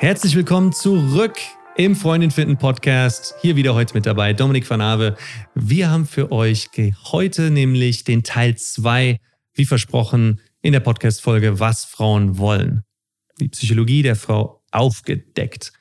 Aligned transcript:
Herzlich 0.00 0.36
willkommen 0.36 0.72
zurück 0.72 1.38
im 1.76 1.96
Freundin 1.96 2.30
finden 2.30 2.56
Podcast. 2.56 3.34
Hier 3.42 3.56
wieder 3.56 3.74
heute 3.74 3.94
mit 3.94 4.06
dabei 4.06 4.32
Dominik 4.32 4.70
van 4.70 4.80
Ave. 4.80 5.16
Wir 5.56 5.90
haben 5.90 6.06
für 6.06 6.30
euch 6.30 6.68
heute 7.10 7.50
nämlich 7.50 8.04
den 8.04 8.22
Teil 8.22 8.54
2, 8.54 9.18
wie 9.54 9.64
versprochen, 9.64 10.40
in 10.62 10.72
der 10.72 10.78
Podcast-Folge 10.78 11.58
Was 11.58 11.84
Frauen 11.84 12.38
wollen. 12.38 12.84
Die 13.40 13.48
Psychologie 13.48 14.02
der 14.02 14.14
Frau 14.14 14.62
aufgedeckt. 14.70 15.72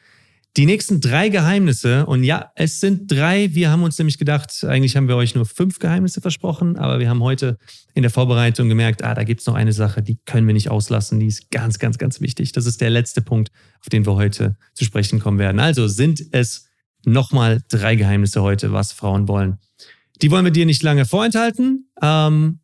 Die 0.57 0.65
nächsten 0.65 1.01
drei 1.01 1.29
Geheimnisse, 1.29 2.07
und 2.07 2.23
ja, 2.23 2.51
es 2.55 2.79
sind 2.79 3.11
drei. 3.11 3.53
Wir 3.53 3.69
haben 3.69 3.83
uns 3.83 3.95
nämlich 3.99 4.17
gedacht, 4.17 4.63
eigentlich 4.63 4.97
haben 4.97 5.07
wir 5.07 5.15
euch 5.15 5.35
nur 5.35 5.45
fünf 5.45 5.77
Geheimnisse 5.77 6.19
versprochen, 6.19 6.77
aber 6.77 6.99
wir 6.99 7.09
haben 7.09 7.21
heute 7.21 7.59
in 7.93 8.01
der 8.01 8.09
Vorbereitung 8.09 8.67
gemerkt, 8.67 9.03
ah, 9.03 9.13
da 9.13 9.23
gibt 9.23 9.41
es 9.41 9.45
noch 9.45 9.53
eine 9.53 9.71
Sache, 9.71 10.01
die 10.01 10.17
können 10.25 10.47
wir 10.47 10.55
nicht 10.55 10.71
auslassen. 10.71 11.19
Die 11.19 11.27
ist 11.27 11.51
ganz, 11.51 11.77
ganz, 11.77 11.99
ganz 11.99 12.21
wichtig. 12.21 12.53
Das 12.53 12.65
ist 12.65 12.81
der 12.81 12.89
letzte 12.89 13.21
Punkt, 13.21 13.51
auf 13.81 13.89
den 13.89 14.07
wir 14.07 14.15
heute 14.15 14.57
zu 14.73 14.83
sprechen 14.83 15.19
kommen 15.19 15.37
werden. 15.37 15.59
Also 15.59 15.87
sind 15.87 16.23
es 16.31 16.65
nochmal 17.05 17.61
drei 17.69 17.95
Geheimnisse 17.95 18.41
heute, 18.41 18.73
was 18.73 18.93
Frauen 18.93 19.27
wollen. 19.27 19.59
Die 20.23 20.31
wollen 20.31 20.43
wir 20.43 20.51
dir 20.51 20.65
nicht 20.65 20.81
lange 20.81 21.05
vorenthalten. 21.05 21.91
Ähm, 22.01 22.61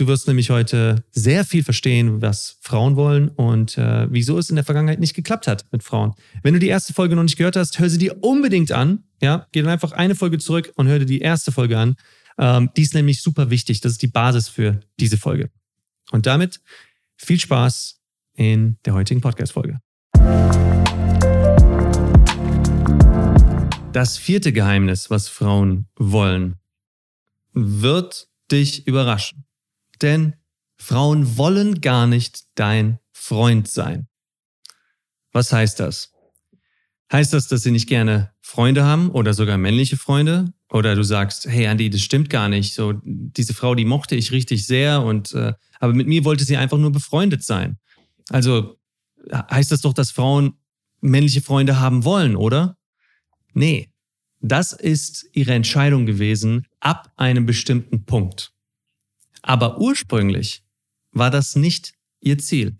Du 0.00 0.06
wirst 0.06 0.26
nämlich 0.26 0.48
heute 0.48 1.04
sehr 1.10 1.44
viel 1.44 1.62
verstehen, 1.62 2.22
was 2.22 2.56
Frauen 2.62 2.96
wollen 2.96 3.28
und 3.28 3.76
äh, 3.76 4.10
wieso 4.10 4.38
es 4.38 4.48
in 4.48 4.56
der 4.56 4.64
Vergangenheit 4.64 4.98
nicht 4.98 5.12
geklappt 5.12 5.46
hat 5.46 5.66
mit 5.72 5.82
Frauen. 5.82 6.14
Wenn 6.42 6.54
du 6.54 6.58
die 6.58 6.68
erste 6.68 6.94
Folge 6.94 7.14
noch 7.14 7.22
nicht 7.22 7.36
gehört 7.36 7.54
hast, 7.54 7.78
hör 7.78 7.90
sie 7.90 7.98
dir 7.98 8.24
unbedingt 8.24 8.72
an. 8.72 9.04
Ja, 9.20 9.46
geh 9.52 9.60
dann 9.60 9.70
einfach 9.70 9.92
eine 9.92 10.14
Folge 10.14 10.38
zurück 10.38 10.72
und 10.76 10.88
hör 10.88 11.00
dir 11.00 11.04
die 11.04 11.20
erste 11.20 11.52
Folge 11.52 11.76
an. 11.76 11.96
Ähm, 12.38 12.70
die 12.78 12.80
ist 12.80 12.94
nämlich 12.94 13.20
super 13.20 13.50
wichtig. 13.50 13.82
Das 13.82 13.92
ist 13.92 14.00
die 14.00 14.06
Basis 14.06 14.48
für 14.48 14.80
diese 14.98 15.18
Folge. 15.18 15.50
Und 16.12 16.24
damit 16.24 16.62
viel 17.18 17.38
Spaß 17.38 18.00
in 18.36 18.78
der 18.86 18.94
heutigen 18.94 19.20
Podcast-Folge. 19.20 19.80
Das 23.92 24.16
vierte 24.16 24.54
Geheimnis, 24.54 25.10
was 25.10 25.28
Frauen 25.28 25.88
wollen, 25.94 26.56
wird 27.52 28.28
dich 28.50 28.86
überraschen. 28.86 29.44
Denn 30.02 30.34
Frauen 30.76 31.36
wollen 31.36 31.80
gar 31.80 32.06
nicht 32.06 32.44
dein 32.54 32.98
Freund 33.12 33.68
sein. 33.68 34.08
Was 35.32 35.52
heißt 35.52 35.80
das? 35.80 36.12
Heißt 37.12 37.32
das, 37.32 37.48
dass 37.48 37.62
sie 37.62 37.70
nicht 37.70 37.88
gerne 37.88 38.32
Freunde 38.40 38.84
haben 38.84 39.10
oder 39.10 39.34
sogar 39.34 39.58
männliche 39.58 39.96
Freunde? 39.96 40.52
Oder 40.70 40.94
du 40.94 41.02
sagst, 41.02 41.46
hey 41.46 41.64
Andy, 41.64 41.90
das 41.90 42.00
stimmt 42.00 42.30
gar 42.30 42.48
nicht. 42.48 42.74
So 42.74 42.94
diese 43.04 43.54
Frau, 43.54 43.74
die 43.74 43.84
mochte 43.84 44.14
ich 44.14 44.30
richtig 44.30 44.66
sehr 44.66 45.02
und 45.02 45.32
äh, 45.34 45.52
aber 45.80 45.92
mit 45.92 46.06
mir 46.06 46.24
wollte 46.24 46.44
sie 46.44 46.56
einfach 46.56 46.78
nur 46.78 46.92
befreundet 46.92 47.42
sein. 47.42 47.78
Also 48.28 48.78
heißt 49.32 49.72
das 49.72 49.80
doch, 49.80 49.92
dass 49.92 50.12
Frauen 50.12 50.54
männliche 51.00 51.40
Freunde 51.40 51.80
haben 51.80 52.04
wollen, 52.04 52.36
oder? 52.36 52.76
Nee, 53.52 53.90
das 54.40 54.72
ist 54.72 55.28
ihre 55.32 55.52
Entscheidung 55.52 56.06
gewesen 56.06 56.66
ab 56.78 57.12
einem 57.16 57.46
bestimmten 57.46 58.04
Punkt. 58.04 58.52
Aber 59.42 59.80
ursprünglich 59.80 60.62
war 61.12 61.30
das 61.30 61.56
nicht 61.56 61.94
ihr 62.20 62.38
Ziel. 62.38 62.78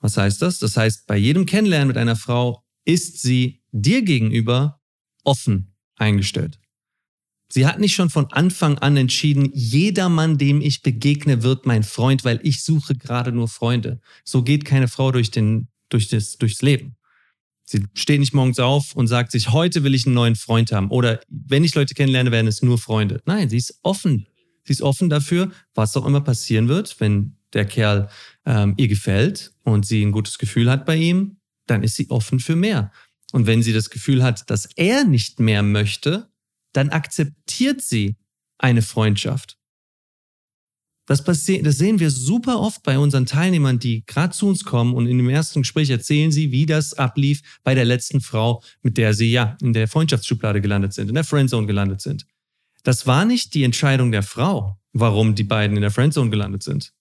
Was 0.00 0.16
heißt 0.16 0.40
das? 0.42 0.58
Das 0.58 0.76
heißt, 0.76 1.06
bei 1.06 1.16
jedem 1.16 1.46
Kennenlernen 1.46 1.88
mit 1.88 1.98
einer 1.98 2.16
Frau 2.16 2.64
ist 2.84 3.20
sie 3.20 3.62
dir 3.70 4.02
gegenüber 4.02 4.80
offen 5.24 5.74
eingestellt. 5.96 6.58
Sie 7.52 7.66
hat 7.66 7.80
nicht 7.80 7.94
schon 7.94 8.10
von 8.10 8.26
Anfang 8.26 8.78
an 8.78 8.96
entschieden, 8.96 9.50
jeder 9.52 10.08
Mann, 10.08 10.38
dem 10.38 10.60
ich 10.60 10.82
begegne, 10.82 11.42
wird 11.42 11.66
mein 11.66 11.82
Freund, 11.82 12.24
weil 12.24 12.38
ich 12.44 12.62
suche 12.62 12.94
gerade 12.94 13.32
nur 13.32 13.48
Freunde. 13.48 14.00
So 14.24 14.42
geht 14.42 14.64
keine 14.64 14.86
Frau 14.86 15.10
durch 15.10 15.32
den, 15.32 15.68
durch 15.88 16.08
das, 16.08 16.38
durchs 16.38 16.62
Leben. 16.62 16.96
Sie 17.64 17.84
steht 17.94 18.20
nicht 18.20 18.34
morgens 18.34 18.60
auf 18.60 18.94
und 18.94 19.08
sagt 19.08 19.32
sich, 19.32 19.50
heute 19.50 19.82
will 19.82 19.94
ich 19.94 20.06
einen 20.06 20.14
neuen 20.14 20.36
Freund 20.36 20.72
haben. 20.72 20.90
Oder 20.90 21.20
wenn 21.28 21.64
ich 21.64 21.74
Leute 21.74 21.94
kennenlerne, 21.94 22.30
werden 22.30 22.46
es 22.46 22.62
nur 22.62 22.78
Freunde. 22.78 23.20
Nein, 23.26 23.48
sie 23.48 23.58
ist 23.58 23.78
offen 23.82 24.26
Sie 24.64 24.72
ist 24.72 24.82
offen 24.82 25.10
dafür, 25.10 25.50
was 25.74 25.96
auch 25.96 26.06
immer 26.06 26.20
passieren 26.20 26.68
wird, 26.68 27.00
wenn 27.00 27.36
der 27.52 27.64
Kerl 27.64 28.08
ähm, 28.44 28.74
ihr 28.76 28.88
gefällt 28.88 29.52
und 29.64 29.86
sie 29.86 30.04
ein 30.04 30.12
gutes 30.12 30.38
Gefühl 30.38 30.70
hat 30.70 30.86
bei 30.86 30.96
ihm, 30.96 31.36
dann 31.66 31.82
ist 31.82 31.96
sie 31.96 32.10
offen 32.10 32.40
für 32.40 32.56
mehr. 32.56 32.92
Und 33.32 33.46
wenn 33.46 33.62
sie 33.62 33.72
das 33.72 33.90
Gefühl 33.90 34.22
hat, 34.22 34.50
dass 34.50 34.66
er 34.76 35.04
nicht 35.04 35.40
mehr 35.40 35.62
möchte, 35.62 36.28
dann 36.72 36.90
akzeptiert 36.90 37.80
sie 37.80 38.16
eine 38.58 38.82
Freundschaft. 38.82 39.56
Das, 41.06 41.24
das 41.24 41.44
sehen 41.44 41.98
wir 41.98 42.10
super 42.10 42.60
oft 42.60 42.84
bei 42.84 42.96
unseren 42.96 43.26
Teilnehmern, 43.26 43.80
die 43.80 44.04
gerade 44.06 44.32
zu 44.32 44.46
uns 44.46 44.62
kommen 44.62 44.94
und 44.94 45.08
in 45.08 45.18
dem 45.18 45.28
ersten 45.28 45.62
Gespräch 45.62 45.90
erzählen 45.90 46.30
sie, 46.30 46.52
wie 46.52 46.66
das 46.66 46.94
ablief 46.94 47.42
bei 47.64 47.74
der 47.74 47.84
letzten 47.84 48.20
Frau, 48.20 48.62
mit 48.82 48.96
der 48.96 49.12
sie 49.12 49.32
ja 49.32 49.56
in 49.60 49.72
der 49.72 49.88
Freundschaftsschublade 49.88 50.60
gelandet 50.60 50.92
sind, 50.92 51.08
in 51.08 51.16
der 51.16 51.24
Friendzone 51.24 51.66
gelandet 51.66 52.00
sind. 52.00 52.26
Das 52.82 53.06
war 53.06 53.24
nicht 53.24 53.54
die 53.54 53.64
Entscheidung 53.64 54.12
der 54.12 54.22
Frau, 54.22 54.78
warum 54.92 55.34
die 55.34 55.44
beiden 55.44 55.76
in 55.76 55.82
der 55.82 55.90
Friendzone 55.90 56.30
gelandet 56.30 56.62
sind. 56.62 56.92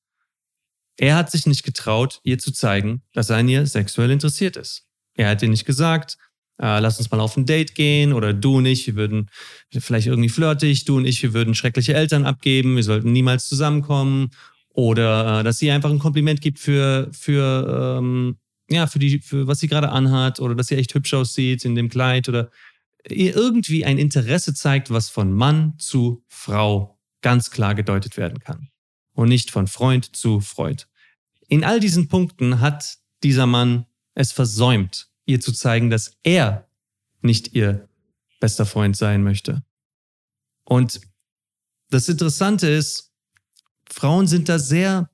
Er 0.98 1.16
hat 1.16 1.32
sich 1.32 1.46
nicht 1.46 1.64
getraut, 1.64 2.20
ihr 2.24 2.40
zu 2.40 2.52
zeigen, 2.52 3.04
dass 3.14 3.30
er 3.30 3.38
an 3.38 3.48
ihr 3.48 3.66
sexuell 3.66 4.12
interessiert 4.12 4.58
ist. 4.58 4.86
Er 5.14 5.30
hat 5.30 5.42
ihr 5.42 5.50
nicht 5.50 5.66
gesagt, 5.66 6.18
äh, 6.62 6.80
lass 6.80 7.00
uns 7.00 7.10
mal 7.10 7.22
auf 7.22 7.38
ein 7.38 7.46
Date 7.46 7.74
gehen 7.74 8.12
oder 8.12 8.34
du 8.34 8.58
und 8.58 8.66
ich, 8.66 8.86
wir 8.86 8.96
würden 8.96 9.30
vielleicht 9.72 10.08
irgendwie 10.08 10.30
flirtig, 10.30 10.84
du 10.84 10.98
und 10.98 11.06
ich, 11.06 11.24
wir 11.24 11.34
würden 11.34 11.56
schreckliche 11.56 11.94
Eltern 11.94 12.26
abgeben, 12.26 12.76
wir 12.76 12.84
sollten 12.84 13.14
niemals 13.14 13.48
zusammenkommen 13.48 14.32
oder 14.70 15.40
äh, 15.40 15.44
dass 15.44 15.58
sie 15.58 15.72
einfach 15.72 15.90
ein 15.90 16.00
Kompliment 16.00 16.42
gibt 16.42 16.60
für, 16.60 17.10
für, 17.14 17.98
ähm, 18.00 18.38
ja, 18.70 18.88
für, 18.88 19.00
die, 19.00 19.20
für 19.20 19.48
was 19.48 19.60
sie 19.60 19.68
gerade 19.68 19.90
anhat 19.90 20.42
oder 20.42 20.54
dass 20.54 20.68
sie 20.68 20.76
echt 20.76 20.94
hübsch 20.94 21.14
aussieht 21.14 21.64
in 21.64 21.76
dem 21.76 21.88
Kleid 21.88 22.28
oder 22.28 22.52
ihr 23.08 23.36
irgendwie 23.36 23.86
ein 23.86 23.98
Interesse 23.98 24.54
zeigt, 24.54 24.90
was 24.90 25.10
von 25.10 25.32
Mann 25.32 25.78
zu 25.80 26.24
Frau 26.28 27.00
ganz 27.22 27.52
klar 27.52 27.76
gedeutet 27.76 28.18
werden 28.18 28.40
kann. 28.40 28.70
Und 29.14 29.30
nicht 29.30 29.52
von 29.52 29.68
Freund 29.68 30.16
zu 30.16 30.40
Freund. 30.40 30.88
In 31.48 31.64
all 31.64 31.80
diesen 31.80 32.08
Punkten 32.08 32.62
hat 32.62 32.98
dieser 33.24 33.46
Mann 33.46 33.86
es 34.14 34.32
versäumt, 34.32 35.10
ihr 35.26 35.42
zu 35.42 35.52
zeigen, 35.52 35.90
dass 35.90 36.18
er 36.24 36.70
nicht 37.22 37.54
ihr 37.54 37.90
bester 38.40 38.66
Freund 38.66 38.96
sein 38.96 39.24
möchte. 39.24 39.64
Und 40.64 41.02
das 41.90 42.08
Interessante 42.08 42.68
ist, 42.68 43.12
Frauen 43.90 44.28
sind 44.28 44.48
da 44.48 44.60
sehr 44.60 45.10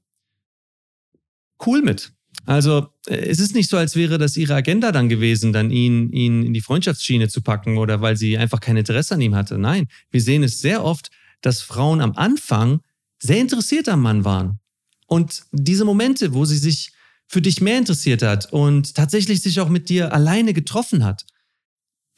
cool 1.66 1.82
mit. 1.82 2.15
Also 2.46 2.88
äh, 3.08 3.16
es 3.16 3.40
ist 3.40 3.56
nicht 3.56 3.70
so, 3.70 3.78
als 3.78 3.96
wäre 3.96 4.18
das 4.18 4.38
ihre 4.38 4.56
Agenda 4.56 4.92
dann 4.92 5.10
gewesen, 5.10 5.54
dann 5.54 5.72
ihn, 5.72 6.10
ihn 6.12 6.44
in 6.44 6.54
die 6.54 6.62
Freundschaftsschiene 6.62 7.28
zu 7.28 7.42
packen 7.42 7.78
oder 7.78 8.02
weil 8.02 8.18
sie 8.18 8.38
einfach 8.38 8.60
kein 8.60 8.78
Interesse 8.78 9.16
an 9.16 9.22
ihm 9.22 9.36
hatte. 9.36 9.58
Nein, 9.58 9.88
wir 10.12 10.22
sehen 10.22 10.44
es 10.44 10.62
sehr 10.62 10.84
oft, 10.84 11.10
dass 11.42 11.62
Frauen 11.62 12.02
am 12.02 12.14
Anfang 12.14 12.82
sehr 13.20 13.40
interessiert 13.40 13.90
am 13.90 14.02
Mann 14.02 14.26
waren. 14.26 14.60
Und 15.08 15.44
diese 15.52 15.86
Momente, 15.86 16.34
wo 16.34 16.46
sie 16.46 16.58
sich 16.58 16.92
für 17.28 17.42
dich 17.42 17.62
mehr 17.62 17.78
interessiert 17.78 18.22
hat 18.22 18.52
und 18.52 18.96
tatsächlich 18.96 19.42
sich 19.42 19.60
auch 19.60 19.70
mit 19.70 19.90
dir 19.90 20.14
alleine 20.14 20.54
getroffen 20.54 21.04
hat, 21.04 21.26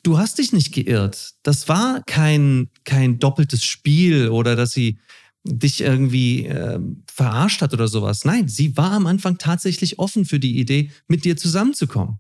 du 0.04 0.18
hast 0.18 0.38
dich 0.38 0.54
nicht 0.54 0.74
geirrt. 0.74 1.34
Das 1.44 1.68
war 1.68 2.02
kein, 2.06 2.70
kein 2.84 3.20
doppeltes 3.20 3.64
Spiel 3.64 4.30
oder 4.30 4.56
dass 4.56 4.72
sie 4.72 5.00
dich 5.48 5.82
irgendwie 5.82 6.46
äh, 6.46 6.80
verarscht 7.12 7.62
hat 7.62 7.74
oder 7.74 7.88
sowas. 7.88 8.26
Nein, 8.26 8.48
sie 8.48 8.78
war 8.78 8.92
am 8.92 9.08
Anfang 9.08 9.38
tatsächlich 9.38 10.00
offen 10.00 10.26
für 10.26 10.40
die 10.40 10.60
Idee, 10.60 10.92
mit 11.08 11.26
dir 11.26 11.38
zusammenzukommen. 11.38 12.20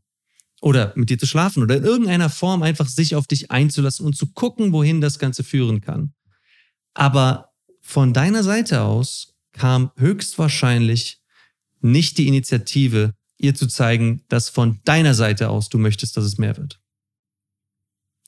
Oder 0.59 0.93
mit 0.95 1.11
dir 1.11 1.19
zu 1.19 1.27
schlafen 1.27 1.61
oder 1.61 1.77
in 1.77 1.83
irgendeiner 1.83 2.31
Form 2.31 2.63
einfach 2.63 2.87
sich 2.87 3.13
auf 3.13 3.27
dich 3.27 3.51
einzulassen 3.51 4.05
und 4.05 4.15
zu 4.15 4.31
gucken, 4.33 4.73
wohin 4.73 5.01
das 5.01 5.19
Ganze 5.19 5.43
führen 5.43 5.81
kann. 5.81 6.13
Aber 6.95 7.51
von 7.81 8.11
deiner 8.11 8.43
Seite 8.43 8.81
aus 8.81 9.35
kam 9.53 9.91
höchstwahrscheinlich 9.97 11.21
nicht 11.81 12.17
die 12.17 12.27
Initiative, 12.27 13.13
ihr 13.37 13.53
zu 13.53 13.67
zeigen, 13.67 14.23
dass 14.29 14.49
von 14.49 14.79
deiner 14.83 15.13
Seite 15.13 15.49
aus 15.49 15.69
du 15.69 15.77
möchtest, 15.77 16.17
dass 16.17 16.25
es 16.25 16.39
mehr 16.39 16.57
wird. 16.57 16.81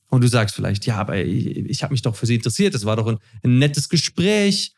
Und 0.10 0.24
du 0.24 0.28
sagst 0.28 0.56
vielleicht, 0.56 0.86
ja, 0.86 0.98
aber 0.98 1.18
ich, 1.18 1.46
ich 1.46 1.84
habe 1.84 1.94
mich 1.94 2.02
doch 2.02 2.16
für 2.16 2.26
sie 2.26 2.36
interessiert, 2.36 2.74
es 2.76 2.86
war 2.86 2.96
doch 2.96 3.08
ein, 3.08 3.20
ein 3.44 3.60
nettes 3.60 3.90
Gespräch, 3.90 4.74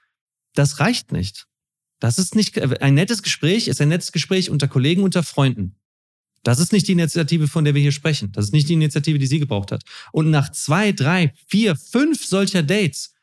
das 0.54 0.80
reicht 0.80 1.12
nicht. 1.12 1.48
Das 2.00 2.18
ist 2.18 2.36
nicht, 2.36 2.60
ein 2.82 2.96
nettes 2.96 3.22
Gespräch 3.22 3.68
ist 3.68 3.80
ein 3.80 3.90
nettes 3.90 4.12
Gespräch 4.12 4.50
unter 4.50 4.68
Kollegen, 4.68 5.04
unter 5.04 5.22
Freunden. 5.22 5.76
Das 6.44 6.60
ist 6.60 6.74
nicht 6.74 6.88
die 6.88 6.94
Initiative, 6.94 7.48
von 7.48 7.64
der 7.64 7.76
wir 7.76 7.82
hier 7.82 7.92
sprechen. 7.92 8.32
Das 8.32 8.46
ist 8.46 8.54
nicht 8.54 8.68
die 8.68 8.74
Initiative, 8.74 9.20
die 9.20 9.28
sie 9.28 9.40
gebraucht 9.40 9.72
hat. 9.72 9.84
Und 10.12 10.32
nach 10.32 10.52
zwei, 10.52 10.92
drei, 10.92 11.34
vier, 11.48 11.76
fünf 11.76 12.26
solcher 12.26 12.64
Dates, 12.64 13.14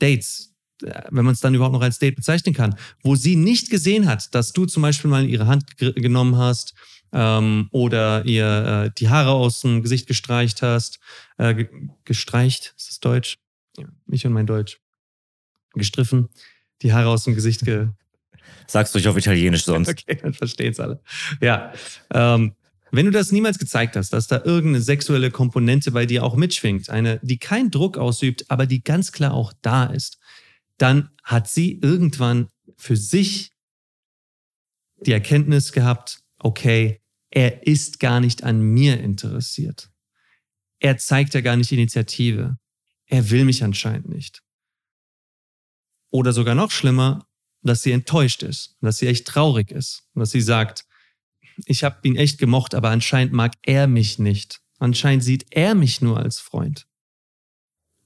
Dates, 0.00 0.52
äh, 0.82 1.02
wenn 1.10 1.24
man 1.24 1.34
es 1.34 1.40
dann 1.40 1.54
überhaupt 1.54 1.74
noch 1.74 1.82
als 1.82 2.00
Date 2.00 2.16
bezeichnen 2.16 2.52
kann, 2.52 2.74
wo 3.04 3.14
sie 3.14 3.36
nicht 3.36 3.70
gesehen 3.70 4.06
hat, 4.06 4.34
dass 4.34 4.52
du 4.52 4.66
zum 4.66 4.82
Beispiel 4.82 5.08
mal 5.08 5.28
ihre 5.28 5.46
Hand 5.46 5.76
genommen 5.76 6.36
hast 6.36 6.74
ähm, 7.12 7.68
oder 7.70 8.24
ihr 8.26 8.86
äh, 8.86 8.90
die 8.98 9.08
Haare 9.08 9.30
aus 9.30 9.60
dem 9.60 9.82
Gesicht 9.82 10.08
gestreicht 10.08 10.62
hast, 10.62 10.98
äh, 11.38 11.66
gestreicht, 12.04 12.74
ist 12.76 12.88
das 12.88 12.98
Deutsch? 12.98 13.38
Ja, 13.78 13.86
mich 14.06 14.26
und 14.26 14.32
mein 14.32 14.46
Deutsch 14.46 14.80
gestriffen, 15.74 16.28
die 16.82 16.92
Haare 16.92 17.08
aus 17.08 17.24
dem 17.24 17.34
Gesicht 17.34 17.64
ge. 17.64 17.88
Sagst 18.66 18.94
du 18.94 18.98
nicht 18.98 19.08
auf 19.08 19.16
Italienisch 19.16 19.64
sonst. 19.64 19.88
okay, 19.90 20.18
dann 20.20 20.32
verstehen 20.32 20.72
es 20.72 20.80
alle. 20.80 21.00
Ja. 21.40 21.72
Ähm, 22.12 22.54
Wenn 22.92 23.06
du 23.06 23.12
das 23.12 23.32
niemals 23.32 23.58
gezeigt 23.58 23.96
hast, 23.96 24.12
dass 24.12 24.26
da 24.26 24.42
irgendeine 24.44 24.82
sexuelle 24.82 25.30
Komponente 25.30 25.92
bei 25.92 26.06
dir 26.06 26.24
auch 26.24 26.36
mitschwingt, 26.36 26.90
eine, 26.90 27.20
die 27.22 27.38
keinen 27.38 27.70
Druck 27.70 27.98
ausübt, 27.98 28.50
aber 28.50 28.66
die 28.66 28.82
ganz 28.82 29.12
klar 29.12 29.34
auch 29.34 29.52
da 29.62 29.86
ist, 29.86 30.18
dann 30.78 31.10
hat 31.22 31.48
sie 31.48 31.78
irgendwann 31.82 32.48
für 32.76 32.96
sich 32.96 33.52
die 35.00 35.12
Erkenntnis 35.12 35.72
gehabt, 35.72 36.20
okay, 36.38 37.00
er 37.30 37.66
ist 37.66 38.00
gar 38.00 38.20
nicht 38.20 38.42
an 38.42 38.60
mir 38.60 38.98
interessiert. 38.98 39.90
Er 40.80 40.98
zeigt 40.98 41.34
ja 41.34 41.42
gar 41.42 41.56
nicht 41.56 41.70
Initiative. 41.72 42.56
Er 43.06 43.30
will 43.30 43.44
mich 43.44 43.62
anscheinend 43.62 44.08
nicht. 44.08 44.42
Oder 46.10 46.32
sogar 46.32 46.54
noch 46.54 46.70
schlimmer, 46.70 47.26
dass 47.62 47.82
sie 47.82 47.92
enttäuscht 47.92 48.42
ist, 48.42 48.76
dass 48.80 48.98
sie 48.98 49.06
echt 49.06 49.26
traurig 49.26 49.70
ist, 49.70 50.04
dass 50.14 50.30
sie 50.30 50.40
sagt, 50.40 50.86
ich 51.66 51.84
habe 51.84 51.96
ihn 52.04 52.16
echt 52.16 52.38
gemocht, 52.38 52.74
aber 52.74 52.90
anscheinend 52.90 53.32
mag 53.32 53.52
er 53.62 53.86
mich 53.86 54.18
nicht. 54.18 54.60
Anscheinend 54.78 55.22
sieht 55.22 55.46
er 55.50 55.74
mich 55.74 56.00
nur 56.00 56.18
als 56.18 56.40
Freund. 56.40 56.86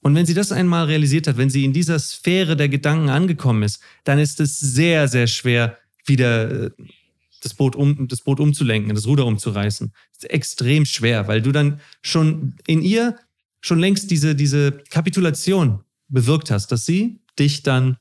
Und 0.01 0.15
wenn 0.15 0.27
sie 0.27 0.35
das 0.35 0.53
einmal 0.53 0.87
realisiert 0.87 1.29
hat, 1.29 1.39
wenn 1.39 1.51
sie 1.51 1.65
in 1.65 1.73
dieser 1.73 1.99
Sphäre 1.99 2.56
der 2.56 2.69
Gedanken 2.69 3.09
angekommen 3.09 3.62
ist, 3.62 3.81
dann 4.03 4.19
ist 4.19 4.41
es 4.41 4.59
sehr, 4.59 5.09
sehr 5.09 5.27
schwer, 5.27 5.79
wieder 6.05 6.67
äh, 6.67 6.71
das 7.43 7.55
Boot, 7.55 7.77
um, 7.77 8.09
das 8.09 8.23
Boot 8.23 8.41
umzulenken, 8.41 8.95
das 8.95 9.06
Ruder 9.06 9.25
umzureißen. 9.25 9.93
Das 10.12 10.25
ist 10.25 10.31
extrem 10.31 10.85
schwer, 10.85 11.29
weil 11.29 11.41
du 11.41 11.53
dann 11.53 11.81
schon 12.03 12.55
in 12.67 12.83
ihr 12.83 13.19
schon 13.61 13.79
längst 13.79 14.11
diese, 14.11 14.35
diese 14.35 14.73
Kapitulation 14.91 15.83
bewirkt 16.09 16.51
hast, 16.51 16.73
dass 16.73 16.87
sie 16.87 17.21
dich 17.39 17.62
dann, 17.62 17.99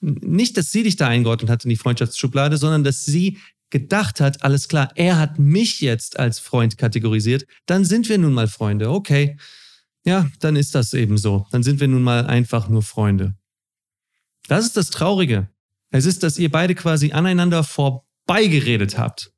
nicht, 0.00 0.56
dass 0.56 0.70
sie 0.70 0.82
dich 0.82 0.96
da 0.96 1.08
eingeordnet 1.08 1.50
hat 1.50 1.64
in 1.64 1.70
die 1.70 1.76
Freundschaftsschublade, 1.76 2.56
sondern 2.56 2.84
dass 2.84 3.04
sie 3.04 3.38
gedacht 3.70 4.20
hat, 4.20 4.42
alles 4.44 4.68
klar, 4.68 4.90
er 4.94 5.18
hat 5.18 5.38
mich 5.38 5.80
jetzt 5.80 6.18
als 6.18 6.38
Freund 6.38 6.78
kategorisiert, 6.78 7.46
dann 7.66 7.84
sind 7.84 8.08
wir 8.08 8.18
nun 8.18 8.32
mal 8.32 8.48
Freunde. 8.48 8.90
Okay, 8.90 9.36
ja, 10.04 10.30
dann 10.38 10.54
ist 10.54 10.74
das 10.74 10.94
eben 10.94 11.18
so. 11.18 11.46
Dann 11.50 11.64
sind 11.64 11.80
wir 11.80 11.88
nun 11.88 12.02
mal 12.02 12.26
einfach 12.26 12.68
nur 12.68 12.82
Freunde. 12.82 13.34
Das 14.46 14.64
ist 14.64 14.76
das 14.76 14.90
Traurige. 14.90 15.48
Es 15.90 16.06
ist, 16.06 16.22
dass 16.22 16.38
ihr 16.38 16.50
beide 16.50 16.74
quasi 16.76 17.12
aneinander 17.12 17.64
vorbeigeredet 17.64 18.98
habt. 18.98 19.32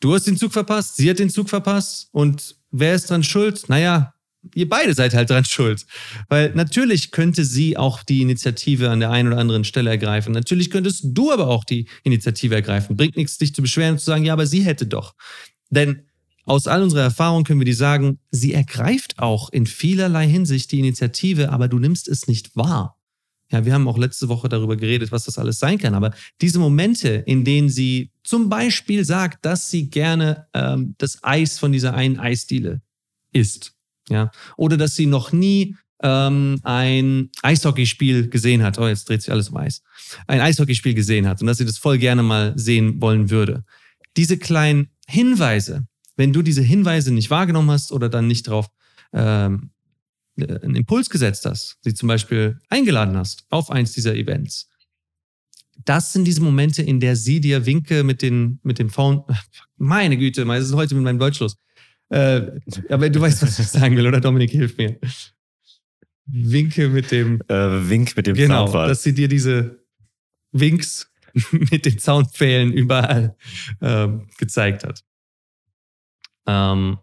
Du 0.00 0.14
hast 0.14 0.26
den 0.26 0.36
Zug 0.36 0.52
verpasst, 0.52 0.96
sie 0.96 1.10
hat 1.10 1.18
den 1.18 1.30
Zug 1.30 1.48
verpasst 1.48 2.08
und 2.12 2.56
wer 2.70 2.94
ist 2.94 3.10
dran 3.10 3.24
schuld? 3.24 3.68
Naja, 3.68 4.13
ihr 4.54 4.68
beide 4.68 4.94
seid 4.94 5.14
halt 5.14 5.30
dran 5.30 5.44
schuld. 5.44 5.86
Weil 6.28 6.52
natürlich 6.54 7.10
könnte 7.10 7.44
sie 7.44 7.76
auch 7.76 8.02
die 8.02 8.22
Initiative 8.22 8.90
an 8.90 9.00
der 9.00 9.10
einen 9.10 9.28
oder 9.28 9.38
anderen 9.38 9.64
Stelle 9.64 9.90
ergreifen. 9.90 10.32
Natürlich 10.32 10.70
könntest 10.70 11.04
du 11.04 11.32
aber 11.32 11.48
auch 11.48 11.64
die 11.64 11.88
Initiative 12.02 12.54
ergreifen. 12.54 12.96
Bringt 12.96 13.16
nichts, 13.16 13.38
dich 13.38 13.54
zu 13.54 13.62
beschweren 13.62 13.92
und 13.92 13.98
zu 13.98 14.06
sagen, 14.06 14.24
ja, 14.24 14.32
aber 14.32 14.46
sie 14.46 14.62
hätte 14.62 14.86
doch. 14.86 15.14
Denn 15.70 16.02
aus 16.44 16.66
all 16.66 16.82
unserer 16.82 17.02
Erfahrung 17.02 17.44
können 17.44 17.60
wir 17.60 17.64
dir 17.64 17.76
sagen, 17.76 18.18
sie 18.30 18.52
ergreift 18.52 19.18
auch 19.18 19.50
in 19.50 19.66
vielerlei 19.66 20.28
Hinsicht 20.28 20.72
die 20.72 20.78
Initiative, 20.78 21.50
aber 21.50 21.68
du 21.68 21.78
nimmst 21.78 22.06
es 22.06 22.28
nicht 22.28 22.54
wahr. 22.54 22.98
Ja, 23.50 23.64
wir 23.64 23.72
haben 23.72 23.88
auch 23.88 23.98
letzte 23.98 24.28
Woche 24.28 24.48
darüber 24.48 24.76
geredet, 24.76 25.12
was 25.12 25.24
das 25.24 25.38
alles 25.38 25.58
sein 25.58 25.78
kann. 25.78 25.94
Aber 25.94 26.12
diese 26.40 26.58
Momente, 26.58 27.08
in 27.26 27.44
denen 27.44 27.68
sie 27.68 28.10
zum 28.22 28.48
Beispiel 28.48 29.04
sagt, 29.04 29.44
dass 29.44 29.70
sie 29.70 29.90
gerne 29.90 30.46
ähm, 30.54 30.94
das 30.98 31.22
Eis 31.22 31.58
von 31.58 31.70
dieser 31.70 31.94
einen 31.94 32.18
Eisdiele 32.18 32.80
isst, 33.32 33.73
ja, 34.08 34.30
oder 34.56 34.76
dass 34.76 34.94
sie 34.94 35.06
noch 35.06 35.32
nie 35.32 35.76
ähm, 36.02 36.60
ein 36.62 37.30
Eishockeyspiel 37.42 38.28
gesehen 38.28 38.62
hat. 38.62 38.78
Oh, 38.78 38.86
jetzt 38.86 39.08
dreht 39.08 39.22
sich 39.22 39.32
alles 39.32 39.48
um 39.48 39.56
Eis. 39.56 39.82
Ein 40.26 40.40
Eishockeyspiel 40.40 40.94
gesehen 40.94 41.26
hat 41.26 41.40
und 41.40 41.46
dass 41.46 41.58
sie 41.58 41.64
das 41.64 41.78
voll 41.78 41.98
gerne 41.98 42.22
mal 42.22 42.52
sehen 42.56 43.00
wollen 43.00 43.30
würde. 43.30 43.64
Diese 44.16 44.38
kleinen 44.38 44.88
Hinweise, 45.06 45.86
wenn 46.16 46.32
du 46.32 46.42
diese 46.42 46.62
Hinweise 46.62 47.12
nicht 47.12 47.30
wahrgenommen 47.30 47.70
hast 47.70 47.92
oder 47.92 48.08
dann 48.08 48.26
nicht 48.26 48.48
drauf 48.48 48.68
ähm, 49.12 49.70
äh, 50.36 50.60
einen 50.60 50.76
Impuls 50.76 51.10
gesetzt 51.10 51.46
hast, 51.46 51.78
sie 51.82 51.94
zum 51.94 52.08
Beispiel 52.08 52.58
eingeladen 52.68 53.16
hast 53.16 53.46
auf 53.50 53.70
eins 53.70 53.92
dieser 53.92 54.14
Events, 54.14 54.68
das 55.84 56.12
sind 56.12 56.24
diese 56.24 56.40
Momente, 56.40 56.82
in 56.82 57.00
der 57.00 57.16
sie 57.16 57.40
dir 57.40 57.66
Winke 57.66 58.04
mit 58.04 58.22
den, 58.22 58.60
mit 58.62 58.78
dem 58.78 58.90
Phone, 58.90 59.24
meine 59.76 60.16
Güte, 60.16 60.42
es 60.42 60.66
ist 60.66 60.74
heute 60.74 60.94
mit 60.94 61.04
meinem 61.04 61.18
Deutsch 61.18 61.40
los. 61.40 61.56
Äh, 62.14 62.60
aber 62.90 63.10
du 63.10 63.20
weißt, 63.20 63.42
was 63.42 63.58
ich 63.58 63.66
sagen 63.66 63.96
will, 63.96 64.06
oder 64.06 64.20
Dominik, 64.20 64.50
hilf 64.50 64.76
mir. 64.76 64.96
Winke 66.26 66.88
mit 66.88 67.10
dem. 67.10 67.40
Äh, 67.48 67.88
Wink 67.88 68.16
mit 68.16 68.26
dem 68.28 68.36
Genau, 68.36 68.66
Soundfall. 68.66 68.88
dass 68.88 69.02
sie 69.02 69.14
dir 69.14 69.26
diese 69.28 69.84
Winks 70.52 71.10
mit 71.50 71.84
den 71.84 71.98
Soundpfählen 71.98 72.72
überall 72.72 73.36
ähm, 73.80 74.28
gezeigt 74.38 74.84
hat. 74.84 75.02
Ähm, 76.46 76.98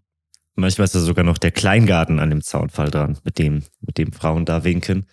Manchmal 0.56 0.86
ist 0.86 0.96
da 0.96 1.00
sogar 1.00 1.26
noch 1.26 1.38
der 1.38 1.52
Kleingarten 1.52 2.20
an 2.20 2.30
dem 2.30 2.42
Zaunfall 2.42 2.90
dran, 2.90 3.18
mit 3.24 3.38
dem, 3.40 3.64
mit 3.82 3.98
dem 3.98 4.12
Frauen 4.14 4.46
da 4.46 4.64
winken, 4.64 5.08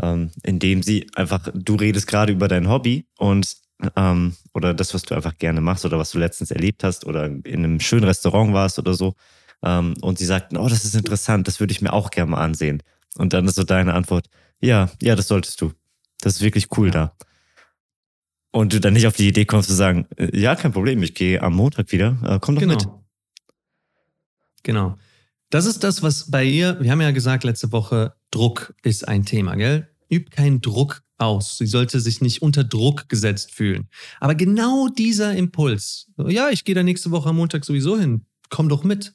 ähm, 0.00 0.30
indem 0.42 0.82
sie 0.82 1.06
einfach, 1.14 1.48
du 1.54 1.76
redest 1.76 2.06
gerade 2.06 2.32
über 2.32 2.48
dein 2.48 2.68
Hobby 2.68 3.06
und 3.16 3.56
ähm, 3.96 4.34
oder 4.54 4.74
das, 4.74 4.92
was 4.92 5.02
du 5.02 5.14
einfach 5.14 5.38
gerne 5.38 5.60
machst 5.60 5.84
oder 5.84 5.98
was 5.98 6.10
du 6.10 6.18
letztens 6.18 6.50
erlebt 6.50 6.84
hast 6.84 7.06
oder 7.06 7.26
in 7.26 7.46
einem 7.46 7.80
schönen 7.80 8.04
Restaurant 8.04 8.52
warst 8.52 8.78
oder 8.78 8.94
so. 8.94 9.14
Ähm, 9.62 9.94
und 10.00 10.18
sie 10.18 10.24
sagten, 10.24 10.56
oh, 10.56 10.68
das 10.68 10.84
ist 10.84 10.94
interessant, 10.94 11.48
das 11.48 11.60
würde 11.60 11.72
ich 11.72 11.80
mir 11.80 11.92
auch 11.92 12.10
gerne 12.10 12.30
mal 12.30 12.44
ansehen. 12.44 12.82
Und 13.16 13.32
dann 13.32 13.46
ist 13.46 13.56
so 13.56 13.64
deine 13.64 13.94
Antwort, 13.94 14.28
ja, 14.60 14.90
ja, 15.00 15.16
das 15.16 15.28
solltest 15.28 15.60
du. 15.60 15.72
Das 16.20 16.36
ist 16.36 16.42
wirklich 16.42 16.68
cool 16.76 16.88
ja. 16.88 16.92
da. 16.92 17.16
Und 18.50 18.72
du 18.72 18.80
dann 18.80 18.94
nicht 18.94 19.06
auf 19.06 19.16
die 19.16 19.28
Idee 19.28 19.44
kommst 19.44 19.68
zu 19.68 19.74
sagen, 19.74 20.06
äh, 20.16 20.36
ja, 20.38 20.56
kein 20.56 20.72
Problem, 20.72 21.02
ich 21.02 21.14
gehe 21.14 21.42
am 21.42 21.54
Montag 21.54 21.92
wieder, 21.92 22.18
äh, 22.24 22.38
komm 22.40 22.54
doch 22.54 22.62
genau. 22.62 22.74
mit. 22.74 22.88
Genau. 24.62 24.96
Das 25.50 25.66
ist 25.66 25.84
das, 25.84 26.02
was 26.02 26.30
bei 26.30 26.44
ihr, 26.44 26.78
wir 26.80 26.90
haben 26.90 27.00
ja 27.00 27.10
gesagt 27.10 27.44
letzte 27.44 27.72
Woche, 27.72 28.14
Druck 28.30 28.74
ist 28.82 29.08
ein 29.08 29.24
Thema, 29.24 29.54
gell? 29.56 29.88
Übt 30.10 30.30
keinen 30.30 30.60
Druck 30.60 31.02
aus. 31.18 31.58
Sie 31.58 31.66
sollte 31.66 32.00
sich 32.00 32.20
nicht 32.20 32.42
unter 32.42 32.64
Druck 32.64 33.08
gesetzt 33.08 33.52
fühlen. 33.52 33.88
Aber 34.20 34.34
genau 34.34 34.88
dieser 34.88 35.34
Impuls, 35.34 36.10
ja, 36.16 36.50
ich 36.50 36.64
gehe 36.64 36.74
da 36.74 36.82
nächste 36.82 37.10
Woche 37.10 37.30
am 37.30 37.36
Montag 37.36 37.64
sowieso 37.64 37.98
hin, 37.98 38.26
komm 38.50 38.68
doch 38.68 38.84
mit, 38.84 39.14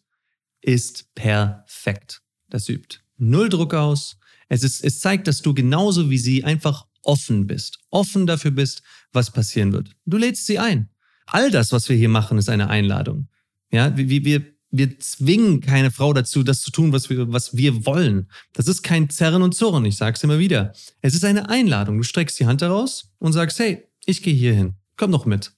ist 0.64 1.14
perfekt. 1.14 2.22
Das 2.50 2.70
übt 2.70 3.04
null 3.18 3.50
Druck 3.50 3.74
aus. 3.74 4.18
Es, 4.50 4.64
ist, 4.64 4.84
es 4.84 5.00
zeigt, 5.00 5.28
dass 5.28 5.42
du 5.42 5.54
genauso 5.54 6.10
wie 6.10 6.18
sie 6.18 6.44
einfach 6.44 6.86
offen 7.02 7.48
bist, 7.48 7.80
offen 7.90 8.26
dafür 8.28 8.52
bist, 8.52 8.82
was 9.12 9.32
passieren 9.32 9.74
wird. 9.74 9.92
Du 10.06 10.18
lädst 10.18 10.46
sie 10.46 10.60
ein. 10.60 10.90
All 11.26 11.52
das, 11.52 11.72
was 11.72 11.90
wir 11.90 11.96
hier 11.96 12.10
machen, 12.10 12.38
ist 12.38 12.50
eine 12.50 12.70
Einladung. 12.70 13.28
Ja, 13.72 13.96
wir, 13.98 14.08
wir, 14.08 14.46
wir 14.70 15.00
zwingen 15.00 15.62
keine 15.62 15.92
Frau 15.92 16.14
dazu, 16.14 16.44
das 16.44 16.62
zu 16.62 16.72
tun, 16.72 16.92
was 16.92 17.10
wir, 17.10 17.32
was 17.32 17.56
wir 17.56 17.86
wollen. 17.86 18.30
Das 18.54 18.68
ist 18.68 18.84
kein 18.84 19.10
Zerren 19.10 19.42
und 19.42 19.56
Zurren, 19.56 19.86
ich 19.86 19.96
sag's 19.96 20.24
immer 20.24 20.40
wieder. 20.40 20.74
Es 21.02 21.14
ist 21.14 21.26
eine 21.26 21.50
Einladung. 21.50 21.98
Du 21.98 22.04
streckst 22.04 22.40
die 22.40 22.46
Hand 22.46 22.62
heraus 22.62 23.12
und 23.20 23.34
sagst, 23.34 23.60
hey, 23.60 23.88
ich 24.06 24.22
gehe 24.22 24.36
hier 24.36 24.54
hin. 24.54 24.76
Komm 24.98 25.12
doch 25.12 25.26
mit. 25.26 25.54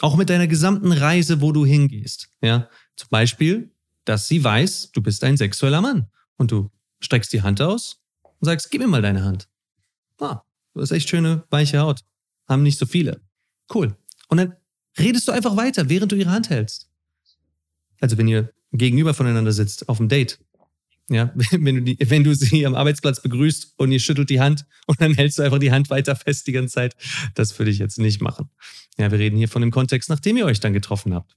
Auch 0.00 0.16
mit 0.16 0.30
deiner 0.30 0.46
gesamten 0.46 0.92
Reise, 0.92 1.40
wo 1.40 1.50
du 1.50 1.66
hingehst. 1.66 2.30
Ja, 2.40 2.68
zum 2.94 3.08
Beispiel, 3.10 3.72
dass 4.08 4.26
sie 4.26 4.42
weiß, 4.42 4.92
du 4.92 5.02
bist 5.02 5.22
ein 5.22 5.36
sexueller 5.36 5.80
Mann. 5.80 6.06
Und 6.36 6.50
du 6.50 6.70
streckst 7.00 7.32
die 7.32 7.42
Hand 7.42 7.60
aus 7.60 8.00
und 8.22 8.46
sagst, 8.46 8.70
gib 8.70 8.80
mir 8.80 8.88
mal 8.88 9.02
deine 9.02 9.24
Hand. 9.24 9.48
Ah, 10.18 10.42
du 10.72 10.80
hast 10.80 10.92
echt 10.92 11.08
schöne, 11.08 11.44
weiche 11.50 11.80
Haut. 11.80 12.04
Haben 12.48 12.62
nicht 12.62 12.78
so 12.78 12.86
viele. 12.86 13.20
Cool. 13.72 13.96
Und 14.28 14.38
dann 14.38 14.54
redest 14.98 15.28
du 15.28 15.32
einfach 15.32 15.56
weiter, 15.56 15.88
während 15.88 16.12
du 16.12 16.16
ihre 16.16 16.30
Hand 16.30 16.48
hältst. 16.48 16.88
Also 18.00 18.16
wenn 18.16 18.28
ihr 18.28 18.52
gegenüber 18.72 19.14
voneinander 19.14 19.52
sitzt, 19.52 19.88
auf 19.88 19.98
dem 19.98 20.08
Date. 20.08 20.38
Ja, 21.10 21.32
wenn 21.50 21.76
du, 21.76 21.82
die, 21.82 21.98
wenn 22.10 22.24
du 22.24 22.34
sie 22.34 22.66
am 22.66 22.74
Arbeitsplatz 22.74 23.20
begrüßt 23.20 23.74
und 23.76 23.92
ihr 23.92 24.00
schüttelt 24.00 24.30
die 24.30 24.40
Hand 24.40 24.64
und 24.86 25.00
dann 25.00 25.14
hältst 25.14 25.38
du 25.38 25.42
einfach 25.42 25.58
die 25.58 25.72
Hand 25.72 25.90
weiter 25.90 26.16
fest 26.16 26.46
die 26.46 26.52
ganze 26.52 26.74
Zeit. 26.74 26.96
Das 27.34 27.58
würde 27.58 27.70
ich 27.70 27.78
jetzt 27.78 27.98
nicht 27.98 28.20
machen. 28.20 28.48
Ja, 28.96 29.10
wir 29.10 29.18
reden 29.18 29.36
hier 29.36 29.48
von 29.48 29.62
dem 29.62 29.70
Kontext, 29.70 30.08
nachdem 30.08 30.36
ihr 30.36 30.46
euch 30.46 30.60
dann 30.60 30.72
getroffen 30.72 31.14
habt. 31.14 31.36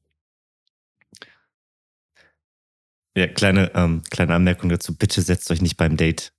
Ja, 3.16 3.28
kleine, 3.28 3.72
ähm, 3.76 4.02
kleine 4.10 4.34
Anmerkung 4.34 4.70
dazu. 4.70 4.96
Bitte 4.96 5.22
setzt 5.22 5.52
euch 5.52 5.62
nicht 5.62 5.78
beim 5.78 5.98
Date 5.98 6.34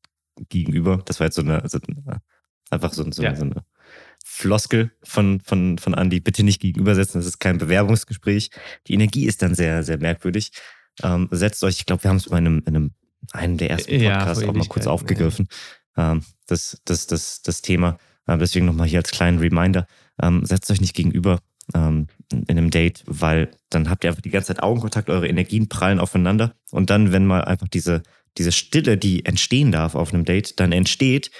gegenüber. 0.48 1.02
Das 1.04 1.20
war 1.20 1.26
jetzt 1.26 1.36
so 1.36 1.42
eine, 1.42 1.62
so 1.68 1.78
einfach 2.70 2.92
so, 2.92 3.08
so, 3.10 3.22
ja. 3.22 3.34
so, 3.36 3.44
eine 3.44 3.64
Floskel 4.24 4.92
von, 5.02 5.40
von, 5.40 5.78
von 5.78 5.94
Andy. 5.94 6.20
Bitte 6.20 6.42
nicht 6.42 6.60
gegenübersetzen. 6.60 7.20
Das 7.20 7.26
ist 7.26 7.38
kein 7.38 7.58
Bewerbungsgespräch. 7.58 8.50
Die 8.86 8.94
Energie 8.94 9.26
ist 9.26 9.42
dann 9.42 9.54
sehr, 9.54 9.82
sehr 9.82 9.98
merkwürdig. 9.98 10.52
Ähm, 11.02 11.28
setzt 11.30 11.62
euch, 11.64 11.78
ich 11.78 11.86
glaube, 11.86 12.04
wir 12.04 12.10
haben 12.10 12.16
es 12.16 12.28
bei 12.28 12.36
einem, 12.36 12.62
in 12.66 12.76
einem, 12.76 12.94
einem 13.32 13.56
der 13.58 13.70
ersten 13.70 13.98
Podcasts 13.98 14.42
ja, 14.42 14.48
auch 14.48 14.54
mal 14.54 14.66
kurz 14.66 14.86
aufgegriffen. 14.86 15.48
Ja. 15.96 16.12
Ähm, 16.12 16.24
das, 16.46 16.80
das, 16.84 17.06
das, 17.06 17.42
das 17.42 17.60
Thema. 17.60 17.98
Äh, 18.26 18.38
deswegen 18.38 18.66
nochmal 18.66 18.88
hier 18.88 19.00
als 19.00 19.10
kleinen 19.10 19.38
Reminder. 19.38 19.86
Ähm, 20.22 20.44
setzt 20.46 20.70
euch 20.70 20.80
nicht 20.80 20.94
gegenüber 20.94 21.40
ähm, 21.74 22.06
in 22.30 22.48
einem 22.48 22.70
Date, 22.70 23.02
weil 23.06 23.50
dann 23.70 23.88
habt 23.88 24.04
ihr 24.04 24.10
einfach 24.10 24.22
die 24.22 24.30
ganze 24.30 24.48
Zeit 24.48 24.62
Augenkontakt, 24.62 25.10
eure 25.10 25.28
Energien 25.28 25.68
prallen 25.68 26.00
aufeinander. 26.00 26.54
Und 26.70 26.90
dann, 26.90 27.12
wenn 27.12 27.26
mal 27.26 27.44
einfach 27.44 27.68
diese, 27.68 28.02
diese 28.38 28.52
Stille, 28.52 28.96
die 28.96 29.24
entstehen 29.24 29.72
darf 29.72 29.94
auf 29.94 30.12
einem 30.12 30.24
Date, 30.24 30.58
dann 30.60 30.72
entsteht, 30.72 31.30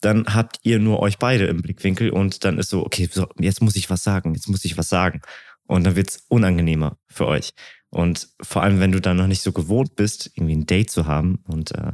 dann 0.00 0.26
habt 0.32 0.60
ihr 0.62 0.78
nur 0.78 1.00
euch 1.00 1.18
beide 1.18 1.46
im 1.46 1.62
Blickwinkel 1.62 2.10
und 2.10 2.44
dann 2.44 2.58
ist 2.58 2.70
so, 2.70 2.84
okay, 2.84 3.08
so, 3.10 3.26
jetzt 3.38 3.60
muss 3.60 3.76
ich 3.76 3.90
was 3.90 4.02
sagen, 4.02 4.34
jetzt 4.34 4.48
muss 4.48 4.64
ich 4.64 4.78
was 4.78 4.88
sagen. 4.88 5.22
Und 5.66 5.84
dann 5.84 5.96
wird 5.96 6.10
es 6.10 6.24
unangenehmer 6.28 6.96
für 7.08 7.26
euch. 7.26 7.52
Und 7.90 8.28
vor 8.40 8.62
allem, 8.62 8.80
wenn 8.80 8.92
du 8.92 9.00
dann 9.00 9.16
noch 9.16 9.26
nicht 9.26 9.42
so 9.42 9.52
gewohnt 9.52 9.96
bist, 9.96 10.30
irgendwie 10.34 10.54
ein 10.54 10.66
Date 10.66 10.90
zu 10.90 11.06
haben 11.06 11.40
und 11.46 11.72
äh, 11.72 11.92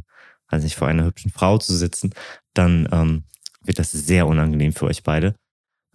also 0.48 0.64
nicht 0.64 0.76
vor 0.76 0.88
einer 0.88 1.04
hübschen 1.04 1.30
Frau 1.30 1.58
zu 1.58 1.74
sitzen, 1.74 2.12
dann 2.52 2.88
ähm, 2.92 3.24
wird 3.62 3.78
das 3.78 3.90
sehr 3.92 4.26
unangenehm 4.26 4.72
für 4.72 4.86
euch 4.86 5.02
beide. 5.02 5.34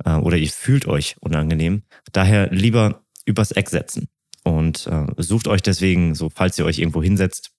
Äh, 0.05 0.15
oder 0.15 0.37
ihr 0.37 0.49
fühlt 0.49 0.87
euch 0.87 1.15
unangenehm. 1.19 1.83
Daher 2.11 2.51
lieber 2.51 3.03
übers 3.25 3.51
Eck 3.51 3.69
setzen. 3.69 4.07
Und 4.43 4.87
äh, 4.87 5.07
sucht 5.17 5.47
euch 5.47 5.61
deswegen, 5.61 6.15
so 6.15 6.29
falls 6.29 6.57
ihr 6.57 6.65
euch 6.65 6.79
irgendwo 6.79 7.03
hinsetzt, 7.03 7.51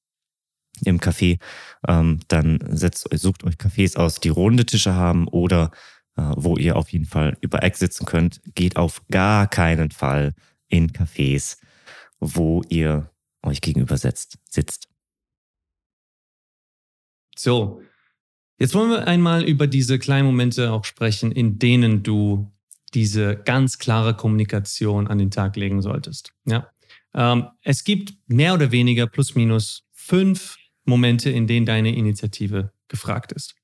im 0.85 0.99
Café, 0.99 1.39
ähm, 1.87 2.21
dann 2.29 2.59
setzt, 2.71 3.07
sucht 3.13 3.45
euch 3.45 3.57
Cafés 3.57 3.97
aus, 3.97 4.21
die 4.21 4.29
runde 4.29 4.65
Tische 4.65 4.95
haben 4.95 5.29
oder 5.29 5.71
äh, 6.17 6.23
wo 6.37 6.57
ihr 6.57 6.77
auf 6.77 6.91
jeden 6.91 7.05
Fall 7.05 7.37
über 7.41 7.63
Eck 7.63 7.77
sitzen 7.77 8.07
könnt. 8.07 8.41
Geht 8.55 8.77
auf 8.77 9.03
gar 9.11 9.47
keinen 9.47 9.91
Fall 9.91 10.35
in 10.69 10.93
Cafés, 10.93 11.59
wo 12.19 12.63
ihr 12.69 13.11
euch 13.43 13.61
gegenüber 13.61 13.97
setzt, 13.97 14.39
sitzt. 14.49 14.89
So, 17.37 17.83
jetzt 18.61 18.75
wollen 18.75 18.91
wir 18.91 19.09
einmal 19.09 19.43
über 19.43 19.67
diese 19.67 19.99
kleinen 19.99 20.27
Momente 20.27 20.71
auch 20.71 20.85
sprechen, 20.85 21.33
in 21.33 21.59
denen 21.59 22.05
du 22.05 22.53
diese 22.95 23.37
ganz 23.37 23.79
klare 23.79 24.15
Kommunikation 24.15 25.09
an 25.09 25.19
den 25.19 25.31
Tag 25.31 25.57
legen 25.57 25.83
solltest. 25.83 26.33
Ja? 26.45 26.69
Ähm, 27.15 27.47
es 27.63 27.85
gibt 27.85 28.15
mehr 28.29 28.55
oder 28.55 28.71
weniger 28.71 29.07
plus 29.07 29.35
minus 29.35 29.85
fünf 29.93 30.57
Momente, 30.85 31.31
in 31.31 31.47
denen 31.47 31.67
deine 31.67 31.95
Initiative 31.95 32.73
gefragt 32.89 33.33
ist. 33.33 33.55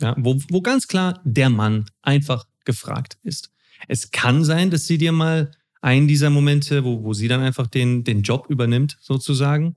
Ja, 0.00 0.14
wo, 0.18 0.38
wo 0.50 0.60
ganz 0.60 0.88
klar 0.88 1.20
der 1.24 1.48
Mann 1.48 1.86
einfach 2.02 2.46
gefragt 2.64 3.16
ist. 3.22 3.50
Es 3.88 4.10
kann 4.10 4.44
sein, 4.44 4.70
dass 4.70 4.86
sie 4.86 4.98
dir 4.98 5.12
mal 5.12 5.50
einen 5.80 6.08
dieser 6.08 6.30
Momente, 6.30 6.84
wo, 6.84 7.02
wo 7.02 7.14
sie 7.14 7.28
dann 7.28 7.40
einfach 7.40 7.66
den, 7.66 8.04
den 8.04 8.22
Job 8.22 8.46
übernimmt, 8.48 8.98
sozusagen. 9.00 9.76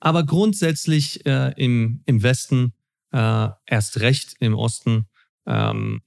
Aber 0.00 0.24
grundsätzlich 0.24 1.26
äh, 1.26 1.52
im, 1.56 2.02
im 2.06 2.22
Westen, 2.22 2.72
äh, 3.12 3.48
erst 3.66 4.00
recht 4.00 4.34
im 4.40 4.54
Osten, 4.54 5.06
ähm, 5.46 6.02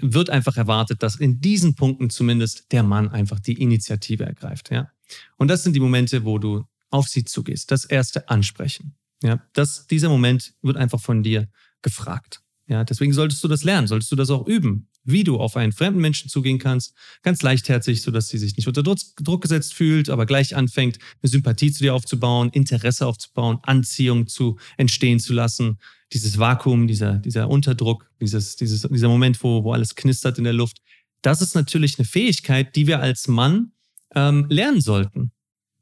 wird 0.00 0.30
einfach 0.30 0.56
erwartet, 0.56 1.02
dass 1.02 1.16
in 1.16 1.40
diesen 1.40 1.74
Punkten 1.74 2.10
zumindest 2.10 2.72
der 2.72 2.82
Mann 2.82 3.08
einfach 3.08 3.38
die 3.38 3.60
Initiative 3.60 4.24
ergreift. 4.24 4.70
Ja? 4.70 4.90
Und 5.36 5.48
das 5.48 5.62
sind 5.62 5.74
die 5.74 5.80
Momente, 5.80 6.24
wo 6.24 6.38
du 6.38 6.64
auf 6.90 7.08
sie 7.08 7.24
zugehst. 7.24 7.70
Das 7.70 7.84
erste 7.84 8.28
Ansprechen. 8.28 8.94
Ja? 9.22 9.42
Das, 9.52 9.86
dieser 9.86 10.08
Moment 10.08 10.54
wird 10.62 10.76
einfach 10.76 11.00
von 11.00 11.22
dir 11.22 11.48
gefragt. 11.82 12.42
Ja, 12.66 12.84
deswegen 12.84 13.12
solltest 13.12 13.42
du 13.42 13.48
das 13.48 13.64
lernen, 13.64 13.88
solltest 13.88 14.12
du 14.12 14.16
das 14.16 14.30
auch 14.30 14.46
üben, 14.46 14.88
wie 15.04 15.24
du 15.24 15.38
auf 15.38 15.56
einen 15.56 15.72
fremden 15.72 16.00
Menschen 16.00 16.28
zugehen 16.28 16.58
kannst, 16.58 16.94
ganz 17.22 17.42
leichtherzig, 17.42 18.02
sodass 18.02 18.28
sie 18.28 18.38
sich 18.38 18.56
nicht 18.56 18.68
unter 18.68 18.82
Druck 18.82 19.40
gesetzt 19.42 19.74
fühlt, 19.74 20.10
aber 20.10 20.26
gleich 20.26 20.56
anfängt, 20.56 20.98
eine 21.22 21.30
Sympathie 21.30 21.72
zu 21.72 21.82
dir 21.82 21.94
aufzubauen, 21.94 22.50
Interesse 22.50 23.06
aufzubauen, 23.06 23.58
Anziehung 23.62 24.26
zu 24.26 24.58
entstehen 24.76 25.18
zu 25.18 25.32
lassen, 25.32 25.78
dieses 26.12 26.38
Vakuum, 26.38 26.86
dieser, 26.86 27.14
dieser 27.14 27.48
Unterdruck, 27.48 28.10
dieses, 28.20 28.56
dieses, 28.56 28.82
dieser 28.82 29.08
Moment, 29.08 29.42
wo, 29.42 29.64
wo 29.64 29.72
alles 29.72 29.94
knistert 29.94 30.38
in 30.38 30.44
der 30.44 30.52
Luft. 30.52 30.78
Das 31.22 31.42
ist 31.42 31.54
natürlich 31.54 31.98
eine 31.98 32.06
Fähigkeit, 32.06 32.74
die 32.76 32.86
wir 32.86 33.00
als 33.00 33.28
Mann 33.28 33.72
ähm, 34.14 34.46
lernen 34.48 34.80
sollten. 34.80 35.32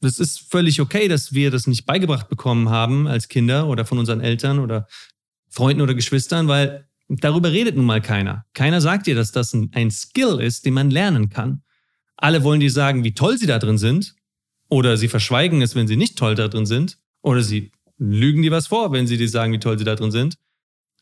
Das 0.00 0.20
ist 0.20 0.50
völlig 0.50 0.80
okay, 0.80 1.08
dass 1.08 1.32
wir 1.32 1.50
das 1.50 1.66
nicht 1.66 1.84
beigebracht 1.84 2.28
bekommen 2.28 2.68
haben 2.68 3.06
als 3.06 3.28
Kinder 3.28 3.66
oder 3.66 3.84
von 3.84 3.98
unseren 3.98 4.20
Eltern 4.20 4.58
oder 4.58 4.86
Freunden 5.48 5.80
oder 5.80 5.94
Geschwistern, 5.94 6.46
weil 6.46 6.88
darüber 7.08 7.52
redet 7.52 7.76
nun 7.76 7.86
mal 7.86 8.02
keiner. 8.02 8.44
Keiner 8.54 8.80
sagt 8.80 9.06
dir, 9.06 9.14
dass 9.14 9.32
das 9.32 9.54
ein, 9.54 9.90
Skill 9.90 10.40
ist, 10.40 10.64
den 10.64 10.74
man 10.74 10.90
lernen 10.90 11.30
kann. 11.30 11.62
Alle 12.16 12.44
wollen 12.44 12.60
dir 12.60 12.70
sagen, 12.70 13.04
wie 13.04 13.14
toll 13.14 13.38
sie 13.38 13.46
da 13.46 13.58
drin 13.58 13.78
sind, 13.78 14.14
oder 14.68 14.96
sie 14.96 15.08
verschweigen 15.08 15.62
es, 15.62 15.74
wenn 15.74 15.88
sie 15.88 15.96
nicht 15.96 16.18
toll 16.18 16.34
da 16.34 16.48
drin 16.48 16.66
sind, 16.66 16.98
oder 17.22 17.42
sie 17.42 17.72
lügen 17.96 18.42
dir 18.42 18.50
was 18.50 18.66
vor, 18.66 18.92
wenn 18.92 19.06
sie 19.06 19.16
dir 19.16 19.28
sagen, 19.28 19.52
wie 19.52 19.58
toll 19.58 19.78
sie 19.78 19.84
da 19.84 19.94
drin 19.94 20.10
sind. 20.10 20.36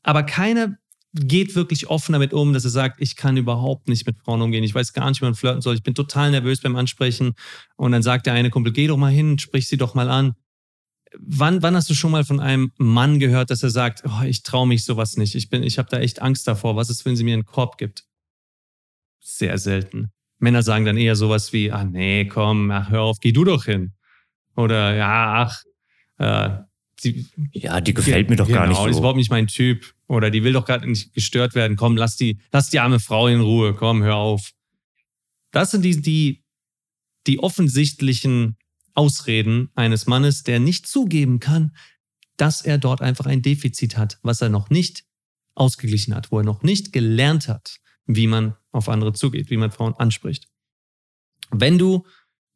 Aber 0.02 0.22
keiner 0.22 0.78
geht 1.12 1.56
wirklich 1.56 1.88
offen 1.88 2.12
damit 2.12 2.32
um, 2.32 2.52
dass 2.52 2.64
er 2.64 2.70
sagt, 2.70 3.00
ich 3.00 3.16
kann 3.16 3.36
überhaupt 3.36 3.88
nicht 3.88 4.06
mit 4.06 4.18
Frauen 4.18 4.42
umgehen, 4.42 4.62
ich 4.62 4.74
weiß 4.74 4.92
gar 4.92 5.08
nicht, 5.08 5.20
wie 5.20 5.24
man 5.24 5.34
flirten 5.34 5.62
soll, 5.62 5.74
ich 5.74 5.82
bin 5.82 5.94
total 5.94 6.30
nervös 6.30 6.60
beim 6.60 6.76
Ansprechen. 6.76 7.34
Und 7.76 7.92
dann 7.92 8.02
sagt 8.02 8.26
der 8.26 8.34
eine 8.34 8.50
Kumpel, 8.50 8.72
geh 8.72 8.86
doch 8.86 8.98
mal 8.98 9.10
hin, 9.10 9.38
sprich 9.38 9.66
sie 9.66 9.78
doch 9.78 9.94
mal 9.94 10.10
an 10.10 10.34
wann, 11.18 11.62
wann 11.62 11.76
hast 11.76 11.90
du 11.90 11.94
schon 11.94 12.10
mal 12.10 12.24
von 12.24 12.40
einem 12.40 12.72
Mann 12.78 13.18
gehört, 13.18 13.50
dass 13.50 13.62
er 13.62 13.70
sagt, 13.70 14.02
oh, 14.06 14.22
ich 14.24 14.42
traue 14.42 14.66
mich 14.66 14.84
sowas 14.84 15.16
nicht, 15.16 15.34
ich, 15.34 15.48
bin, 15.48 15.62
ich 15.62 15.78
habe 15.78 15.88
da 15.90 15.98
echt 15.98 16.22
Angst 16.22 16.46
davor, 16.46 16.76
was 16.76 16.90
ist, 16.90 17.04
wenn 17.04 17.16
sie 17.16 17.24
mir 17.24 17.34
einen 17.34 17.46
Korb 17.46 17.78
gibt? 17.78 18.04
Sehr 19.20 19.58
selten. 19.58 20.10
Männer 20.38 20.62
sagen 20.62 20.84
dann 20.84 20.96
eher 20.96 21.16
sowas 21.16 21.52
wie, 21.52 21.72
ah 21.72 21.84
nee, 21.84 22.26
komm, 22.26 22.70
ach, 22.70 22.90
hör 22.90 23.02
auf, 23.02 23.20
geh 23.20 23.32
du 23.32 23.44
doch 23.44 23.64
hin. 23.64 23.92
Oder 24.54 24.94
ja, 24.94 25.46
ach, 25.46 25.62
äh, 26.18 26.62
die, 27.04 27.26
ja, 27.52 27.80
die 27.80 27.94
gefällt 27.94 28.30
mir 28.30 28.36
doch 28.36 28.46
genau, 28.46 28.60
gar 28.60 28.66
nicht. 28.68 28.76
Genau, 28.76 28.86
so. 28.86 28.90
ist 28.90 28.98
überhaupt 28.98 29.18
nicht 29.18 29.30
mein 29.30 29.46
Typ. 29.46 29.94
Oder 30.08 30.30
die 30.30 30.44
will 30.44 30.52
doch 30.52 30.64
gar 30.64 30.84
nicht 30.84 31.12
gestört 31.12 31.54
werden. 31.54 31.76
Komm, 31.76 31.96
lass 31.96 32.16
die, 32.16 32.38
lass 32.52 32.70
die 32.70 32.80
arme 32.80 33.00
Frau 33.00 33.26
in 33.26 33.40
Ruhe. 33.40 33.74
Komm, 33.74 34.02
hör 34.02 34.16
auf. 34.16 34.52
Das 35.50 35.72
sind 35.72 35.82
die, 35.82 36.00
die, 36.00 36.44
die 37.26 37.38
offensichtlichen 37.38 38.56
Ausreden 38.96 39.70
eines 39.74 40.06
Mannes, 40.06 40.42
der 40.42 40.60
nicht 40.60 40.86
zugeben 40.86 41.40
kann, 41.40 41.76
dass 42.36 42.62
er 42.62 42.78
dort 42.78 43.00
einfach 43.00 43.26
ein 43.26 43.42
Defizit 43.42 43.96
hat, 43.96 44.18
was 44.22 44.40
er 44.40 44.48
noch 44.48 44.70
nicht 44.70 45.04
ausgeglichen 45.54 46.14
hat, 46.14 46.30
wo 46.32 46.38
er 46.38 46.44
noch 46.44 46.62
nicht 46.62 46.92
gelernt 46.92 47.48
hat, 47.48 47.78
wie 48.06 48.26
man 48.26 48.56
auf 48.72 48.88
andere 48.88 49.12
zugeht, 49.12 49.50
wie 49.50 49.56
man 49.56 49.70
Frauen 49.70 49.94
anspricht. 49.94 50.48
Wenn 51.50 51.78
du 51.78 52.06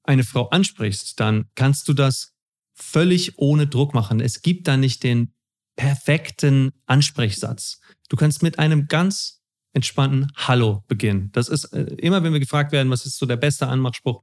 eine 0.02 0.24
Frau 0.24 0.48
ansprichst, 0.48 1.18
dann 1.20 1.46
kannst 1.54 1.88
du 1.88 1.94
das 1.94 2.34
völlig 2.74 3.38
ohne 3.38 3.66
Druck 3.66 3.94
machen. 3.94 4.20
Es 4.20 4.42
gibt 4.42 4.66
da 4.68 4.76
nicht 4.76 5.02
den 5.02 5.34
perfekten 5.76 6.72
Ansprechsatz. 6.86 7.80
Du 8.08 8.16
kannst 8.16 8.42
mit 8.42 8.58
einem 8.58 8.86
ganz 8.86 9.42
entspannten 9.72 10.32
Hallo 10.34 10.84
beginnen. 10.88 11.30
Das 11.32 11.48
ist 11.48 11.64
äh, 11.66 11.82
immer, 11.98 12.22
wenn 12.22 12.32
wir 12.32 12.40
gefragt 12.40 12.72
werden, 12.72 12.90
was 12.90 13.06
ist 13.06 13.18
so 13.18 13.26
der 13.26 13.36
beste 13.36 13.68
Anmachspruch, 13.68 14.22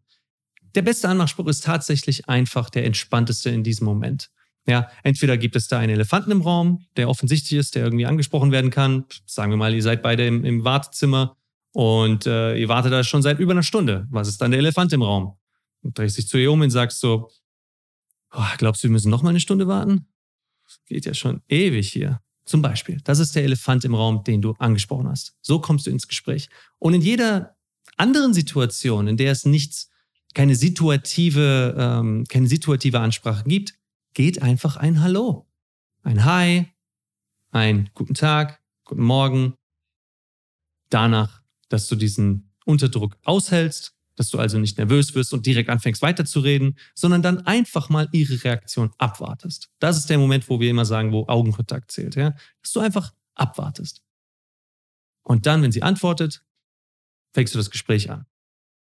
der 0.78 0.84
beste 0.84 1.10
Anmachspruch 1.10 1.48
ist 1.48 1.64
tatsächlich 1.64 2.30
einfach 2.30 2.70
der 2.70 2.86
entspannteste 2.86 3.50
in 3.50 3.64
diesem 3.64 3.86
Moment. 3.86 4.30
Ja, 4.68 4.92
entweder 5.02 5.36
gibt 5.36 5.56
es 5.56 5.68
da 5.68 5.80
einen 5.80 5.94
Elefanten 5.94 6.30
im 6.30 6.42
Raum, 6.42 6.86
der 6.98 7.10
offensichtlich 7.10 7.58
ist, 7.58 7.74
der 7.74 7.84
irgendwie 7.84 8.06
angesprochen 8.06 8.52
werden 8.52 8.70
kann. 8.70 9.06
Sagen 9.26 9.52
wir 9.52 9.58
mal, 9.58 9.74
ihr 9.74 9.82
seid 9.82 10.04
beide 10.04 10.28
im, 10.28 10.46
im 10.46 10.64
Wartezimmer 10.64 11.36
und 11.72 12.28
äh, 12.28 12.56
ihr 12.58 12.68
wartet 12.68 12.92
da 12.92 13.04
schon 13.04 13.24
seit 13.24 13.40
über 13.40 13.54
einer 13.54 13.64
Stunde. 13.64 14.06
Was 14.12 14.28
ist 14.28 14.40
dann 14.40 14.52
der 14.52 14.60
Elefant 14.60 14.94
im 14.94 15.02
Raum? 15.02 15.36
Und 15.82 15.98
drehst 15.98 16.16
dich 16.16 16.28
zu 16.28 16.38
ihr 16.38 16.52
um 16.52 16.62
und 16.62 16.70
sagst 16.70 17.00
so, 17.00 17.32
oh, 18.36 18.44
glaubst 18.60 18.84
du, 18.84 18.88
wir 18.88 18.92
müssen 18.92 19.10
noch 19.10 19.24
mal 19.24 19.32
eine 19.32 19.40
Stunde 19.40 19.68
warten? 19.68 20.06
Geht 20.86 21.08
ja 21.08 21.16
schon 21.16 21.42
ewig 21.48 21.92
hier. 21.92 22.22
Zum 22.46 22.62
Beispiel. 22.62 23.02
Das 23.04 23.18
ist 23.18 23.36
der 23.36 23.44
Elefant 23.44 23.84
im 23.84 23.96
Raum, 23.96 24.24
den 24.24 24.44
du 24.44 24.54
angesprochen 24.60 25.08
hast. 25.10 25.34
So 25.42 25.60
kommst 25.60 25.88
du 25.88 25.90
ins 25.90 26.08
Gespräch. 26.08 26.50
Und 26.78 26.94
in 26.94 27.02
jeder 27.02 27.56
anderen 27.96 28.36
Situation, 28.36 29.08
in 29.08 29.18
der 29.18 29.32
es 29.32 29.44
nichts 29.44 29.90
keine 30.38 30.54
situative, 30.54 31.76
ähm, 31.80 32.24
keine 32.30 32.46
situative 32.46 33.00
Ansprache 33.00 33.44
gibt, 33.46 33.74
geht 34.14 34.44
einfach 34.44 34.78
ein 34.78 35.02
Hallo. 35.02 35.48
Ein 36.04 36.26
Hi, 36.26 36.68
ein 37.50 37.90
Guten 37.96 38.14
Tag, 38.14 38.62
Guten 38.84 39.02
Morgen. 39.02 39.56
Danach, 40.92 41.42
dass 41.70 41.88
du 41.88 41.96
diesen 41.96 42.54
Unterdruck 42.66 43.18
aushältst, 43.24 43.96
dass 44.16 44.30
du 44.30 44.38
also 44.38 44.60
nicht 44.60 44.78
nervös 44.78 45.16
wirst 45.16 45.34
und 45.34 45.48
direkt 45.48 45.72
anfängst 45.72 46.04
weiterzureden, 46.04 46.78
sondern 46.94 47.24
dann 47.24 47.48
einfach 47.48 47.90
mal 47.90 48.08
ihre 48.12 48.44
Reaktion 48.44 48.92
abwartest. 49.00 49.72
Das 49.80 49.98
ist 49.98 50.08
der 50.08 50.20
Moment, 50.20 50.48
wo 50.52 50.60
wir 50.60 50.70
immer 50.70 50.86
sagen, 50.86 51.14
wo 51.14 51.26
Augenkontakt 51.26 51.90
zählt, 51.90 52.16
ja? 52.16 52.36
Dass 52.62 52.74
du 52.74 52.80
einfach 52.80 53.12
abwartest. 53.34 54.04
Und 55.24 55.48
dann, 55.48 55.64
wenn 55.64 55.72
sie 55.72 55.82
antwortet, 55.82 56.46
fängst 57.34 57.56
du 57.56 57.58
das 57.58 57.72
Gespräch 57.72 58.12
an. 58.12 58.28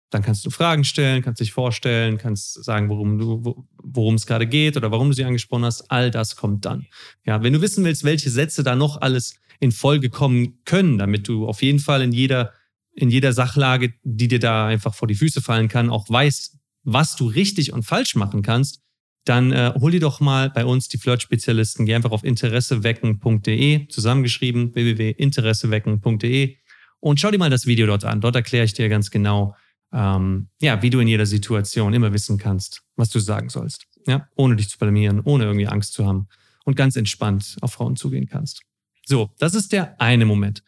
Dann 0.10 0.24
kannst 0.24 0.46
du 0.46 0.50
Fragen 0.50 0.84
stellen, 0.84 1.22
kannst 1.22 1.40
dich 1.40 1.52
vorstellen, 1.52 2.18
kannst 2.18 2.64
sagen, 2.64 2.90
worum 2.90 3.20
du, 3.20 3.68
worum 3.78 4.16
es 4.16 4.26
gerade 4.26 4.48
geht 4.48 4.76
oder 4.76 4.92
warum 4.92 5.10
du 5.10 5.14
sie 5.14 5.24
angesprochen 5.24 5.66
hast. 5.66 5.92
All 5.92 6.10
das 6.10 6.36
kommt 6.36 6.66
dann. 6.66 6.88
Ja, 7.26 7.44
wenn 7.44 7.54
du 7.54 7.62
wissen 7.62 7.86
willst, 7.86 8.04
welche 8.04 8.30
Sätze 8.30 8.64
da 8.64 8.76
noch 8.76 9.02
alles 9.02 9.36
in 9.60 9.72
Folge 9.72 10.10
kommen 10.10 10.60
können, 10.66 10.98
damit 10.98 11.28
du 11.28 11.48
auf 11.48 11.62
jeden 11.62 11.80
Fall 11.80 12.02
in 12.02 12.12
jeder, 12.12 12.54
in 12.94 13.10
jeder 13.10 13.34
Sachlage, 13.34 13.94
die 14.04 14.28
dir 14.28 14.40
da 14.40 14.68
einfach 14.68 14.96
vor 14.96 15.08
die 15.08 15.16
Füße 15.16 15.42
fallen 15.42 15.68
kann, 15.68 15.90
auch 15.90 16.10
weißt, 16.10 16.58
was 16.84 17.16
du 17.16 17.28
richtig 17.28 17.74
und 17.74 17.84
falsch 17.84 18.16
machen 18.16 18.42
kannst, 18.42 18.82
dann 19.26 19.52
äh, 19.52 19.74
hol 19.80 19.92
dir 19.92 20.00
doch 20.00 20.22
mal 20.22 20.50
bei 20.50 20.66
uns 20.66 20.88
die 20.88 20.98
Flirt-Spezialisten. 20.98 21.86
Geh 21.86 21.94
einfach 21.94 22.12
auf 22.12 22.24
interessewecken.de, 22.24 23.88
zusammengeschrieben, 23.90 24.74
www.interessewecken.de 24.74 26.56
und 27.00 27.20
schau 27.20 27.30
dir 27.32 27.38
mal 27.38 27.50
das 27.50 27.66
Video 27.66 27.86
dort 27.86 28.06
an. 28.06 28.22
Dort 28.22 28.36
erkläre 28.36 28.66
ich 28.66 28.74
dir 28.74 28.90
ganz 28.90 29.12
genau, 29.12 29.56
ähm, 29.92 30.50
ja, 30.62 30.82
wie 30.82 30.90
du 30.90 31.00
in 31.00 31.08
jeder 31.08 31.26
Situation 31.26 31.94
immer 31.94 32.14
wissen 32.14 32.38
kannst, 32.38 32.84
was 32.96 33.10
du 33.10 33.20
sagen 33.20 33.50
sollst. 33.50 33.86
Ja, 34.08 34.28
ohne 34.36 34.56
dich 34.56 34.70
zu 34.70 34.78
blamieren, 34.78 35.22
ohne 35.22 35.46
irgendwie 35.46 35.68
Angst 35.68 35.94
zu 35.94 36.06
haben 36.06 36.28
und 36.66 36.76
ganz 36.76 36.96
entspannt 36.96 37.58
auf 37.62 37.74
Frauen 37.74 37.96
zugehen 37.96 38.28
kannst. 38.28 38.62
So, 39.06 39.32
das 39.40 39.56
ist 39.56 39.72
der 39.72 40.00
eine 40.00 40.26
Moment. 40.26 40.64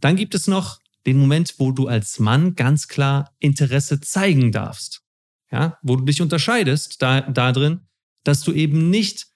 Dann 0.00 0.16
gibt 0.16 0.34
es 0.34 0.46
noch 0.46 0.80
den 1.06 1.18
Moment, 1.18 1.54
wo 1.58 1.72
du 1.72 1.88
als 1.88 2.18
Mann 2.18 2.54
ganz 2.54 2.88
klar 2.88 3.34
Interesse 3.38 4.00
zeigen 4.00 4.52
darfst. 4.52 5.02
Ja, 5.50 5.78
wo 5.82 5.96
du 5.96 6.04
dich 6.04 6.20
unterscheidest 6.20 7.00
da, 7.00 7.22
da 7.22 7.52
drin, 7.52 7.80
dass 8.24 8.42
du 8.42 8.52
eben 8.52 8.90
nicht 8.90 9.26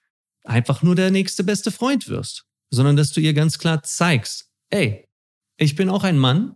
einfach 0.43 0.83
nur 0.83 0.95
der 0.95 1.09
nächste 1.09 1.43
beste 1.43 1.71
Freund 1.71 2.07
wirst, 2.07 2.45
sondern 2.69 2.95
dass 2.95 3.11
du 3.11 3.19
ihr 3.19 3.33
ganz 3.33 3.57
klar 3.57 3.81
zeigst, 3.81 4.51
ey, 4.69 5.09
ich 5.57 5.75
bin 5.75 5.89
auch 5.89 6.03
ein 6.03 6.19
Mann 6.19 6.55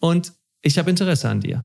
und 0.00 0.32
ich 0.62 0.78
habe 0.78 0.90
Interesse 0.90 1.28
an 1.28 1.40
dir. 1.40 1.64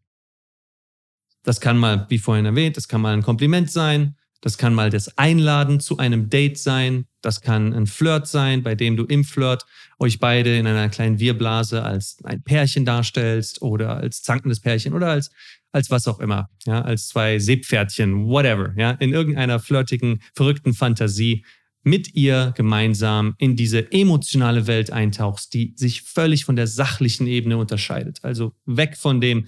Das 1.43 1.59
kann 1.62 1.77
mal, 1.77 2.05
wie 2.09 2.19
vorhin 2.19 2.45
erwähnt, 2.45 2.77
das 2.77 2.88
kann 2.88 3.01
mal 3.01 3.13
ein 3.13 3.21
Kompliment 3.21 3.69
sein, 3.69 4.15
das 4.41 4.57
kann 4.57 4.73
mal 4.73 4.89
das 4.89 5.17
Einladen 5.17 5.79
zu 5.79 5.97
einem 5.97 6.29
Date 6.29 6.57
sein, 6.57 7.05
das 7.21 7.41
kann 7.41 7.73
ein 7.73 7.88
Flirt 7.88 8.27
sein, 8.27 8.63
bei 8.63 8.75
dem 8.75 8.97
du 8.97 9.05
im 9.05 9.23
Flirt 9.23 9.65
euch 10.00 10.19
beide 10.19 10.57
in 10.57 10.67
einer 10.67 10.89
kleinen 10.89 11.19
Wirblase 11.19 11.83
als 11.83 12.17
ein 12.23 12.43
Pärchen 12.43 12.85
darstellst 12.85 13.62
oder 13.62 13.97
als 13.97 14.21
zankendes 14.21 14.59
Pärchen 14.59 14.93
oder 14.93 15.07
als 15.07 15.31
als 15.73 15.89
was 15.89 16.07
auch 16.07 16.19
immer, 16.19 16.50
ja, 16.65 16.81
als 16.81 17.07
zwei 17.07 17.39
Seepferdchen, 17.39 18.27
whatever, 18.27 18.73
ja, 18.77 18.91
in 18.91 19.12
irgendeiner 19.12 19.59
flirtigen, 19.59 20.21
verrückten 20.35 20.73
Fantasie 20.73 21.43
mit 21.83 22.15
ihr 22.15 22.53
gemeinsam 22.55 23.35
in 23.39 23.57
diese 23.57 23.91
emotionale 23.91 24.67
Welt 24.67 24.91
eintauchst, 24.91 25.53
die 25.53 25.73
sich 25.75 26.03
völlig 26.03 26.45
von 26.45 26.55
der 26.55 26.67
sachlichen 26.67 27.27
Ebene 27.27 27.57
unterscheidet. 27.57 28.19
Also 28.23 28.53
weg 28.65 28.95
von 28.95 29.19
dem, 29.19 29.47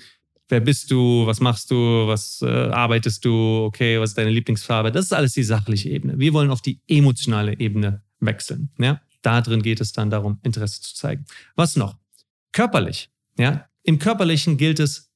wer 0.49 0.59
bist 0.59 0.91
du, 0.91 1.25
was 1.25 1.39
machst 1.39 1.71
du, 1.71 2.07
was 2.07 2.41
äh, 2.41 2.47
arbeitest 2.47 3.25
du, 3.25 3.65
okay, 3.65 3.99
was 3.99 4.11
ist 4.11 4.17
deine 4.17 4.29
Lieblingsfarbe. 4.29 4.91
Das 4.91 5.05
ist 5.05 5.13
alles 5.13 5.33
die 5.33 5.43
sachliche 5.43 5.89
Ebene. 5.89 6.19
Wir 6.19 6.33
wollen 6.33 6.51
auf 6.51 6.61
die 6.61 6.81
emotionale 6.87 7.59
Ebene 7.59 8.03
wechseln. 8.19 8.69
Ja? 8.77 9.01
Da 9.21 9.41
geht 9.41 9.81
es 9.81 9.91
dann 9.91 10.09
darum, 10.09 10.39
Interesse 10.43 10.81
zu 10.81 10.93
zeigen. 10.93 11.25
Was 11.55 11.75
noch? 11.75 11.97
Körperlich. 12.51 13.09
Ja? 13.37 13.67
Im 13.83 13.99
Körperlichen 13.99 14.57
gilt 14.57 14.79
es, 14.79 15.11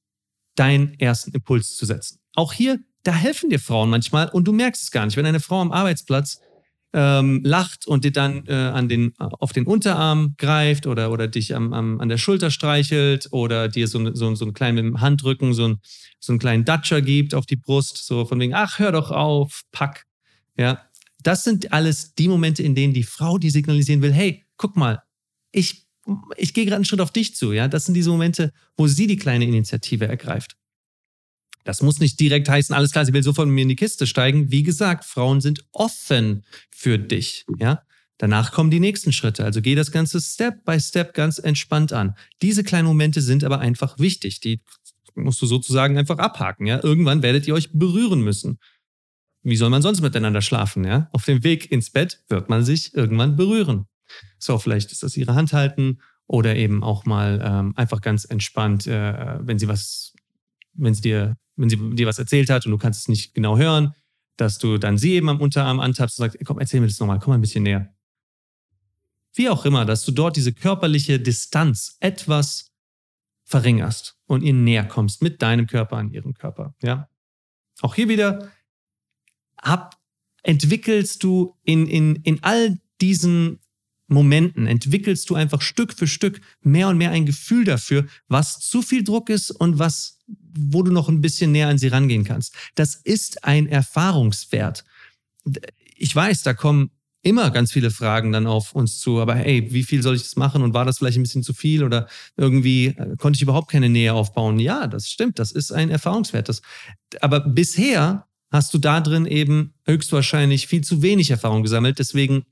deinen 0.56 0.98
ersten 0.98 1.30
Impuls 1.30 1.76
zu 1.76 1.86
setzen. 1.86 2.18
Auch 2.34 2.52
hier, 2.52 2.80
da 3.02 3.12
helfen 3.12 3.50
dir 3.50 3.60
Frauen 3.60 3.88
manchmal 3.88 4.28
und 4.28 4.44
du 4.46 4.52
merkst 4.52 4.82
es 4.82 4.90
gar 4.90 5.06
nicht. 5.06 5.16
Wenn 5.16 5.26
eine 5.26 5.40
Frau 5.40 5.60
am 5.60 5.72
Arbeitsplatz 5.72 6.40
ähm, 6.92 7.40
lacht 7.44 7.86
und 7.86 8.04
dir 8.04 8.12
dann 8.12 8.46
äh, 8.46 8.52
an 8.52 8.88
den, 8.88 9.12
auf 9.18 9.52
den 9.52 9.66
Unterarm 9.66 10.34
greift 10.38 10.86
oder, 10.86 11.10
oder 11.10 11.28
dich 11.28 11.54
am, 11.54 11.72
am, 11.72 12.00
an 12.00 12.08
der 12.08 12.18
Schulter 12.18 12.50
streichelt 12.50 13.28
oder 13.30 13.68
dir 13.68 13.86
so, 13.86 14.14
so, 14.14 14.34
so 14.34 14.44
einen 14.44 14.54
kleinen 14.54 15.00
Handrücken, 15.00 15.54
so, 15.54 15.68
ein, 15.68 15.78
so 16.18 16.32
einen 16.32 16.40
kleinen 16.40 16.64
Datscher 16.64 17.00
gibt 17.02 17.34
auf 17.34 17.46
die 17.46 17.56
Brust, 17.56 18.04
so 18.04 18.24
von 18.24 18.40
wegen, 18.40 18.54
ach, 18.54 18.78
hör 18.78 18.92
doch 18.92 19.10
auf, 19.10 19.62
pack. 19.72 20.06
Ja, 20.56 20.82
das 21.22 21.44
sind 21.44 21.72
alles 21.72 22.14
die 22.14 22.28
Momente, 22.28 22.62
in 22.62 22.74
denen 22.74 22.94
die 22.94 23.04
Frau 23.04 23.38
die 23.38 23.50
signalisieren 23.50 24.02
will, 24.02 24.12
hey, 24.12 24.44
guck 24.56 24.76
mal, 24.76 25.02
ich 25.52 25.86
ich 26.36 26.54
gehe 26.54 26.64
gerade 26.64 26.76
einen 26.76 26.84
Schritt 26.84 27.00
auf 27.00 27.12
dich 27.12 27.36
zu, 27.36 27.52
ja. 27.52 27.68
Das 27.68 27.84
sind 27.84 27.94
diese 27.94 28.10
Momente, 28.10 28.52
wo 28.76 28.86
sie 28.86 29.06
die 29.06 29.16
kleine 29.16 29.44
Initiative 29.44 30.08
ergreift. 30.08 30.56
Das 31.64 31.82
muss 31.82 32.00
nicht 32.00 32.18
direkt 32.18 32.48
heißen, 32.48 32.74
alles 32.74 32.92
klar, 32.92 33.04
sie 33.04 33.12
will 33.12 33.22
sofort 33.22 33.46
mit 33.46 33.54
mir 33.54 33.62
in 33.62 33.68
die 33.68 33.76
Kiste 33.76 34.06
steigen. 34.06 34.50
Wie 34.50 34.62
gesagt, 34.62 35.04
Frauen 35.04 35.40
sind 35.40 35.64
offen 35.72 36.44
für 36.70 36.98
dich, 36.98 37.44
ja. 37.58 37.82
Danach 38.18 38.52
kommen 38.52 38.70
die 38.70 38.80
nächsten 38.80 39.12
Schritte. 39.12 39.44
Also 39.44 39.62
geh 39.62 39.74
das 39.74 39.92
Ganze 39.92 40.20
Step 40.20 40.64
by 40.66 40.78
Step 40.78 41.14
ganz 41.14 41.38
entspannt 41.38 41.94
an. 41.94 42.14
Diese 42.42 42.62
kleinen 42.62 42.86
Momente 42.86 43.22
sind 43.22 43.44
aber 43.44 43.60
einfach 43.60 43.98
wichtig. 43.98 44.40
Die 44.40 44.60
musst 45.14 45.40
du 45.40 45.46
sozusagen 45.46 45.96
einfach 45.96 46.18
abhaken, 46.18 46.66
ja. 46.66 46.80
Irgendwann 46.82 47.22
werdet 47.22 47.46
ihr 47.46 47.54
euch 47.54 47.70
berühren 47.72 48.20
müssen. 48.20 48.58
Wie 49.42 49.56
soll 49.56 49.70
man 49.70 49.80
sonst 49.80 50.02
miteinander 50.02 50.42
schlafen, 50.42 50.84
ja? 50.84 51.08
Auf 51.12 51.24
dem 51.24 51.42
Weg 51.44 51.72
ins 51.72 51.90
Bett 51.90 52.22
wird 52.28 52.50
man 52.50 52.62
sich 52.62 52.94
irgendwann 52.94 53.36
berühren. 53.36 53.86
So, 54.38 54.58
vielleicht 54.58 54.92
ist 54.92 55.02
das 55.02 55.16
ihre 55.16 55.34
Hand 55.34 55.52
halten 55.52 56.00
oder 56.26 56.56
eben 56.56 56.84
auch 56.84 57.06
mal 57.06 57.40
ähm, 57.42 57.72
einfach 57.76 58.00
ganz 58.00 58.24
entspannt, 58.24 58.86
äh, 58.86 59.38
wenn 59.40 59.58
sie 59.58 59.68
was, 59.68 60.14
wenn 60.74 60.94
sie 60.94 61.02
dir, 61.02 61.36
wenn 61.56 61.68
sie 61.68 61.76
dir 61.94 62.06
was 62.06 62.18
erzählt 62.18 62.50
hat 62.50 62.66
und 62.66 62.72
du 62.72 62.78
kannst 62.78 63.00
es 63.00 63.08
nicht 63.08 63.34
genau 63.34 63.58
hören, 63.58 63.94
dass 64.36 64.58
du 64.58 64.78
dann 64.78 64.98
sie 64.98 65.12
eben 65.12 65.28
am 65.28 65.40
Unterarm 65.40 65.80
antappst 65.80 66.18
und 66.18 66.24
sagst, 66.24 66.38
komm, 66.44 66.58
erzähl 66.58 66.80
mir 66.80 66.86
das 66.86 66.98
nochmal, 66.98 67.18
komm 67.18 67.32
mal 67.32 67.38
ein 67.38 67.42
bisschen 67.42 67.62
näher. 67.62 67.94
Wie 69.34 69.48
auch 69.48 69.64
immer, 69.64 69.84
dass 69.84 70.04
du 70.04 70.12
dort 70.12 70.36
diese 70.36 70.52
körperliche 70.52 71.20
Distanz 71.20 71.96
etwas 72.00 72.72
verringerst 73.44 74.16
und 74.26 74.42
ihr 74.42 74.54
näher 74.54 74.84
kommst 74.84 75.22
mit 75.22 75.42
deinem 75.42 75.66
Körper 75.66 75.96
an 75.96 76.10
ihrem 76.10 76.34
Körper. 76.34 76.74
Ja. 76.82 77.08
Auch 77.80 77.94
hier 77.94 78.08
wieder 78.08 78.50
ab, 79.56 80.00
entwickelst 80.42 81.22
du 81.22 81.56
in, 81.62 81.86
in, 81.86 82.16
in 82.16 82.42
all 82.42 82.78
diesen 83.00 83.60
Momenten 84.10 84.66
entwickelst 84.66 85.30
du 85.30 85.36
einfach 85.36 85.62
Stück 85.62 85.92
für 85.92 86.08
Stück 86.08 86.40
mehr 86.62 86.88
und 86.88 86.98
mehr 86.98 87.12
ein 87.12 87.26
Gefühl 87.26 87.64
dafür, 87.64 88.06
was 88.26 88.58
zu 88.58 88.82
viel 88.82 89.04
Druck 89.04 89.30
ist 89.30 89.52
und 89.52 89.78
was, 89.78 90.18
wo 90.52 90.82
du 90.82 90.92
noch 90.92 91.08
ein 91.08 91.20
bisschen 91.20 91.52
näher 91.52 91.68
an 91.68 91.78
sie 91.78 91.88
rangehen 91.88 92.24
kannst. 92.24 92.54
Das 92.74 92.94
ist 92.94 93.44
ein 93.44 93.66
Erfahrungswert. 93.66 94.84
Ich 95.96 96.14
weiß, 96.14 96.42
da 96.42 96.54
kommen 96.54 96.90
immer 97.22 97.50
ganz 97.50 97.72
viele 97.72 97.90
Fragen 97.90 98.32
dann 98.32 98.46
auf 98.46 98.74
uns 98.74 98.98
zu, 98.98 99.20
aber 99.20 99.34
hey, 99.34 99.72
wie 99.72 99.82
viel 99.84 100.02
soll 100.02 100.16
ich 100.16 100.22
das 100.22 100.36
machen 100.36 100.62
und 100.62 100.74
war 100.74 100.84
das 100.84 100.98
vielleicht 100.98 101.18
ein 101.18 101.22
bisschen 101.22 101.42
zu 101.42 101.52
viel 101.52 101.84
oder 101.84 102.08
irgendwie 102.36 102.86
äh, 102.86 103.16
konnte 103.18 103.36
ich 103.36 103.42
überhaupt 103.42 103.70
keine 103.70 103.88
Nähe 103.88 104.14
aufbauen? 104.14 104.58
Ja, 104.58 104.86
das 104.86 105.10
stimmt, 105.10 105.38
das 105.38 105.52
ist 105.52 105.70
ein 105.70 105.90
Erfahrungswert. 105.90 106.48
Das, 106.48 106.62
aber 107.20 107.40
bisher 107.40 108.26
hast 108.50 108.72
du 108.72 108.78
da 108.78 109.00
drin 109.00 109.26
eben 109.26 109.74
höchstwahrscheinlich 109.86 110.66
viel 110.66 110.82
zu 110.82 111.02
wenig 111.02 111.30
Erfahrung 111.30 111.62
gesammelt, 111.62 111.98
deswegen 111.98 112.44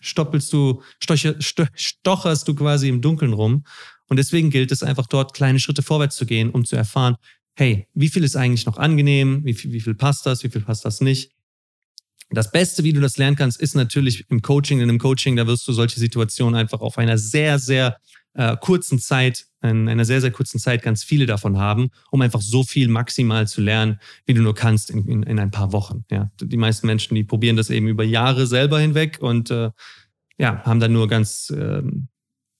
stoppelst 0.00 0.52
du, 0.52 0.82
stoche, 1.02 1.36
stocherst 1.74 2.48
du 2.48 2.54
quasi 2.54 2.88
im 2.88 3.02
Dunkeln 3.02 3.32
rum. 3.32 3.64
Und 4.10 4.18
deswegen 4.18 4.50
gilt 4.50 4.72
es 4.72 4.82
einfach 4.82 5.06
dort 5.06 5.34
kleine 5.34 5.60
Schritte 5.60 5.82
vorwärts 5.82 6.16
zu 6.16 6.26
gehen, 6.26 6.50
um 6.50 6.64
zu 6.64 6.76
erfahren, 6.76 7.16
hey, 7.54 7.86
wie 7.94 8.08
viel 8.08 8.24
ist 8.24 8.36
eigentlich 8.36 8.66
noch 8.66 8.76
angenehm, 8.76 9.44
wie 9.44 9.54
viel, 9.54 9.72
wie 9.72 9.80
viel 9.80 9.94
passt 9.94 10.26
das, 10.26 10.42
wie 10.42 10.50
viel 10.50 10.62
passt 10.62 10.84
das 10.84 11.00
nicht. 11.00 11.32
Das 12.30 12.50
Beste, 12.50 12.84
wie 12.84 12.92
du 12.92 13.00
das 13.00 13.16
lernen 13.16 13.36
kannst, 13.36 13.60
ist 13.60 13.74
natürlich 13.74 14.28
im 14.28 14.42
Coaching. 14.42 14.80
Denn 14.80 14.88
im 14.88 14.98
Coaching, 14.98 15.36
da 15.36 15.46
wirst 15.46 15.66
du 15.66 15.72
solche 15.72 15.98
Situationen 15.98 16.54
einfach 16.58 16.80
auf 16.80 16.98
einer 16.98 17.18
sehr, 17.18 17.58
sehr 17.58 17.98
äh, 18.34 18.56
kurzen 18.56 18.98
Zeit, 18.98 19.46
in 19.62 19.88
einer 19.88 20.04
sehr, 20.04 20.20
sehr 20.20 20.30
kurzen 20.30 20.58
Zeit 20.58 20.82
ganz 20.82 21.04
viele 21.04 21.26
davon 21.26 21.58
haben, 21.58 21.90
um 22.10 22.20
einfach 22.20 22.40
so 22.40 22.62
viel 22.62 22.88
maximal 22.88 23.46
zu 23.46 23.60
lernen, 23.60 24.00
wie 24.26 24.34
du 24.34 24.42
nur 24.42 24.54
kannst 24.54 24.90
in, 24.90 25.06
in, 25.06 25.22
in 25.22 25.38
ein 25.38 25.50
paar 25.50 25.72
Wochen. 25.72 26.04
Ja, 26.10 26.30
die 26.40 26.56
meisten 26.56 26.86
Menschen, 26.86 27.14
die 27.14 27.24
probieren 27.24 27.56
das 27.56 27.70
eben 27.70 27.88
über 27.88 28.04
Jahre 28.04 28.46
selber 28.46 28.80
hinweg 28.80 29.18
und 29.20 29.50
äh, 29.50 29.70
ja, 30.38 30.62
haben 30.62 30.80
dann 30.80 30.92
nur 30.92 31.06
ganz 31.06 31.50
äh, 31.50 31.82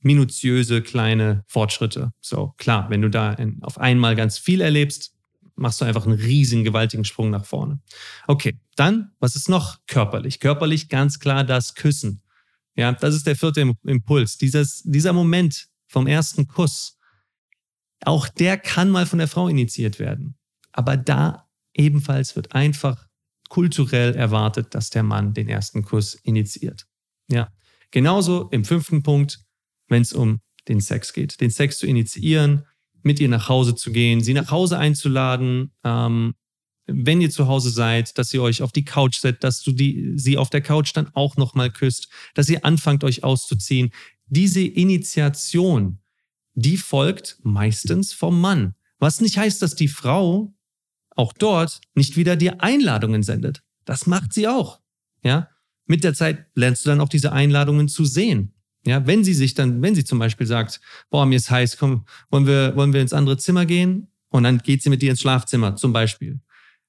minutiöse 0.00 0.82
kleine 0.82 1.44
Fortschritte. 1.46 2.12
So 2.20 2.54
klar, 2.56 2.90
wenn 2.90 3.02
du 3.02 3.10
da 3.10 3.32
in, 3.32 3.62
auf 3.62 3.78
einmal 3.78 4.16
ganz 4.16 4.38
viel 4.38 4.60
erlebst, 4.60 5.14
machst 5.56 5.80
du 5.80 5.84
einfach 5.84 6.06
einen 6.06 6.18
riesigen, 6.18 6.64
gewaltigen 6.64 7.04
Sprung 7.04 7.30
nach 7.30 7.44
vorne. 7.44 7.80
Okay, 8.26 8.58
dann, 8.76 9.12
was 9.20 9.36
ist 9.36 9.48
noch 9.48 9.78
körperlich? 9.86 10.40
Körperlich 10.40 10.88
ganz 10.88 11.18
klar 11.18 11.44
das 11.44 11.74
Küssen. 11.74 12.22
Ja, 12.76 12.92
das 12.92 13.14
ist 13.14 13.26
der 13.26 13.36
vierte 13.36 13.74
Impuls. 13.84 14.38
Dieses, 14.38 14.82
dieser 14.84 15.12
Moment 15.12 15.68
vom 15.86 16.06
ersten 16.06 16.46
Kuss, 16.46 16.98
auch 18.02 18.28
der 18.28 18.56
kann 18.56 18.90
mal 18.90 19.04
von 19.04 19.18
der 19.18 19.28
Frau 19.28 19.48
initiiert 19.48 19.98
werden. 19.98 20.36
Aber 20.72 20.96
da 20.96 21.48
ebenfalls 21.74 22.36
wird 22.36 22.54
einfach 22.54 23.06
kulturell 23.50 24.14
erwartet, 24.14 24.74
dass 24.74 24.90
der 24.90 25.02
Mann 25.02 25.34
den 25.34 25.48
ersten 25.48 25.82
Kuss 25.82 26.14
initiiert. 26.14 26.86
Ja, 27.28 27.52
genauso 27.90 28.48
im 28.50 28.64
fünften 28.64 29.02
Punkt, 29.02 29.44
wenn 29.90 30.02
es 30.02 30.12
um 30.12 30.40
den 30.68 30.80
Sex 30.80 31.12
geht, 31.12 31.40
den 31.40 31.50
Sex 31.50 31.78
zu 31.78 31.86
initiieren, 31.86 32.64
mit 33.02 33.20
ihr 33.20 33.28
nach 33.28 33.48
Hause 33.48 33.74
zu 33.74 33.92
gehen, 33.92 34.22
sie 34.22 34.34
nach 34.34 34.50
Hause 34.50 34.78
einzuladen, 34.78 35.72
ähm, 35.84 36.34
wenn 36.86 37.20
ihr 37.20 37.30
zu 37.30 37.46
Hause 37.46 37.70
seid, 37.70 38.18
dass 38.18 38.32
ihr 38.34 38.42
euch 38.42 38.62
auf 38.62 38.72
die 38.72 38.84
Couch 38.84 39.18
setzt, 39.18 39.44
dass 39.44 39.62
du 39.62 39.72
die, 39.72 40.12
sie 40.16 40.36
auf 40.36 40.50
der 40.50 40.60
Couch 40.60 40.90
dann 40.94 41.08
auch 41.14 41.36
nochmal 41.36 41.70
küsst, 41.70 42.08
dass 42.34 42.48
ihr 42.48 42.64
anfangt, 42.64 43.04
euch 43.04 43.22
auszuziehen. 43.22 43.90
Diese 44.26 44.60
Initiation, 44.60 46.00
die 46.54 46.76
folgt 46.76 47.38
meistens 47.42 48.12
vom 48.12 48.40
Mann. 48.40 48.74
Was 48.98 49.20
nicht 49.20 49.38
heißt, 49.38 49.62
dass 49.62 49.74
die 49.74 49.88
Frau 49.88 50.52
auch 51.10 51.32
dort 51.32 51.80
nicht 51.94 52.16
wieder 52.16 52.36
dir 52.36 52.62
Einladungen 52.62 53.22
sendet. 53.22 53.62
Das 53.84 54.06
macht 54.06 54.32
sie 54.32 54.48
auch. 54.48 54.80
Ja, 55.22 55.48
mit 55.86 56.04
der 56.04 56.14
Zeit 56.14 56.46
lernst 56.54 56.84
du 56.84 56.90
dann 56.90 57.00
auch 57.00 57.08
diese 57.08 57.32
Einladungen 57.32 57.88
zu 57.88 58.04
sehen. 58.04 58.54
Ja, 58.86 59.06
wenn 59.06 59.24
sie 59.24 59.34
sich 59.34 59.54
dann, 59.54 59.82
wenn 59.82 59.94
sie 59.94 60.04
zum 60.04 60.18
Beispiel 60.18 60.46
sagt, 60.46 60.80
boah, 61.10 61.26
mir 61.26 61.36
ist 61.36 61.50
heiß, 61.50 61.76
komm, 61.76 62.06
wollen 62.30 62.46
wir, 62.46 62.74
wollen 62.76 62.92
wir 62.92 63.00
ins 63.00 63.12
andere 63.12 63.36
Zimmer 63.36 63.66
gehen? 63.66 64.08
Und 64.30 64.44
dann 64.44 64.58
geht 64.58 64.82
sie 64.82 64.90
mit 64.90 65.02
dir 65.02 65.10
ins 65.10 65.20
Schlafzimmer, 65.20 65.76
zum 65.76 65.92
Beispiel. 65.92 66.40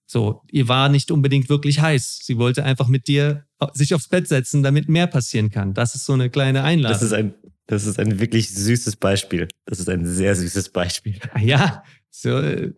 So, 0.06 0.44
ihr 0.52 0.68
war 0.68 0.90
nicht 0.90 1.10
unbedingt 1.12 1.50
wirklich 1.50 1.82
heiß. 1.82 2.20
Sie 2.24 2.38
wollte 2.38 2.64
einfach 2.64 2.88
mit 2.88 3.08
dir 3.08 3.46
sich 3.74 3.94
aufs 3.94 4.08
Bett 4.08 4.28
setzen, 4.28 4.64
damit 4.64 4.90
mehr 4.90 5.08
passieren 5.08 5.50
kann. 5.50 5.74
Das 5.74 5.96
ist 5.96 6.06
so 6.06 6.14
eine 6.14 6.30
kleine 6.30 6.64
Einladung. 6.64 6.94
Das 6.94 7.02
ist 7.02 7.14
ein, 7.14 7.34
das 7.68 7.86
ist 7.86 8.00
ein 8.00 8.20
wirklich 8.20 8.50
süßes 8.50 8.98
Beispiel. 8.98 9.48
Das 9.66 9.80
ist 9.80 9.90
ein 9.90 10.06
sehr 10.06 10.36
süßes 10.36 10.70
Beispiel. 10.70 11.20
Ja, 11.40 11.84
so, 12.10 12.38
äh, 12.40 12.74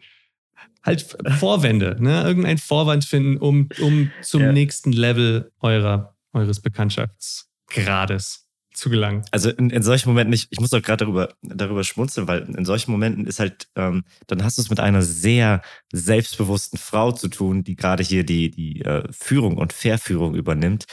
halt 0.84 1.18
Vorwände, 1.40 1.98
ne? 2.00 2.24
Irgendein 2.24 2.58
Vorwand 2.58 3.04
finden, 3.06 3.38
um, 3.38 3.70
um 3.80 4.12
zum 4.22 4.44
ja. 4.44 4.52
nächsten 4.52 4.92
Level 4.92 5.52
eurer, 5.60 6.16
eures 6.34 6.62
Bekanntschaftsgrades 6.62 8.43
zu 8.74 8.90
gelangen. 8.90 9.24
Also 9.32 9.50
in, 9.50 9.70
in 9.70 9.84
solchen 9.84 10.10
Momenten, 10.10 10.34
ich, 10.34 10.48
ich 10.50 10.60
muss 10.60 10.74
auch 10.74 10.82
gerade 10.82 11.06
darüber, 11.06 11.34
darüber 11.42 11.84
schmunzeln, 11.84 12.28
weil 12.28 12.42
in 12.42 12.66
solchen 12.66 12.92
Momenten 12.92 13.26
ist 13.26 13.40
halt, 13.40 13.68
ähm, 13.76 14.04
dann 14.28 14.44
hast 14.44 14.58
du 14.58 14.62
es 14.62 14.70
mit 14.70 14.80
einer 14.80 15.02
sehr 15.02 15.62
selbstbewussten 15.92 16.80
Frau 16.80 17.12
zu 17.12 17.28
tun, 17.28 17.64
die 17.64 17.76
gerade 17.76 18.04
hier 18.04 18.24
die, 18.24 18.50
die 18.50 18.82
äh, 18.82 19.04
Führung 19.12 19.58
und 19.58 19.74
Verführung 19.74 20.36
übernimmt, 20.36 20.86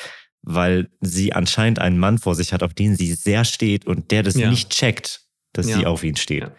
weil 0.42 0.90
sie 1.00 1.32
anscheinend 1.32 1.78
einen 1.78 1.98
Mann 1.98 2.18
vor 2.18 2.34
sich 2.34 2.52
hat, 2.52 2.62
auf 2.62 2.74
den 2.74 2.96
sie 2.96 3.14
sehr 3.14 3.44
steht 3.44 3.86
und 3.86 4.10
der 4.10 4.22
das 4.22 4.34
ja. 4.34 4.50
nicht 4.50 4.70
checkt, 4.70 5.22
dass 5.52 5.68
ja. 5.68 5.78
sie 5.78 5.86
auf 5.86 6.04
ihn 6.04 6.16
steht. 6.16 6.44
Ja. 6.44 6.54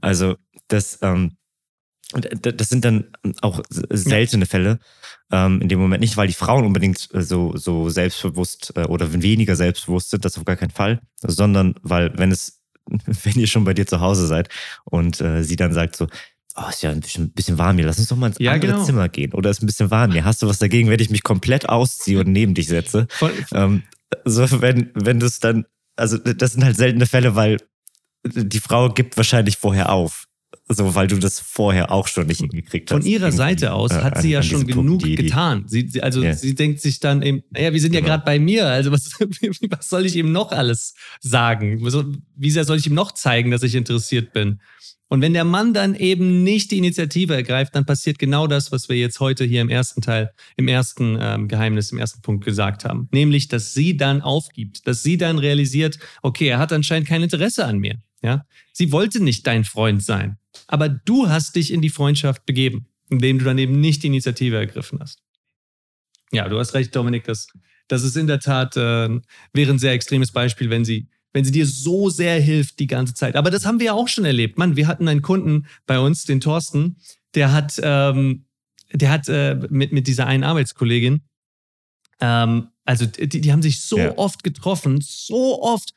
Also 0.00 0.36
das, 0.68 0.98
ähm, 1.02 1.36
das 2.12 2.68
sind 2.68 2.84
dann 2.84 3.10
auch 3.40 3.62
seltene 3.70 4.46
Fälle 4.46 4.78
ähm, 5.32 5.60
in 5.60 5.68
dem 5.68 5.80
Moment 5.80 6.00
nicht, 6.00 6.16
weil 6.16 6.28
die 6.28 6.34
Frauen 6.34 6.64
unbedingt 6.64 7.08
äh, 7.14 7.22
so, 7.22 7.56
so 7.56 7.88
selbstbewusst 7.88 8.72
äh, 8.76 8.84
oder 8.84 9.12
weniger 9.12 9.56
selbstbewusst 9.56 10.10
sind, 10.10 10.24
das 10.24 10.38
auf 10.38 10.44
gar 10.44 10.56
keinen 10.56 10.70
Fall, 10.70 11.00
sondern 11.20 11.74
weil, 11.82 12.16
wenn 12.16 12.30
es, 12.30 12.62
wenn 12.86 13.34
ihr 13.34 13.46
schon 13.46 13.64
bei 13.64 13.74
dir 13.74 13.86
zu 13.86 14.00
Hause 14.00 14.26
seid 14.26 14.48
und 14.84 15.20
äh, 15.20 15.42
sie 15.42 15.56
dann 15.56 15.72
sagt 15.72 15.96
so, 15.96 16.06
oh, 16.56 16.68
ist 16.68 16.82
ja 16.82 16.90
ein 16.90 17.00
bisschen, 17.00 17.32
bisschen 17.32 17.58
warm 17.58 17.76
hier, 17.76 17.86
lass 17.86 17.98
uns 17.98 18.08
doch 18.08 18.16
mal 18.16 18.28
ins 18.28 18.38
ja, 18.38 18.52
andere 18.52 18.72
genau. 18.72 18.84
Zimmer 18.84 19.08
gehen 19.08 19.32
oder 19.32 19.50
ist 19.50 19.62
ein 19.62 19.66
bisschen 19.66 19.90
warm 19.90 20.12
hier, 20.12 20.24
hast 20.24 20.42
du 20.42 20.46
was 20.46 20.58
dagegen, 20.58 20.88
wenn 20.90 21.00
ich 21.00 21.10
mich 21.10 21.22
komplett 21.22 21.68
ausziehe 21.68 22.20
und 22.20 22.28
neben 22.28 22.54
dich 22.54 22.68
setze? 22.68 23.08
Ähm, 23.52 23.82
so, 24.24 24.60
wenn, 24.60 24.90
wenn 24.94 25.18
du 25.18 25.26
es 25.26 25.40
dann, 25.40 25.66
also 25.96 26.18
das 26.18 26.52
sind 26.52 26.64
halt 26.64 26.76
seltene 26.76 27.06
Fälle, 27.06 27.34
weil 27.34 27.58
die 28.24 28.60
Frau 28.60 28.90
gibt 28.90 29.16
wahrscheinlich 29.16 29.56
vorher 29.56 29.92
auf. 29.92 30.25
So, 30.68 30.96
weil 30.96 31.06
du 31.06 31.16
das 31.18 31.38
vorher 31.38 31.92
auch 31.92 32.08
schon 32.08 32.26
nicht 32.26 32.40
hingekriegt 32.40 32.90
hast. 32.90 32.98
Von 32.98 33.06
ihrer 33.06 33.30
Seite 33.30 33.72
aus 33.72 33.92
äh, 33.92 34.02
hat 34.02 34.20
sie 34.20 34.30
ja 34.30 34.42
schon 34.42 34.66
genug 34.66 35.00
Punkt, 35.00 35.04
die, 35.04 35.14
getan. 35.14 35.64
Sie, 35.68 35.88
sie 35.88 36.02
also 36.02 36.22
yeah. 36.22 36.34
sie 36.34 36.56
denkt 36.56 36.80
sich 36.80 36.98
dann 36.98 37.22
eben, 37.22 37.42
naja, 37.50 37.72
wir 37.72 37.80
sind 37.80 37.92
genau. 37.92 38.04
ja 38.04 38.14
gerade 38.14 38.24
bei 38.24 38.40
mir, 38.40 38.66
also 38.66 38.90
was, 38.90 39.12
was 39.20 39.88
soll 39.88 40.06
ich 40.06 40.16
ihm 40.16 40.32
noch 40.32 40.50
alles 40.50 40.94
sagen? 41.20 41.80
Wie 42.34 42.50
sehr 42.50 42.64
soll 42.64 42.78
ich 42.78 42.86
ihm 42.88 42.94
noch 42.94 43.12
zeigen, 43.12 43.52
dass 43.52 43.62
ich 43.62 43.76
interessiert 43.76 44.32
bin? 44.32 44.60
Und 45.08 45.20
wenn 45.20 45.34
der 45.34 45.44
Mann 45.44 45.72
dann 45.72 45.94
eben 45.94 46.42
nicht 46.42 46.72
die 46.72 46.78
Initiative 46.78 47.34
ergreift, 47.34 47.76
dann 47.76 47.86
passiert 47.86 48.18
genau 48.18 48.48
das, 48.48 48.72
was 48.72 48.88
wir 48.88 48.96
jetzt 48.96 49.20
heute 49.20 49.44
hier 49.44 49.60
im 49.60 49.68
ersten 49.68 50.00
Teil, 50.00 50.32
im 50.56 50.66
ersten 50.66 51.16
ähm, 51.20 51.46
Geheimnis, 51.46 51.92
im 51.92 51.98
ersten 51.98 52.22
Punkt 52.22 52.44
gesagt 52.44 52.84
haben. 52.84 53.08
Nämlich, 53.12 53.46
dass 53.46 53.72
sie 53.72 53.96
dann 53.96 54.20
aufgibt, 54.20 54.86
dass 54.86 55.04
sie 55.04 55.16
dann 55.16 55.38
realisiert, 55.38 55.98
okay, 56.22 56.48
er 56.48 56.58
hat 56.58 56.72
anscheinend 56.72 57.08
kein 57.08 57.22
Interesse 57.22 57.64
an 57.64 57.78
mir. 57.78 58.00
Ja, 58.22 58.44
sie 58.72 58.90
wollte 58.90 59.22
nicht 59.22 59.46
dein 59.46 59.62
Freund 59.62 60.02
sein, 60.02 60.38
aber 60.66 60.88
du 60.88 61.28
hast 61.28 61.56
dich 61.56 61.72
in 61.72 61.82
die 61.82 61.90
Freundschaft 61.90 62.46
begeben, 62.46 62.86
indem 63.08 63.38
du 63.38 63.44
dann 63.44 63.58
eben 63.58 63.80
nicht 63.80 64.02
die 64.02 64.08
Initiative 64.08 64.56
ergriffen 64.56 64.98
hast. 65.00 65.22
Ja, 66.32 66.48
du 66.48 66.58
hast 66.58 66.74
recht, 66.74 66.94
Dominik, 66.94 67.24
das, 67.24 67.48
das 67.88 68.02
ist 68.02 68.16
in 68.16 68.26
der 68.26 68.40
Tat 68.40 68.76
äh, 68.76 69.20
wäre 69.52 69.70
ein 69.70 69.78
sehr 69.78 69.92
extremes 69.92 70.32
Beispiel, 70.32 70.70
wenn 70.70 70.84
sie 70.84 71.08
wenn 71.32 71.44
sie 71.44 71.52
dir 71.52 71.66
so 71.66 72.08
sehr 72.08 72.40
hilft 72.40 72.78
die 72.78 72.86
ganze 72.86 73.12
Zeit. 73.12 73.36
Aber 73.36 73.50
das 73.50 73.66
haben 73.66 73.78
wir 73.78 73.86
ja 73.86 73.92
auch 73.92 74.08
schon 74.08 74.24
erlebt. 74.24 74.56
Mann, 74.56 74.74
wir 74.74 74.86
hatten 74.86 75.06
einen 75.06 75.20
Kunden 75.20 75.66
bei 75.84 75.98
uns, 75.98 76.24
den 76.24 76.40
Thorsten, 76.40 76.96
der 77.34 77.52
hat, 77.52 77.78
ähm, 77.82 78.46
der 78.90 79.10
hat 79.10 79.28
äh, 79.28 79.54
mit, 79.68 79.92
mit 79.92 80.06
dieser 80.06 80.26
einen 80.26 80.44
Arbeitskollegin, 80.44 81.20
ähm, 82.20 82.68
also 82.86 83.04
die, 83.04 83.40
die 83.42 83.52
haben 83.52 83.60
sich 83.60 83.82
so 83.82 83.98
ja. 83.98 84.16
oft 84.16 84.44
getroffen, 84.44 85.00
so 85.02 85.62
oft. 85.62 85.92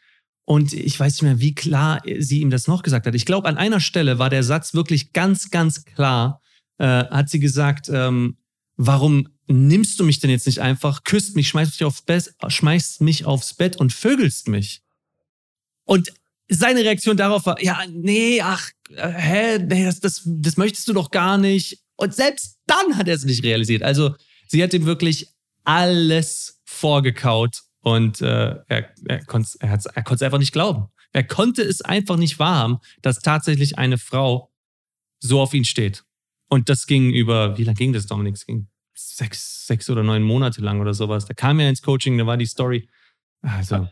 Und 0.49 0.73
ich 0.73 0.99
weiß 0.99 1.13
nicht 1.13 1.21
mehr, 1.21 1.39
wie 1.39 1.53
klar 1.53 2.01
sie 2.17 2.39
ihm 2.39 2.49
das 2.49 2.67
noch 2.67 2.81
gesagt 2.81 3.05
hat. 3.05 3.13
Ich 3.13 3.27
glaube, 3.27 3.47
an 3.47 3.55
einer 3.55 3.79
Stelle 3.79 4.17
war 4.17 4.31
der 4.31 4.41
Satz 4.41 4.73
wirklich 4.73 5.13
ganz, 5.13 5.51
ganz 5.51 5.85
klar. 5.85 6.41
Äh, 6.79 7.05
hat 7.05 7.29
sie 7.29 7.39
gesagt, 7.39 7.87
ähm, 7.87 8.35
warum 8.75 9.29
nimmst 9.45 9.99
du 9.99 10.03
mich 10.03 10.19
denn 10.19 10.31
jetzt 10.31 10.47
nicht 10.47 10.59
einfach, 10.59 11.03
küsst 11.03 11.35
mich, 11.35 11.49
schmeißt 11.49 11.73
mich, 11.73 11.85
aufs 11.85 12.01
Bett, 12.01 12.33
schmeißt 12.47 13.01
mich 13.01 13.25
aufs 13.25 13.53
Bett 13.53 13.77
und 13.77 13.93
vögelst 13.93 14.47
mich? 14.47 14.81
Und 15.83 16.11
seine 16.47 16.79
Reaktion 16.79 17.15
darauf 17.15 17.45
war, 17.45 17.61
ja, 17.61 17.83
nee, 17.87 18.41
ach, 18.41 18.71
äh, 18.95 19.07
hä, 19.07 19.59
nee, 19.59 19.85
das, 19.85 19.99
das, 19.99 20.23
das 20.25 20.57
möchtest 20.57 20.87
du 20.87 20.93
doch 20.93 21.11
gar 21.11 21.37
nicht. 21.37 21.77
Und 21.95 22.15
selbst 22.15 22.57
dann 22.65 22.97
hat 22.97 23.07
er 23.07 23.13
es 23.13 23.23
nicht 23.23 23.43
realisiert. 23.43 23.83
Also 23.83 24.15
sie 24.47 24.63
hat 24.63 24.73
ihm 24.73 24.87
wirklich 24.87 25.27
alles 25.63 26.59
vorgekaut 26.65 27.68
und 27.81 28.21
äh, 28.21 28.55
er, 28.67 28.93
er 29.07 29.25
konnte 29.25 29.47
es 29.61 30.21
einfach 30.21 30.39
nicht 30.39 30.51
glauben. 30.51 30.87
Er 31.11 31.23
konnte 31.23 31.61
es 31.61 31.81
einfach 31.81 32.17
nicht 32.17 32.39
wahrhaben, 32.39 32.79
dass 33.01 33.19
tatsächlich 33.19 33.77
eine 33.77 33.97
Frau 33.97 34.51
so 35.19 35.41
auf 35.41 35.53
ihn 35.53 35.65
steht. 35.65 36.03
Und 36.49 36.69
das 36.69 36.87
ging 36.87 37.11
über, 37.11 37.57
wie 37.57 37.63
lange 37.63 37.77
ging 37.77 37.93
das, 37.93 38.05
Dominik? 38.05 38.35
Es 38.35 38.45
ging 38.45 38.67
sechs, 38.93 39.65
sechs 39.65 39.89
oder 39.89 40.03
neun 40.03 40.23
Monate 40.23 40.61
lang 40.61 40.81
oder 40.81 40.93
sowas. 40.93 41.25
Da 41.25 41.33
kam 41.33 41.59
er 41.59 41.69
ins 41.69 41.81
Coaching, 41.81 42.17
da 42.17 42.25
war 42.25 42.37
die 42.37 42.45
Story. 42.45 42.89
Also, 43.41 43.87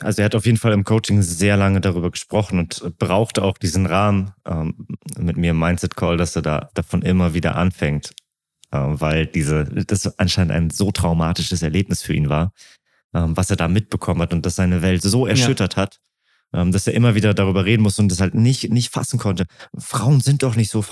also 0.00 0.22
er 0.22 0.26
hat 0.26 0.34
auf 0.34 0.46
jeden 0.46 0.58
Fall 0.58 0.72
im 0.72 0.84
Coaching 0.84 1.22
sehr 1.22 1.56
lange 1.56 1.80
darüber 1.80 2.10
gesprochen 2.10 2.58
und 2.58 2.98
brauchte 2.98 3.42
auch 3.42 3.58
diesen 3.58 3.86
Rahmen 3.86 4.32
ähm, 4.44 4.86
mit 5.18 5.36
mir 5.36 5.50
im 5.50 5.58
Mindset 5.58 5.96
Call, 5.96 6.16
dass 6.16 6.36
er 6.36 6.42
da 6.42 6.70
davon 6.74 7.02
immer 7.02 7.34
wieder 7.34 7.56
anfängt, 7.56 8.10
äh, 8.10 8.25
weil 8.76 9.26
diese 9.26 9.64
das 9.64 10.18
anscheinend 10.18 10.52
ein 10.52 10.70
so 10.70 10.92
traumatisches 10.92 11.62
Erlebnis 11.62 12.02
für 12.02 12.14
ihn 12.14 12.28
war, 12.28 12.52
ähm, 13.14 13.36
was 13.36 13.50
er 13.50 13.56
da 13.56 13.68
mitbekommen 13.68 14.22
hat 14.22 14.32
und 14.32 14.46
das 14.46 14.56
seine 14.56 14.82
Welt 14.82 15.02
so 15.02 15.26
erschüttert 15.26 15.76
ja. 15.76 15.82
hat, 15.82 15.98
ähm, 16.52 16.72
dass 16.72 16.86
er 16.86 16.94
immer 16.94 17.14
wieder 17.14 17.34
darüber 17.34 17.64
reden 17.64 17.82
muss 17.82 17.98
und 17.98 18.10
das 18.10 18.20
halt 18.20 18.34
nicht 18.34 18.70
nicht 18.70 18.92
fassen 18.92 19.18
konnte. 19.18 19.46
Frauen 19.76 20.20
sind 20.20 20.42
doch 20.42 20.56
nicht 20.56 20.70
so, 20.70 20.84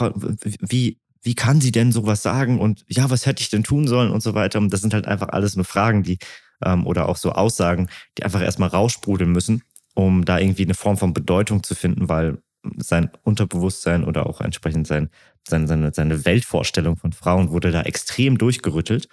wie 0.61 0.99
wie 1.23 1.35
kann 1.35 1.61
sie 1.61 1.73
denn 1.73 1.91
sowas 1.91 2.23
sagen 2.23 2.61
und 2.61 2.85
ja, 2.87 3.09
was 3.11 3.27
hätte 3.27 3.43
ich 3.43 3.49
denn 3.49 3.65
tun 3.65 3.89
sollen 3.89 4.11
und 4.11 4.23
so 4.23 4.35
weiter. 4.35 4.59
Und 4.59 4.73
das 4.73 4.83
sind 4.83 4.93
halt 4.93 5.07
einfach 5.07 5.31
alles 5.31 5.57
nur 5.57 5.65
Fragen, 5.65 6.03
die 6.03 6.19
ähm, 6.63 6.87
oder 6.87 7.09
auch 7.09 7.17
so 7.17 7.33
Aussagen, 7.33 7.89
die 8.19 8.25
einfach 8.25 8.43
erstmal 8.43 8.69
raussprudeln 8.69 9.33
müssen, 9.33 9.63
um 9.95 10.25
da 10.25 10.39
irgendwie 10.39 10.65
eine 10.65 10.75
Form 10.75 10.99
von 10.99 11.15
Bedeutung 11.15 11.63
zu 11.63 11.75
finden, 11.75 12.09
weil 12.09 12.39
sein 12.77 13.11
Unterbewusstsein 13.23 14.05
oder 14.05 14.27
auch 14.27 14.41
entsprechend 14.41 14.87
sein, 14.87 15.11
seine, 15.47 15.67
seine, 15.67 15.93
seine 15.93 16.25
Weltvorstellung 16.25 16.97
von 16.97 17.13
Frauen 17.13 17.51
wurde 17.51 17.71
da 17.71 17.83
extrem 17.83 18.39
durchgerüttelt 18.39 19.09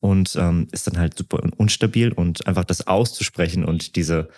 und 0.00 0.36
ähm, 0.36 0.68
ist 0.72 0.86
dann 0.86 0.98
halt 0.98 1.16
super 1.16 1.40
unstabil 1.56 2.12
und 2.12 2.46
einfach 2.46 2.64
das 2.64 2.86
auszusprechen 2.86 3.64
und 3.64 3.96
diese, 3.96 4.28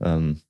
ähm, 0.00 0.40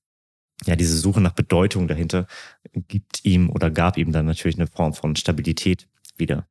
ja, 0.66 0.76
diese 0.76 0.98
Suche 0.98 1.20
nach 1.20 1.33
Bedeutung 1.33 1.88
dahinter 1.88 2.26
gibt 2.72 3.24
ihm 3.24 3.50
oder 3.50 3.70
gab 3.70 3.96
ihm 3.96 4.12
dann 4.12 4.26
natürlich 4.26 4.59
eine 4.59 4.66
Form 4.66 4.92
von 4.92 5.16
Stabilität 5.16 5.88
wieder. 6.16 6.46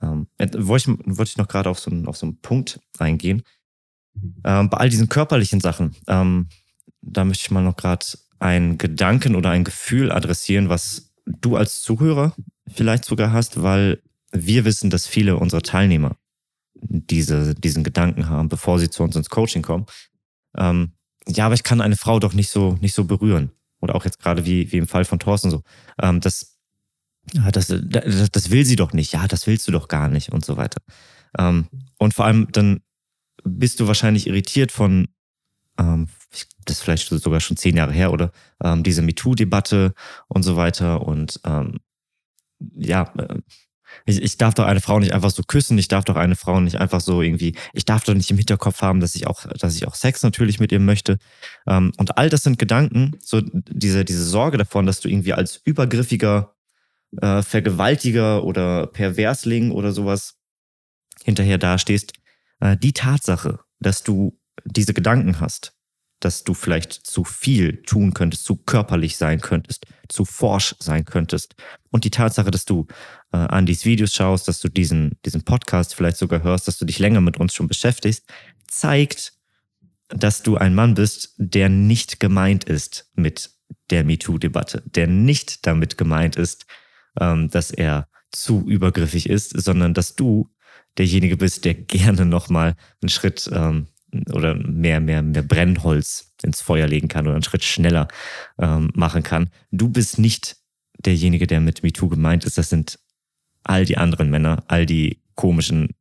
Ähm, 0.00 0.28
wollte, 0.38 0.92
ich, 0.92 1.18
wollte 1.18 1.30
ich 1.30 1.36
noch 1.36 1.48
gerade 1.48 1.70
auf 1.70 1.80
so, 1.80 1.90
einen, 1.90 2.06
auf 2.06 2.16
so 2.16 2.26
einen 2.26 2.40
Punkt 2.40 2.80
eingehen, 2.98 3.42
ähm, 4.44 4.70
bei 4.70 4.78
all 4.78 4.88
diesen 4.88 5.08
körperlichen 5.08 5.60
Sachen, 5.60 5.96
ähm, 6.06 6.48
da 7.00 7.24
möchte 7.24 7.42
ich 7.42 7.50
mal 7.50 7.62
noch 7.62 7.76
gerade 7.76 8.04
einen 8.38 8.78
Gedanken 8.78 9.34
oder 9.34 9.50
ein 9.50 9.64
Gefühl 9.64 10.12
adressieren, 10.12 10.68
was 10.68 11.12
du 11.26 11.56
als 11.56 11.82
Zuhörer 11.82 12.34
vielleicht 12.68 13.04
sogar 13.04 13.32
hast, 13.32 13.62
weil 13.62 14.02
wir 14.32 14.64
wissen, 14.64 14.90
dass 14.90 15.06
viele 15.06 15.36
unserer 15.36 15.62
Teilnehmer 15.62 16.16
diese, 16.80 17.54
diesen 17.54 17.84
Gedanken 17.84 18.28
haben, 18.28 18.48
bevor 18.48 18.78
sie 18.78 18.90
zu 18.90 19.02
uns 19.02 19.16
ins 19.16 19.30
Coaching 19.30 19.62
kommen. 19.62 19.86
Ähm, 20.56 20.92
ja, 21.26 21.46
aber 21.46 21.54
ich 21.54 21.62
kann 21.62 21.80
eine 21.80 21.96
Frau 21.96 22.20
doch 22.20 22.34
nicht 22.34 22.50
so, 22.50 22.78
nicht 22.80 22.94
so 22.94 23.04
berühren. 23.04 23.50
Oder 23.80 23.94
auch 23.94 24.04
jetzt 24.04 24.18
gerade 24.18 24.44
wie, 24.44 24.70
wie 24.72 24.78
im 24.78 24.88
Fall 24.88 25.04
von 25.04 25.18
Thorsten 25.18 25.50
so. 25.50 25.62
Ähm, 26.00 26.20
das, 26.20 26.58
das, 27.52 27.66
das, 27.66 28.30
das 28.30 28.50
will 28.50 28.64
sie 28.64 28.76
doch 28.76 28.92
nicht. 28.92 29.12
Ja, 29.12 29.26
das 29.28 29.46
willst 29.46 29.66
du 29.68 29.72
doch 29.72 29.88
gar 29.88 30.08
nicht 30.08 30.30
und 30.30 30.44
so 30.44 30.56
weiter. 30.56 30.80
Ähm, 31.38 31.68
und 31.98 32.14
vor 32.14 32.24
allem 32.24 32.48
dann 32.52 32.80
bist 33.44 33.80
du 33.80 33.86
wahrscheinlich 33.86 34.26
irritiert 34.26 34.72
von, 34.72 35.08
ähm, 35.78 36.08
das 36.64 36.76
ist 36.76 36.82
vielleicht 36.82 37.08
sogar 37.08 37.40
schon 37.40 37.56
zehn 37.56 37.76
Jahre 37.76 37.92
her, 37.92 38.12
oder? 38.12 38.32
Ähm, 38.62 38.82
diese 38.82 39.02
MeToo-Debatte 39.02 39.94
und 40.28 40.42
so 40.42 40.56
weiter. 40.56 41.02
Und 41.02 41.40
ähm, 41.44 41.80
ja, 42.76 43.12
äh, 43.16 43.40
ich, 44.04 44.22
ich 44.22 44.36
darf 44.36 44.54
doch 44.54 44.66
eine 44.66 44.80
Frau 44.80 44.98
nicht 44.98 45.14
einfach 45.14 45.30
so 45.30 45.42
küssen, 45.42 45.78
ich 45.78 45.88
darf 45.88 46.04
doch 46.04 46.16
eine 46.16 46.36
Frau 46.36 46.60
nicht 46.60 46.76
einfach 46.76 47.00
so 47.00 47.22
irgendwie, 47.22 47.56
ich 47.72 47.84
darf 47.84 48.04
doch 48.04 48.14
nicht 48.14 48.30
im 48.30 48.36
Hinterkopf 48.36 48.82
haben, 48.82 49.00
dass 49.00 49.14
ich 49.14 49.26
auch, 49.26 49.46
dass 49.46 49.76
ich 49.76 49.86
auch 49.86 49.94
Sex 49.94 50.22
natürlich 50.22 50.60
mit 50.60 50.72
ihr 50.72 50.80
möchte. 50.80 51.18
Ähm, 51.66 51.92
und 51.96 52.18
all 52.18 52.28
das 52.28 52.42
sind 52.42 52.58
Gedanken, 52.58 53.16
so 53.22 53.40
diese, 53.42 54.04
diese 54.04 54.24
Sorge 54.24 54.58
davon, 54.58 54.86
dass 54.86 55.00
du 55.00 55.08
irgendwie 55.08 55.32
als 55.32 55.60
übergriffiger 55.64 56.54
äh, 57.20 57.42
Vergewaltiger 57.42 58.44
oder 58.44 58.86
Perversling 58.86 59.70
oder 59.70 59.92
sowas 59.92 60.36
hinterher 61.24 61.58
dastehst, 61.58 62.12
äh, 62.60 62.76
die 62.76 62.92
Tatsache, 62.92 63.60
dass 63.80 64.02
du 64.02 64.38
diese 64.64 64.92
Gedanken 64.92 65.40
hast, 65.40 65.77
dass 66.20 66.44
du 66.44 66.54
vielleicht 66.54 66.92
zu 66.92 67.24
viel 67.24 67.82
tun 67.82 68.12
könntest, 68.12 68.44
zu 68.44 68.56
körperlich 68.56 69.16
sein 69.16 69.40
könntest, 69.40 69.86
zu 70.08 70.24
forsch 70.24 70.74
sein 70.78 71.04
könntest. 71.04 71.54
Und 71.90 72.04
die 72.04 72.10
Tatsache, 72.10 72.50
dass 72.50 72.64
du 72.64 72.86
äh, 73.32 73.36
an 73.36 73.66
diese 73.66 73.84
Videos 73.84 74.12
schaust, 74.12 74.48
dass 74.48 74.60
du 74.60 74.68
diesen, 74.68 75.18
diesen 75.24 75.44
Podcast 75.44 75.94
vielleicht 75.94 76.16
sogar 76.16 76.42
hörst, 76.42 76.66
dass 76.66 76.78
du 76.78 76.84
dich 76.84 76.98
länger 76.98 77.20
mit 77.20 77.36
uns 77.36 77.54
schon 77.54 77.68
beschäftigst, 77.68 78.24
zeigt, 78.66 79.32
dass 80.08 80.42
du 80.42 80.56
ein 80.56 80.74
Mann 80.74 80.94
bist, 80.94 81.34
der 81.36 81.68
nicht 81.68 82.18
gemeint 82.18 82.64
ist 82.64 83.10
mit 83.14 83.50
der 83.90 84.04
MeToo-Debatte, 84.04 84.82
der 84.86 85.06
nicht 85.06 85.66
damit 85.66 85.98
gemeint 85.98 86.36
ist, 86.36 86.66
ähm, 87.20 87.48
dass 87.50 87.70
er 87.70 88.08
zu 88.32 88.66
übergriffig 88.66 89.28
ist, 89.28 89.50
sondern 89.50 89.94
dass 89.94 90.14
du 90.14 90.50
derjenige 90.96 91.36
bist, 91.36 91.64
der 91.64 91.74
gerne 91.74 92.26
nochmal 92.26 92.74
einen 93.00 93.08
Schritt 93.08 93.48
ähm, 93.52 93.88
oder 94.32 94.54
mehr, 94.54 95.00
mehr, 95.00 95.22
mehr 95.22 95.42
Brennholz 95.42 96.32
ins 96.42 96.60
Feuer 96.60 96.86
legen 96.86 97.08
kann 97.08 97.26
oder 97.26 97.34
einen 97.34 97.42
Schritt 97.42 97.64
schneller 97.64 98.08
ähm, 98.58 98.90
machen 98.94 99.22
kann. 99.22 99.50
Du 99.70 99.88
bist 99.88 100.18
nicht 100.18 100.56
derjenige, 100.98 101.46
der 101.46 101.60
mit 101.60 101.82
MeToo 101.82 102.08
gemeint 102.08 102.44
ist. 102.44 102.58
Das 102.58 102.70
sind 102.70 102.98
all 103.64 103.84
die 103.84 103.98
anderen 103.98 104.30
Männer, 104.30 104.64
all 104.68 104.86
die 104.86 105.22
komischen, 105.34 105.94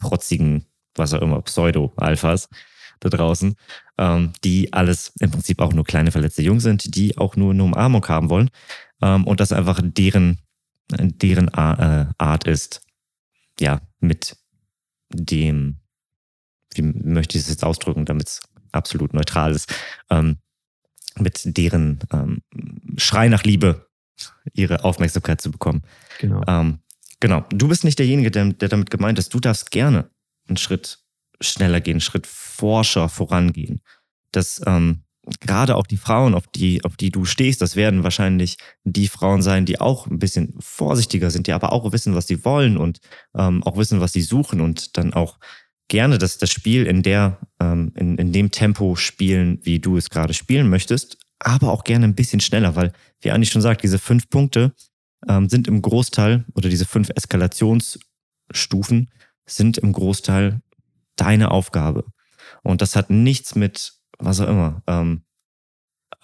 protzigen, 0.00 0.66
was 0.94 1.14
auch 1.14 1.22
immer, 1.22 1.40
Pseudo-Alphas 1.42 2.48
da 3.00 3.08
draußen, 3.08 3.56
ähm, 3.98 4.32
die 4.44 4.72
alles 4.72 5.12
im 5.20 5.30
Prinzip 5.30 5.60
auch 5.60 5.72
nur 5.72 5.84
kleine 5.84 6.10
verletzte 6.10 6.42
Jungs 6.42 6.62
sind, 6.62 6.94
die 6.94 7.16
auch 7.18 7.36
nur 7.36 7.52
eine 7.52 7.64
Umarmung 7.64 8.06
haben 8.08 8.30
wollen 8.30 8.50
ähm, 9.00 9.24
und 9.24 9.40
das 9.40 9.52
einfach 9.52 9.80
deren, 9.82 10.38
deren 10.90 11.48
äh, 11.48 12.06
Art 12.18 12.44
ist, 12.46 12.82
ja, 13.58 13.80
mit 14.00 14.36
dem, 15.12 15.78
wie 16.76 16.82
möchte 16.82 17.36
ich 17.36 17.44
es 17.44 17.50
jetzt 17.50 17.64
ausdrücken, 17.64 18.04
damit 18.04 18.28
es 18.28 18.40
absolut 18.72 19.14
neutral 19.14 19.52
ist, 19.52 19.72
ähm, 20.10 20.38
mit 21.18 21.40
deren 21.44 21.98
ähm, 22.12 22.42
Schrei 22.96 23.28
nach 23.28 23.44
Liebe 23.44 23.86
ihre 24.52 24.84
Aufmerksamkeit 24.84 25.40
zu 25.40 25.50
bekommen. 25.50 25.82
Genau. 26.18 26.42
Ähm, 26.46 26.78
genau. 27.20 27.44
Du 27.50 27.68
bist 27.68 27.84
nicht 27.84 27.98
derjenige, 27.98 28.30
der, 28.30 28.52
der 28.52 28.68
damit 28.68 28.90
gemeint 28.90 29.18
ist. 29.18 29.34
Du 29.34 29.40
darfst 29.40 29.70
gerne 29.70 30.10
einen 30.48 30.56
Schritt 30.56 31.00
schneller 31.40 31.80
gehen, 31.80 31.94
einen 31.94 32.00
Schritt 32.00 32.26
forscher 32.26 33.08
vorangehen. 33.08 33.82
Das 34.30 34.60
ähm, 34.66 35.02
gerade 35.40 35.76
auch 35.76 35.86
die 35.86 35.96
Frauen, 35.96 36.34
auf 36.34 36.46
die, 36.48 36.84
auf 36.84 36.96
die 36.96 37.10
du 37.10 37.24
stehst, 37.24 37.60
das 37.60 37.76
werden 37.76 38.02
wahrscheinlich 38.02 38.56
die 38.84 39.08
Frauen 39.08 39.42
sein, 39.42 39.66
die 39.66 39.80
auch 39.80 40.06
ein 40.06 40.18
bisschen 40.18 40.54
vorsichtiger 40.60 41.30
sind, 41.30 41.46
die 41.46 41.52
aber 41.52 41.72
auch 41.72 41.92
wissen, 41.92 42.14
was 42.14 42.26
sie 42.26 42.44
wollen 42.44 42.76
und 42.76 42.98
ähm, 43.36 43.62
auch 43.62 43.76
wissen, 43.76 44.00
was 44.00 44.12
sie 44.12 44.22
suchen 44.22 44.60
und 44.60 44.96
dann 44.96 45.12
auch 45.14 45.38
gerne 45.88 46.18
das, 46.18 46.38
das 46.38 46.50
Spiel 46.50 46.86
in 46.86 47.02
der, 47.02 47.38
ähm, 47.60 47.92
in, 47.96 48.16
in 48.16 48.32
dem 48.32 48.50
Tempo 48.50 48.96
spielen, 48.96 49.58
wie 49.62 49.78
du 49.78 49.96
es 49.96 50.10
gerade 50.10 50.34
spielen 50.34 50.68
möchtest, 50.68 51.18
aber 51.38 51.72
auch 51.72 51.84
gerne 51.84 52.06
ein 52.06 52.14
bisschen 52.14 52.40
schneller, 52.40 52.76
weil, 52.76 52.92
wie 53.20 53.30
Anni 53.30 53.46
schon 53.46 53.62
sagt, 53.62 53.82
diese 53.82 53.98
fünf 53.98 54.28
Punkte 54.30 54.72
ähm, 55.28 55.48
sind 55.48 55.68
im 55.68 55.82
Großteil 55.82 56.44
oder 56.54 56.68
diese 56.68 56.86
fünf 56.86 57.10
Eskalationsstufen 57.14 59.10
sind 59.46 59.78
im 59.78 59.92
Großteil 59.92 60.62
deine 61.16 61.50
Aufgabe. 61.50 62.04
Und 62.62 62.80
das 62.80 62.96
hat 62.96 63.10
nichts 63.10 63.54
mit 63.54 63.92
was 64.18 64.40
auch 64.40 64.48
immer, 64.48 64.82
ähm, 64.86 65.24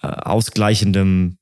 äh, 0.01 0.07
ausgleichendem, 0.07 1.37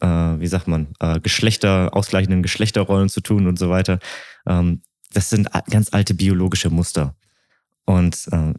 äh, 0.00 0.06
wie 0.06 0.46
sagt 0.46 0.68
man, 0.68 0.88
äh, 1.00 1.20
Geschlechter, 1.20 1.90
ausgleichenden 1.94 2.42
Geschlechterrollen 2.42 3.08
zu 3.08 3.20
tun 3.20 3.46
und 3.46 3.58
so 3.58 3.70
weiter. 3.70 3.98
Ähm, 4.46 4.82
das 5.12 5.30
sind 5.30 5.48
ganz 5.70 5.92
alte 5.92 6.14
biologische 6.14 6.70
Muster. 6.70 7.16
Und 7.84 8.28
äh, 8.32 8.54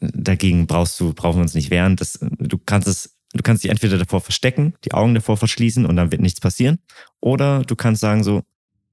dagegen 0.00 0.66
brauchst 0.66 0.98
du, 0.98 1.12
brauchen 1.12 1.38
wir 1.38 1.42
uns 1.42 1.54
nicht 1.54 1.70
wehren. 1.70 1.96
Das, 1.96 2.18
du 2.20 2.58
kannst 2.58 2.88
es, 2.88 3.16
du 3.32 3.42
kannst 3.42 3.64
dich 3.64 3.70
entweder 3.70 3.98
davor 3.98 4.20
verstecken, 4.20 4.74
die 4.84 4.92
Augen 4.92 5.14
davor 5.14 5.36
verschließen 5.36 5.86
und 5.86 5.96
dann 5.96 6.10
wird 6.10 6.22
nichts 6.22 6.40
passieren. 6.40 6.78
Oder 7.20 7.62
du 7.62 7.76
kannst 7.76 8.00
sagen 8.00 8.24
so, 8.24 8.42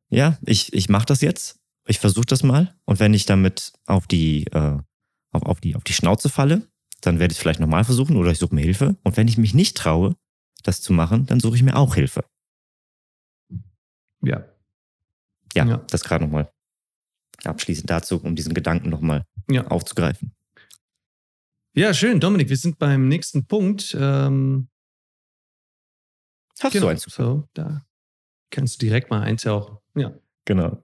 ja, 0.09 0.38
ich, 0.45 0.73
ich 0.73 0.89
mache 0.89 1.05
das 1.05 1.21
jetzt, 1.21 1.59
ich 1.88 1.99
versuche 1.99 2.25
das 2.25 2.43
mal. 2.43 2.75
Und 2.85 2.99
wenn 2.99 3.13
ich 3.13 3.25
damit 3.25 3.73
auf 3.85 4.07
die, 4.07 4.45
äh, 4.47 4.77
auf, 5.31 5.43
auf, 5.43 5.62
die, 5.62 5.75
auf 5.75 5.83
die 5.83 5.93
Schnauze 5.93 6.29
falle, 6.29 6.67
dann 7.01 7.19
werde 7.19 7.31
ich 7.31 7.38
es 7.38 7.41
vielleicht 7.41 7.62
nochmal 7.62 7.85
versuchen 7.85 8.17
oder 8.17 8.31
ich 8.31 8.39
suche 8.39 8.53
mir 8.53 8.62
Hilfe. 8.62 8.97
Und 9.03 9.15
wenn 9.15 9.27
ich 9.27 9.38
mich 9.38 9.53
nicht 9.53 9.77
traue, 9.77 10.15
das 10.63 10.81
zu 10.81 10.91
machen, 10.91 11.25
dann 11.27 11.39
suche 11.39 11.55
ich 11.55 11.63
mir 11.63 11.77
auch 11.77 11.95
Hilfe. 11.95 12.25
Ja. 14.21 14.43
Ja, 15.55 15.65
ja. 15.65 15.77
das 15.89 16.03
gerade 16.03 16.25
nochmal 16.25 16.51
abschließend 17.45 17.89
dazu, 17.89 18.21
um 18.21 18.36
diesen 18.36 18.54
Gedanken 18.54 18.89
nochmal 18.89 19.25
ja. 19.49 19.67
aufzugreifen. 19.67 20.34
Ja, 21.73 21.93
schön, 21.93 22.19
Dominik, 22.19 22.49
wir 22.49 22.58
sind 22.58 22.80
beim 22.80 23.08
nächsten 23.08 23.45
Punkt. 23.45 23.95
Ähm, 23.99 24.69
Hast 26.60 26.73
genau, 26.73 26.88
du 26.88 26.91
eins? 26.91 27.04
So, 27.04 27.47
da 27.54 27.86
kannst 28.49 28.82
du 28.82 28.86
direkt 28.86 29.10
mal 29.10 29.21
eintauchen. 29.21 29.78
Ja. 29.95 30.13
Genau. 30.45 30.84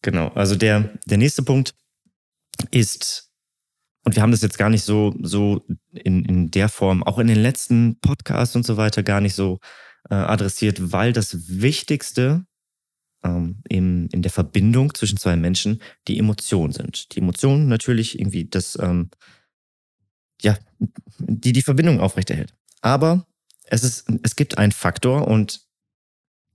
Genau, 0.00 0.28
also 0.28 0.56
der, 0.56 0.98
der 1.06 1.18
nächste 1.18 1.42
Punkt 1.42 1.74
ist 2.70 3.32
und 4.04 4.16
wir 4.16 4.22
haben 4.22 4.32
das 4.32 4.42
jetzt 4.42 4.58
gar 4.58 4.68
nicht 4.70 4.82
so, 4.82 5.14
so 5.22 5.64
in, 5.92 6.24
in 6.24 6.50
der 6.50 6.68
Form, 6.68 7.02
auch 7.04 7.18
in 7.18 7.28
den 7.28 7.38
letzten 7.38 8.00
Podcasts 8.00 8.56
und 8.56 8.66
so 8.66 8.76
weiter, 8.76 9.02
gar 9.02 9.20
nicht 9.20 9.34
so 9.34 9.60
äh, 10.10 10.14
adressiert, 10.14 10.92
weil 10.92 11.12
das 11.12 11.48
Wichtigste 11.48 12.44
ähm, 13.24 13.62
in, 13.68 14.08
in 14.08 14.22
der 14.22 14.30
Verbindung 14.30 14.94
zwischen 14.94 15.18
zwei 15.18 15.36
Menschen 15.36 15.80
die 16.08 16.18
Emotionen 16.18 16.72
sind. 16.72 17.14
Die 17.14 17.20
Emotionen 17.20 17.68
natürlich 17.68 18.18
irgendwie 18.18 18.44
das, 18.44 18.78
ähm, 18.80 19.10
ja, 20.40 20.58
die 21.18 21.52
die 21.52 21.62
Verbindung 21.62 22.00
aufrechterhält. 22.00 22.54
Aber 22.80 23.26
es 23.64 23.84
ist, 23.84 24.06
es 24.22 24.36
gibt 24.36 24.58
einen 24.58 24.72
Faktor 24.72 25.28
und 25.28 25.66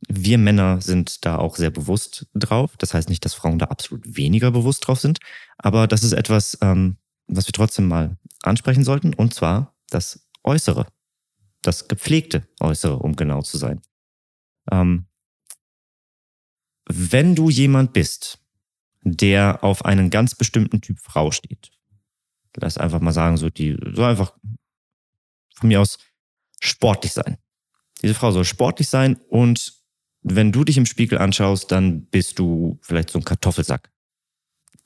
wir 0.08 0.38
Männer 0.38 0.82
sind 0.82 1.26
da 1.26 1.38
auch 1.38 1.56
sehr 1.56 1.72
bewusst 1.72 2.28
drauf. 2.36 2.78
Das 2.78 2.94
heißt 2.94 3.10
nicht, 3.10 3.26
dass 3.26 3.34
Frauen 3.34 3.60
da 3.60 3.66
absolut 3.66 4.16
weniger 4.16 4.52
bewusst 4.52 4.88
drauf 4.88 5.00
sind, 5.00 5.20
aber 5.58 5.88
das 5.88 6.04
ist 6.04 6.14
etwas, 6.14 6.58
ähm, 6.62 6.98
was 7.28 7.48
wir 7.48 7.54
trotzdem 7.54 7.88
mal 7.88 8.18
ansprechen 8.44 8.84
sollten, 8.84 9.14
und 9.14 9.34
zwar 9.34 9.76
das 9.90 10.28
Äußere, 10.44 10.88
das 11.62 11.88
gepflegte 11.88 12.48
Äußere, 12.60 12.98
um 13.00 13.16
genau 13.16 13.42
zu 13.42 13.58
sein. 13.58 13.82
Ähm, 14.72 15.07
wenn 16.88 17.36
du 17.36 17.50
jemand 17.50 17.94
bist, 17.94 18.40
der 19.04 19.64
auf 19.64 19.86
einen 19.86 20.10
ganz 20.10 20.36
bestimmten 20.36 20.82
Typ 20.82 21.00
Frau 21.00 21.32
steht, 21.32 21.72
lass 22.56 22.78
einfach 22.78 23.00
mal 23.00 23.12
sagen, 23.12 23.38
so 23.38 23.50
die 23.50 23.78
soll 23.94 24.10
einfach 24.10 24.34
von 25.56 25.70
mir 25.70 25.82
aus 25.82 25.98
sportlich 26.60 27.14
sein. 27.14 27.38
Diese 28.02 28.14
Frau 28.14 28.32
soll 28.32 28.46
sportlich 28.46 28.90
sein 28.90 29.18
und 29.30 29.74
wenn 30.22 30.52
du 30.52 30.64
dich 30.64 30.78
im 30.78 30.86
Spiegel 30.86 31.20
anschaust, 31.20 31.72
dann 31.72 32.06
bist 32.08 32.40
du 32.40 32.80
vielleicht 32.82 33.10
so 33.10 33.20
ein 33.20 33.26
Kartoffelsack. 33.26 33.92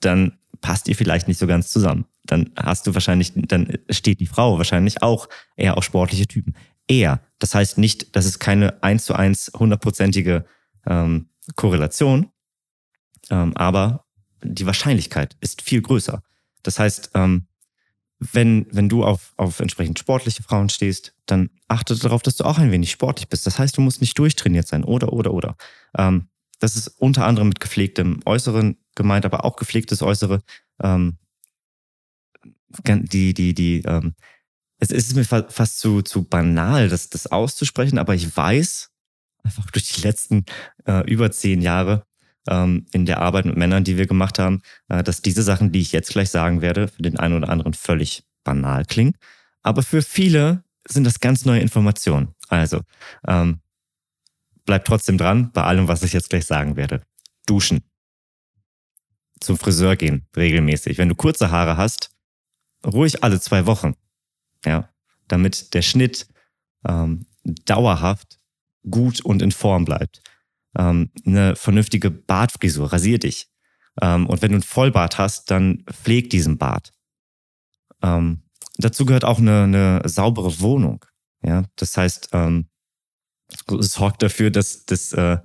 Dann 0.00 0.38
passt 0.60 0.88
ihr 0.88 0.94
vielleicht 0.94 1.28
nicht 1.28 1.38
so 1.38 1.46
ganz 1.46 1.70
zusammen 1.70 2.06
dann 2.24 2.50
hast 2.56 2.86
du 2.86 2.94
wahrscheinlich, 2.94 3.32
dann 3.34 3.78
steht 3.90 4.20
die 4.20 4.26
Frau 4.26 4.58
wahrscheinlich 4.58 5.02
auch 5.02 5.28
eher 5.56 5.76
auf 5.76 5.84
sportliche 5.84 6.26
Typen. 6.26 6.54
Eher. 6.86 7.20
Das 7.38 7.54
heißt 7.54 7.78
nicht, 7.78 8.14
das 8.16 8.26
ist 8.26 8.38
keine 8.38 8.82
eins 8.82 9.04
zu 9.04 9.14
eins 9.14 9.50
hundertprozentige 9.56 10.44
ähm, 10.86 11.28
Korrelation, 11.56 12.30
ähm, 13.30 13.56
aber 13.56 14.04
die 14.42 14.66
Wahrscheinlichkeit 14.66 15.36
ist 15.40 15.62
viel 15.62 15.82
größer. 15.82 16.22
Das 16.62 16.78
heißt, 16.78 17.10
ähm, 17.14 17.46
wenn, 18.18 18.66
wenn 18.70 18.88
du 18.88 19.04
auf, 19.04 19.32
auf 19.36 19.58
entsprechend 19.58 19.98
sportliche 19.98 20.42
Frauen 20.42 20.68
stehst, 20.68 21.14
dann 21.26 21.50
achte 21.66 21.96
darauf, 21.96 22.22
dass 22.22 22.36
du 22.36 22.44
auch 22.44 22.58
ein 22.58 22.70
wenig 22.70 22.90
sportlich 22.90 23.28
bist. 23.28 23.46
Das 23.46 23.58
heißt, 23.58 23.76
du 23.76 23.80
musst 23.80 24.00
nicht 24.00 24.16
durchtrainiert 24.18 24.68
sein, 24.68 24.84
oder, 24.84 25.12
oder, 25.12 25.32
oder. 25.34 25.56
Ähm, 25.98 26.28
das 26.60 26.76
ist 26.76 26.88
unter 26.98 27.26
anderem 27.26 27.48
mit 27.48 27.58
gepflegtem 27.58 28.20
Äußeren 28.24 28.76
gemeint, 28.94 29.24
aber 29.24 29.44
auch 29.44 29.56
gepflegtes 29.56 30.02
Äußere 30.02 30.42
ähm, 30.80 31.18
die, 32.86 33.34
die, 33.34 33.54
die, 33.54 33.82
ähm, 33.84 34.14
es 34.78 34.90
ist 34.90 35.14
mir 35.14 35.24
fast 35.24 35.78
zu, 35.78 36.02
zu 36.02 36.24
banal, 36.24 36.88
das, 36.88 37.08
das 37.10 37.26
auszusprechen, 37.26 37.98
aber 37.98 38.14
ich 38.14 38.36
weiß, 38.36 38.91
einfach 39.42 39.70
durch 39.70 39.88
die 39.88 40.02
letzten 40.02 40.44
äh, 40.86 41.08
über 41.10 41.30
zehn 41.30 41.62
Jahre 41.62 42.04
ähm, 42.48 42.86
in 42.92 43.06
der 43.06 43.20
Arbeit 43.20 43.44
mit 43.44 43.56
Männern, 43.56 43.84
die 43.84 43.96
wir 43.96 44.06
gemacht 44.06 44.38
haben, 44.38 44.62
äh, 44.88 45.02
dass 45.02 45.22
diese 45.22 45.42
Sachen, 45.42 45.72
die 45.72 45.80
ich 45.80 45.92
jetzt 45.92 46.10
gleich 46.10 46.30
sagen 46.30 46.60
werde, 46.60 46.88
für 46.88 47.02
den 47.02 47.18
einen 47.18 47.34
oder 47.34 47.48
anderen 47.48 47.74
völlig 47.74 48.24
banal 48.44 48.84
klingen. 48.84 49.16
Aber 49.62 49.82
für 49.82 50.02
viele 50.02 50.64
sind 50.88 51.04
das 51.04 51.20
ganz 51.20 51.44
neue 51.44 51.60
Informationen. 51.60 52.34
Also, 52.48 52.80
ähm, 53.26 53.60
bleib 54.64 54.84
trotzdem 54.84 55.18
dran 55.18 55.52
bei 55.52 55.62
allem, 55.62 55.88
was 55.88 56.02
ich 56.02 56.12
jetzt 56.12 56.30
gleich 56.30 56.46
sagen 56.46 56.76
werde. 56.76 57.02
Duschen. 57.46 57.80
Zum 59.40 59.58
Friseur 59.58 59.96
gehen, 59.96 60.26
regelmäßig. 60.36 60.98
Wenn 60.98 61.08
du 61.08 61.14
kurze 61.14 61.50
Haare 61.50 61.76
hast, 61.76 62.10
ruhig 62.84 63.24
alle 63.24 63.40
zwei 63.40 63.66
Wochen. 63.66 63.94
Ja, 64.64 64.88
damit 65.26 65.74
der 65.74 65.82
Schnitt 65.82 66.28
ähm, 66.86 67.26
dauerhaft 67.42 68.38
gut 68.88 69.20
und 69.20 69.42
in 69.42 69.52
Form 69.52 69.84
bleibt. 69.84 70.22
Ähm, 70.76 71.10
eine 71.26 71.56
vernünftige 71.56 72.10
Bartfrisur, 72.10 72.92
rasier 72.92 73.18
dich. 73.18 73.48
Ähm, 74.00 74.26
und 74.26 74.42
wenn 74.42 74.50
du 74.50 74.56
einen 74.56 74.62
Vollbart 74.62 75.18
hast, 75.18 75.50
dann 75.50 75.84
pfleg 75.90 76.30
diesen 76.30 76.58
Bart. 76.58 76.92
Ähm, 78.02 78.42
dazu 78.78 79.04
gehört 79.04 79.24
auch 79.24 79.38
eine, 79.38 79.64
eine 79.64 80.02
saubere 80.04 80.60
Wohnung. 80.60 81.04
Ja, 81.44 81.64
das 81.76 81.96
heißt, 81.96 82.30
ähm, 82.32 82.68
sorgt 83.68 84.22
dafür, 84.22 84.50
dass, 84.50 84.86
dass, 84.86 85.12
äh, 85.12 85.38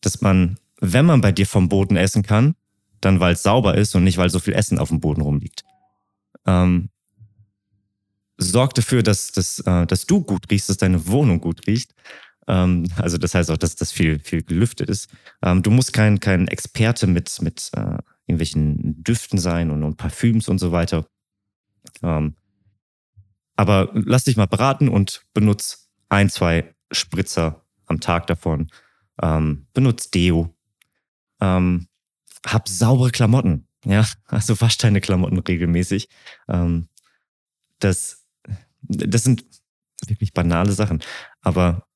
dass 0.00 0.20
man, 0.20 0.58
wenn 0.80 1.06
man 1.06 1.20
bei 1.20 1.32
dir 1.32 1.46
vom 1.46 1.68
Boden 1.68 1.96
essen 1.96 2.22
kann, 2.22 2.54
dann 3.00 3.20
weil 3.20 3.34
es 3.34 3.42
sauber 3.42 3.76
ist 3.76 3.94
und 3.94 4.04
nicht 4.04 4.18
weil 4.18 4.30
so 4.30 4.40
viel 4.40 4.54
Essen 4.54 4.78
auf 4.78 4.88
dem 4.88 5.00
Boden 5.00 5.22
rumliegt 5.22 5.64
ähm, 6.46 6.90
sorg 8.38 8.74
dafür, 8.74 9.02
dass, 9.02 9.32
dass, 9.32 9.60
äh, 9.60 9.86
dass 9.86 10.06
du 10.06 10.22
gut 10.22 10.50
riechst, 10.50 10.68
dass 10.68 10.78
deine 10.78 11.06
Wohnung 11.06 11.40
gut 11.40 11.66
riecht. 11.66 11.94
Ähm, 12.46 12.86
also 12.96 13.18
das 13.18 13.34
heißt 13.34 13.50
auch, 13.50 13.56
dass 13.56 13.76
das 13.76 13.92
viel, 13.92 14.18
viel 14.18 14.42
gelüftet 14.42 14.88
ist. 14.88 15.10
Ähm, 15.42 15.62
du 15.62 15.70
musst 15.70 15.92
kein, 15.92 16.20
kein 16.20 16.48
Experte 16.48 17.06
mit, 17.06 17.40
mit 17.42 17.70
äh, 17.74 17.98
irgendwelchen 18.26 19.02
Düften 19.02 19.38
sein 19.38 19.70
und, 19.70 19.82
und 19.82 19.96
Parfüms 19.96 20.48
und 20.48 20.58
so 20.58 20.72
weiter. 20.72 21.06
Ähm, 22.02 22.36
aber 23.56 23.90
lass 23.92 24.24
dich 24.24 24.36
mal 24.36 24.46
beraten 24.46 24.88
und 24.88 25.26
benutz 25.34 25.90
ein, 26.08 26.30
zwei 26.30 26.74
Spritzer 26.90 27.64
am 27.86 28.00
Tag 28.00 28.26
davon. 28.26 28.70
Ähm, 29.22 29.66
benutz 29.74 30.10
Deo. 30.10 30.54
Ähm, 31.40 31.88
hab 32.46 32.68
saubere 32.68 33.10
Klamotten. 33.10 33.66
Ja, 33.84 34.06
also 34.26 34.60
wasch 34.60 34.78
deine 34.78 35.00
Klamotten 35.00 35.38
regelmäßig. 35.38 36.08
Ähm, 36.48 36.88
das, 37.80 38.26
das 38.82 39.24
sind 39.24 39.44
wirklich 40.06 40.32
banale 40.32 40.72
Sachen. 40.72 41.02
Aber 41.42 41.86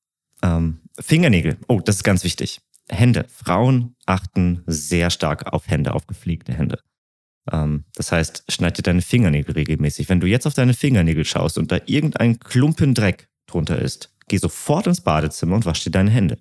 ähm, 0.45 0.79
Fingernägel, 0.99 1.57
oh, 1.67 1.81
das 1.83 1.97
ist 1.97 2.03
ganz 2.03 2.23
wichtig. 2.23 2.61
Hände. 2.89 3.25
Frauen 3.29 3.95
achten 4.05 4.61
sehr 4.67 5.09
stark 5.09 5.51
auf 5.51 5.67
Hände, 5.67 5.93
auf 5.93 6.05
gepflegte 6.05 6.53
Hände. 6.53 6.79
Ähm, 7.51 7.85
das 7.95 8.11
heißt, 8.11 8.45
schneid 8.49 8.77
dir 8.77 8.83
deine 8.83 9.01
Fingernägel 9.01 9.55
regelmäßig. 9.55 10.07
Wenn 10.07 10.19
du 10.19 10.27
jetzt 10.27 10.45
auf 10.45 10.53
deine 10.53 10.73
Fingernägel 10.73 11.25
schaust 11.25 11.57
und 11.57 11.71
da 11.71 11.79
irgendein 11.85 12.39
Klumpen 12.39 12.93
Dreck 12.93 13.27
drunter 13.47 13.79
ist, 13.79 14.13
geh 14.27 14.37
sofort 14.37 14.87
ins 14.87 15.01
Badezimmer 15.01 15.55
und 15.55 15.65
wasch 15.65 15.83
dir 15.83 15.91
deine 15.91 16.11
Hände. 16.11 16.37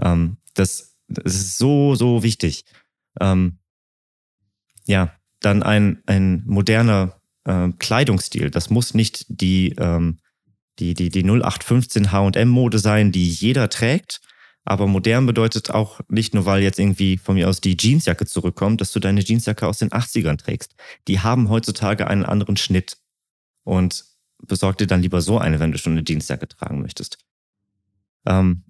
Ähm, 0.00 0.36
das, 0.54 0.96
das 1.08 1.34
ist 1.34 1.58
so, 1.58 1.94
so 1.96 2.22
wichtig. 2.22 2.64
Ähm, 3.20 3.58
ja, 4.86 5.12
dann 5.40 5.62
ein, 5.62 6.02
ein 6.06 6.44
moderner 6.46 7.20
äh, 7.44 7.68
Kleidungsstil. 7.78 8.50
Das 8.50 8.70
muss 8.70 8.94
nicht 8.94 9.26
die, 9.28 9.74
ähm, 9.78 10.18
die, 10.78 10.94
die, 10.94 11.08
die 11.08 11.22
0815 11.24 12.12
HM-Mode 12.12 12.78
sein, 12.78 13.12
die 13.12 13.28
jeder 13.28 13.68
trägt. 13.68 14.20
Aber 14.64 14.86
modern 14.86 15.26
bedeutet 15.26 15.70
auch 15.70 16.00
nicht 16.08 16.34
nur, 16.34 16.46
weil 16.46 16.62
jetzt 16.62 16.78
irgendwie 16.78 17.18
von 17.18 17.34
mir 17.34 17.48
aus 17.48 17.60
die 17.60 17.76
Jeansjacke 17.78 18.26
zurückkommt, 18.26 18.80
dass 18.80 18.92
du 18.92 19.00
deine 19.00 19.20
Jeansjacke 19.20 19.66
aus 19.66 19.78
den 19.78 19.90
80ern 19.90 20.36
trägst. 20.36 20.74
Die 21.08 21.20
haben 21.20 21.48
heutzutage 21.48 22.06
einen 22.06 22.24
anderen 22.24 22.56
Schnitt. 22.56 22.96
Und 23.64 24.04
besorg 24.46 24.78
dir 24.78 24.86
dann 24.86 25.02
lieber 25.02 25.20
so 25.20 25.38
eine, 25.38 25.60
wenn 25.60 25.72
du 25.72 25.78
schon 25.78 25.92
eine 25.92 26.04
Jeansjacke 26.06 26.48
tragen 26.48 26.82
möchtest. 26.82 27.18
Ähm, 28.26 28.64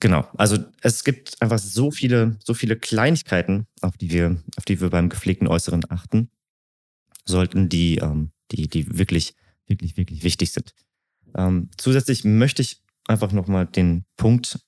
genau. 0.00 0.28
Also 0.36 0.58
es 0.80 1.04
gibt 1.04 1.40
einfach 1.40 1.58
so 1.58 1.90
viele, 1.90 2.38
so 2.44 2.54
viele 2.54 2.76
Kleinigkeiten, 2.76 3.66
auf 3.80 3.96
die 3.96 4.10
wir, 4.10 4.42
auf 4.56 4.64
die 4.64 4.80
wir 4.80 4.90
beim 4.90 5.08
gepflegten 5.08 5.48
Äußeren 5.48 5.84
achten 5.88 6.30
sollten, 7.24 7.68
die, 7.68 7.98
ähm, 7.98 8.32
die, 8.50 8.68
die 8.68 8.98
wirklich, 8.98 9.34
wirklich, 9.72 9.96
wirklich 9.96 10.22
wichtig 10.22 10.52
sind. 10.52 10.74
Ähm, 11.34 11.70
zusätzlich 11.76 12.24
möchte 12.24 12.62
ich 12.62 12.82
einfach 13.08 13.32
nochmal 13.32 13.66
den 13.66 14.04
Punkt 14.16 14.60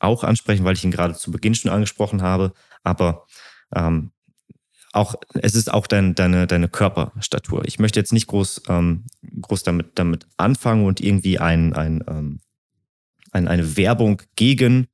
auch 0.00 0.24
ansprechen, 0.24 0.64
weil 0.64 0.74
ich 0.74 0.84
ihn 0.84 0.90
gerade 0.90 1.14
zu 1.14 1.30
Beginn 1.30 1.54
schon 1.54 1.70
angesprochen 1.70 2.22
habe, 2.22 2.52
aber 2.82 3.26
ähm, 3.74 4.10
auch, 4.92 5.14
es 5.34 5.54
ist 5.54 5.72
auch 5.72 5.86
dein, 5.86 6.14
deine, 6.16 6.48
deine 6.48 6.68
Körperstatur. 6.68 7.64
Ich 7.64 7.78
möchte 7.78 8.00
jetzt 8.00 8.12
nicht 8.12 8.26
groß, 8.26 8.62
ähm, 8.68 9.06
groß 9.40 9.62
damit, 9.62 9.92
damit 9.94 10.26
anfangen 10.36 10.84
und 10.84 11.00
irgendwie 11.00 11.38
ein, 11.38 11.74
ein, 11.74 12.02
ähm, 12.08 12.40
ein, 13.30 13.46
eine 13.46 13.76
Werbung 13.76 14.22
gegen 14.34 14.88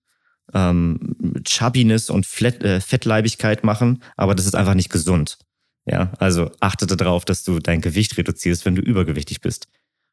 ähm, 0.52 1.16
Chubbiness 1.44 2.10
und 2.10 2.26
Fett, 2.26 2.62
äh, 2.62 2.80
Fettleibigkeit 2.80 3.64
machen, 3.64 4.02
aber 4.16 4.34
das 4.34 4.44
ist 4.44 4.54
einfach 4.54 4.74
nicht 4.74 4.90
gesund. 4.90 5.38
Ja, 5.86 6.12
also 6.18 6.50
achte 6.60 6.86
darauf, 6.86 7.24
dass 7.24 7.44
du 7.44 7.60
dein 7.60 7.80
Gewicht 7.80 8.18
reduzierst, 8.18 8.66
wenn 8.66 8.74
du 8.74 8.82
übergewichtig 8.82 9.40
bist. 9.40 9.68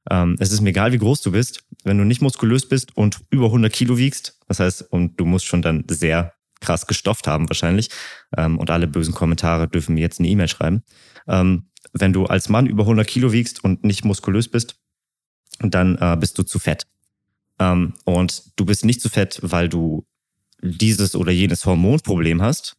Ähm, 0.09 0.36
es 0.39 0.51
ist 0.51 0.62
mir 0.62 0.69
egal, 0.69 0.91
wie 0.93 0.99
groß 0.99 1.21
du 1.21 1.31
bist. 1.31 1.63
Wenn 1.83 1.97
du 1.97 2.03
nicht 2.03 2.21
muskulös 2.21 2.67
bist 2.67 2.95
und 2.95 3.21
über 3.31 3.47
100 3.47 3.73
Kilo 3.73 3.97
wiegst, 3.97 4.39
das 4.47 4.59
heißt, 4.59 4.83
und 4.91 5.19
du 5.19 5.25
musst 5.25 5.45
schon 5.45 5.62
dann 5.62 5.83
sehr 5.89 6.33
krass 6.62 6.88
gestofft 6.88 7.27
haben 7.27 7.49
wahrscheinlich, 7.49 7.89
ähm, 8.38 8.59
und 8.59 8.69
alle 8.69 8.88
bösen 8.88 9.13
Kommentare 9.13 9.67
dürfen 9.67 9.95
mir 9.95 10.01
jetzt 10.01 10.19
eine 10.19 10.29
E-Mail 10.29 10.47
schreiben. 10.47 10.83
Ähm, 11.27 11.69
wenn 11.91 12.13
du 12.13 12.25
als 12.25 12.49
Mann 12.49 12.67
über 12.67 12.83
100 12.83 13.07
Kilo 13.07 13.31
wiegst 13.31 13.63
und 13.63 13.83
nicht 13.83 14.05
muskulös 14.05 14.49
bist, 14.49 14.75
dann 15.59 15.97
äh, 15.97 16.17
bist 16.19 16.38
du 16.38 16.43
zu 16.43 16.59
fett. 16.59 16.86
Ähm, 17.59 17.93
und 18.05 18.51
du 18.57 18.65
bist 18.65 18.86
nicht 18.86 19.01
zu 19.01 19.09
fett, 19.09 19.39
weil 19.41 19.69
du 19.69 20.05
dieses 20.62 21.15
oder 21.15 21.31
jenes 21.31 21.65
Hormonproblem 21.65 22.41
hast, 22.41 22.77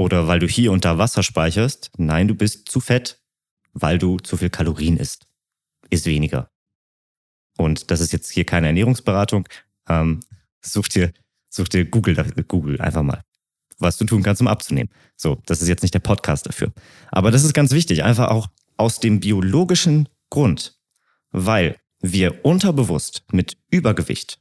oder 0.00 0.26
weil 0.26 0.38
du 0.38 0.48
hier 0.48 0.72
und 0.72 0.86
da 0.86 0.96
Wasser 0.96 1.22
speicherst. 1.22 1.90
Nein, 1.98 2.26
du 2.26 2.34
bist 2.34 2.70
zu 2.70 2.80
fett, 2.80 3.20
weil 3.74 3.98
du 3.98 4.18
zu 4.18 4.38
viel 4.38 4.48
Kalorien 4.48 4.96
isst. 4.96 5.26
Ist 5.90 6.06
weniger. 6.06 6.50
Und 7.58 7.90
das 7.90 8.00
ist 8.00 8.10
jetzt 8.10 8.30
hier 8.30 8.46
keine 8.46 8.68
Ernährungsberatung. 8.68 9.46
Ähm, 9.90 10.20
such 10.62 10.88
dir, 10.88 11.12
such 11.50 11.68
dir 11.68 11.84
Google, 11.84 12.16
Google 12.48 12.80
einfach 12.80 13.02
mal, 13.02 13.22
was 13.78 13.98
du 13.98 14.06
tun 14.06 14.22
kannst, 14.22 14.40
um 14.40 14.48
abzunehmen. 14.48 14.88
So, 15.16 15.42
das 15.44 15.60
ist 15.60 15.68
jetzt 15.68 15.82
nicht 15.82 15.92
der 15.92 15.98
Podcast 15.98 16.46
dafür. 16.46 16.72
Aber 17.12 17.30
das 17.30 17.44
ist 17.44 17.52
ganz 17.52 17.70
wichtig, 17.72 18.02
einfach 18.02 18.28
auch 18.28 18.48
aus 18.78 19.00
dem 19.00 19.20
biologischen 19.20 20.08
Grund, 20.30 20.80
weil 21.30 21.76
wir 22.00 22.42
unterbewusst 22.46 23.24
mit 23.32 23.58
Übergewicht 23.70 24.39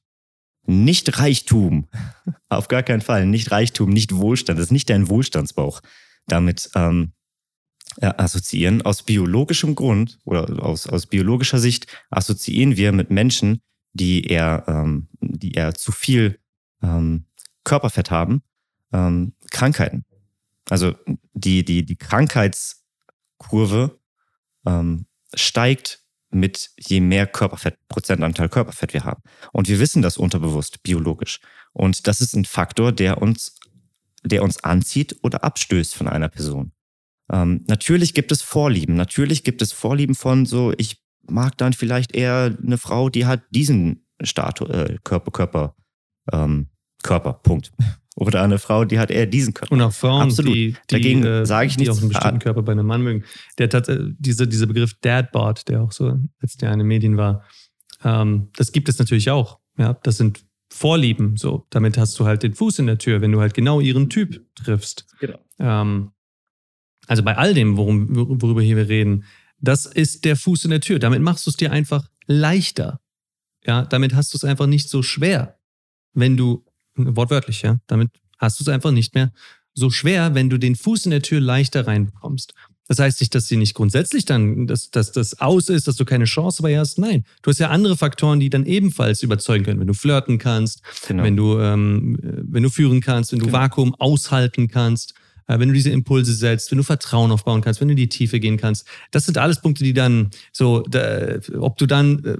nicht 0.69 1.19
Reichtum, 1.19 1.87
auf 2.49 2.67
gar 2.67 2.83
keinen 2.83 3.01
Fall, 3.01 3.25
nicht 3.25 3.51
Reichtum, 3.51 3.89
nicht 3.89 4.15
Wohlstand, 4.15 4.59
das 4.59 4.67
ist 4.67 4.71
nicht 4.71 4.89
dein 4.89 5.09
Wohlstandsbauch 5.09 5.81
damit 6.27 6.69
ähm, 6.75 7.13
assoziieren. 7.99 8.83
Aus 8.83 9.03
biologischem 9.03 9.75
Grund 9.75 10.19
oder 10.23 10.63
aus, 10.63 10.87
aus 10.87 11.07
biologischer 11.07 11.59
Sicht 11.59 11.87
assoziieren 12.11 12.77
wir 12.77 12.91
mit 12.91 13.09
Menschen, 13.09 13.61
die 13.93 14.25
eher, 14.25 14.63
ähm, 14.67 15.07
die 15.19 15.53
eher 15.53 15.73
zu 15.73 15.91
viel 15.91 16.39
ähm, 16.83 17.25
Körperfett 17.63 18.11
haben, 18.11 18.43
ähm, 18.93 19.33
Krankheiten. 19.51 20.05
Also 20.69 20.93
die, 21.33 21.65
die, 21.65 21.85
die 21.85 21.95
Krankheitskurve 21.95 23.99
ähm, 24.65 25.07
steigt 25.33 26.03
mit 26.31 26.71
je 26.79 27.01
mehr 27.01 27.27
Körperfett, 27.27 27.77
Prozentanteil 27.87 28.49
Körperfett 28.49 28.93
wir 28.93 29.03
haben. 29.03 29.21
Und 29.51 29.67
wir 29.67 29.79
wissen 29.79 30.01
das 30.01 30.17
unterbewusst, 30.17 30.83
biologisch. 30.83 31.39
Und 31.73 32.07
das 32.07 32.21
ist 32.21 32.35
ein 32.35 32.45
Faktor, 32.45 32.91
der 32.91 33.21
uns, 33.21 33.55
der 34.23 34.43
uns 34.43 34.63
anzieht 34.63 35.17
oder 35.23 35.43
abstößt 35.43 35.95
von 35.95 36.07
einer 36.07 36.29
Person. 36.29 36.71
Ähm, 37.31 37.63
natürlich 37.67 38.13
gibt 38.13 38.31
es 38.31 38.41
Vorlieben. 38.41 38.95
Natürlich 38.95 39.43
gibt 39.43 39.61
es 39.61 39.71
Vorlieben 39.71 40.15
von 40.15 40.45
so, 40.45 40.73
ich 40.77 41.01
mag 41.27 41.57
dann 41.57 41.73
vielleicht 41.73 42.15
eher 42.15 42.57
eine 42.63 42.77
Frau, 42.77 43.09
die 43.09 43.25
hat 43.25 43.43
diesen 43.51 44.05
Status, 44.21 44.69
äh, 44.69 44.97
Körper, 45.03 45.31
Körper, 45.31 45.75
ähm, 46.31 46.69
Körper, 47.03 47.33
Punkt. 47.33 47.71
Oder 48.15 48.43
eine 48.43 48.59
Frau, 48.59 48.83
die 48.83 48.99
hat 48.99 49.11
eher 49.11 49.25
diesen 49.25 49.53
Körper. 49.53 49.71
Und 49.71 49.81
auch 49.81 49.93
Frauen, 49.93 50.23
Absolut. 50.23 50.53
die, 50.53 50.71
die 50.71 50.77
dagegen 50.87 51.23
äh, 51.23 51.45
sage 51.45 51.67
ich 51.67 51.77
die 51.77 51.83
nichts. 51.83 51.95
auch 51.95 52.01
einen 52.01 52.09
bestimmten 52.09 52.39
Körper 52.39 52.63
bei 52.63 52.73
einem 52.73 52.85
Mann 52.85 53.01
mögen. 53.01 53.23
Der 53.57 53.69
hat 53.69 53.87
äh, 53.87 53.97
diese, 54.17 54.45
dieser 54.45 54.65
Begriff 54.65 54.93
Dadbot, 54.99 55.69
der 55.69 55.81
auch 55.81 55.93
so 55.93 56.19
letztes 56.41 56.59
Jahr 56.59 56.73
in 56.73 56.79
den 56.79 56.87
Medien 56.87 57.15
war, 57.15 57.45
ähm, 58.03 58.49
das 58.57 58.73
gibt 58.73 58.89
es 58.89 58.99
natürlich 58.99 59.29
auch. 59.29 59.59
Ja, 59.77 59.93
das 60.03 60.17
sind 60.17 60.43
Vorlieben. 60.71 61.35
So, 61.35 61.65
damit 61.71 61.97
hast 61.97 62.19
du 62.19 62.25
halt 62.25 62.43
den 62.43 62.53
Fuß 62.53 62.79
in 62.79 62.85
der 62.85 62.97
Tür, 62.97 63.21
wenn 63.21 63.31
du 63.31 63.39
halt 63.39 63.53
genau 63.53 63.79
ihren 63.79 64.09
Typ 64.09 64.45
triffst. 64.55 65.07
Genau. 65.19 65.39
Ähm, 65.57 66.11
also 67.07 67.23
bei 67.23 67.37
all 67.37 67.53
dem, 67.53 67.75
worum, 67.75 68.41
worüber 68.41 68.61
hier 68.61 68.77
wir 68.77 68.87
reden, 68.87 69.23
das 69.59 69.85
ist 69.87 70.25
der 70.25 70.35
Fuß 70.35 70.65
in 70.65 70.69
der 70.69 70.81
Tür. 70.81 70.99
Damit 70.99 71.21
machst 71.21 71.45
du 71.45 71.49
es 71.49 71.57
dir 71.57 71.71
einfach 71.71 72.07
leichter. 72.27 73.01
Ja, 73.65 73.83
damit 73.83 74.13
hast 74.13 74.33
du 74.33 74.37
es 74.37 74.43
einfach 74.43 74.67
nicht 74.67 74.89
so 74.89 75.01
schwer, 75.01 75.57
wenn 76.13 76.37
du 76.37 76.63
wortwörtlich, 77.15 77.61
ja. 77.61 77.79
Damit 77.87 78.09
hast 78.37 78.59
du 78.59 78.63
es 78.63 78.69
einfach 78.69 78.91
nicht 78.91 79.15
mehr 79.15 79.31
so 79.73 79.89
schwer, 79.89 80.35
wenn 80.35 80.49
du 80.49 80.57
den 80.57 80.75
Fuß 80.75 81.05
in 81.05 81.11
der 81.11 81.21
Tür 81.21 81.39
leichter 81.39 81.87
reinbekommst. 81.87 82.53
Das 82.87 82.97
heißt 82.97 83.21
nicht, 83.21 83.35
dass 83.35 83.47
sie 83.47 83.55
nicht 83.55 83.75
grundsätzlich 83.75 84.25
dann, 84.25 84.65
dass, 84.65 84.89
dass 84.89 85.11
das 85.11 85.39
aus 85.39 85.69
ist, 85.69 85.87
dass 85.87 85.95
du 85.95 86.05
keine 86.05 86.25
Chance 86.25 86.63
dabei 86.63 86.79
hast. 86.79 86.97
Nein, 86.97 87.23
du 87.43 87.51
hast 87.51 87.59
ja 87.59 87.69
andere 87.69 87.95
Faktoren, 87.95 88.39
die 88.39 88.49
dann 88.49 88.65
ebenfalls 88.65 89.21
überzeugen 89.21 89.63
können. 89.63 89.79
Wenn 89.79 89.87
du 89.87 89.93
flirten 89.93 90.39
kannst, 90.39 90.81
genau. 91.07 91.23
wenn 91.23 91.37
du 91.37 91.59
ähm, 91.59 92.17
wenn 92.21 92.63
du 92.63 92.69
führen 92.69 92.99
kannst, 92.99 93.31
wenn 93.31 93.39
du 93.39 93.45
genau. 93.45 93.59
Vakuum 93.59 93.93
aushalten 93.93 94.69
kannst, 94.69 95.13
äh, 95.45 95.59
wenn 95.59 95.67
du 95.67 95.75
diese 95.75 95.91
Impulse 95.91 96.33
setzt, 96.33 96.71
wenn 96.71 96.79
du 96.79 96.83
Vertrauen 96.83 97.31
aufbauen 97.31 97.61
kannst, 97.61 97.79
wenn 97.79 97.89
du 97.89 97.91
in 97.91 97.97
die 97.97 98.09
Tiefe 98.09 98.39
gehen 98.39 98.57
kannst. 98.57 98.87
Das 99.11 99.25
sind 99.25 99.37
alles 99.37 99.61
Punkte, 99.61 99.83
die 99.83 99.93
dann 99.93 100.31
so, 100.51 100.81
da, 100.81 101.37
ob 101.59 101.77
du 101.77 101.85
dann 101.85 102.25
äh, 102.25 102.37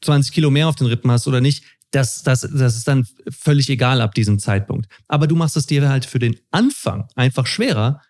20 0.00 0.32
Kilo 0.32 0.50
mehr 0.50 0.68
auf 0.68 0.76
den 0.76 0.86
Rippen 0.86 1.10
hast 1.10 1.28
oder 1.28 1.42
nicht, 1.42 1.64
das, 1.90 2.22
das, 2.22 2.42
das 2.42 2.76
ist 2.76 2.88
dann 2.88 3.06
völlig 3.28 3.68
egal 3.68 4.00
ab 4.00 4.14
diesem 4.14 4.38
Zeitpunkt. 4.38 4.88
Aber 5.08 5.26
du 5.26 5.36
machst 5.36 5.56
es 5.56 5.66
dir 5.66 5.88
halt 5.88 6.04
für 6.04 6.18
den 6.18 6.36
Anfang 6.50 7.08
einfach 7.16 7.46
schwerer, 7.46 8.00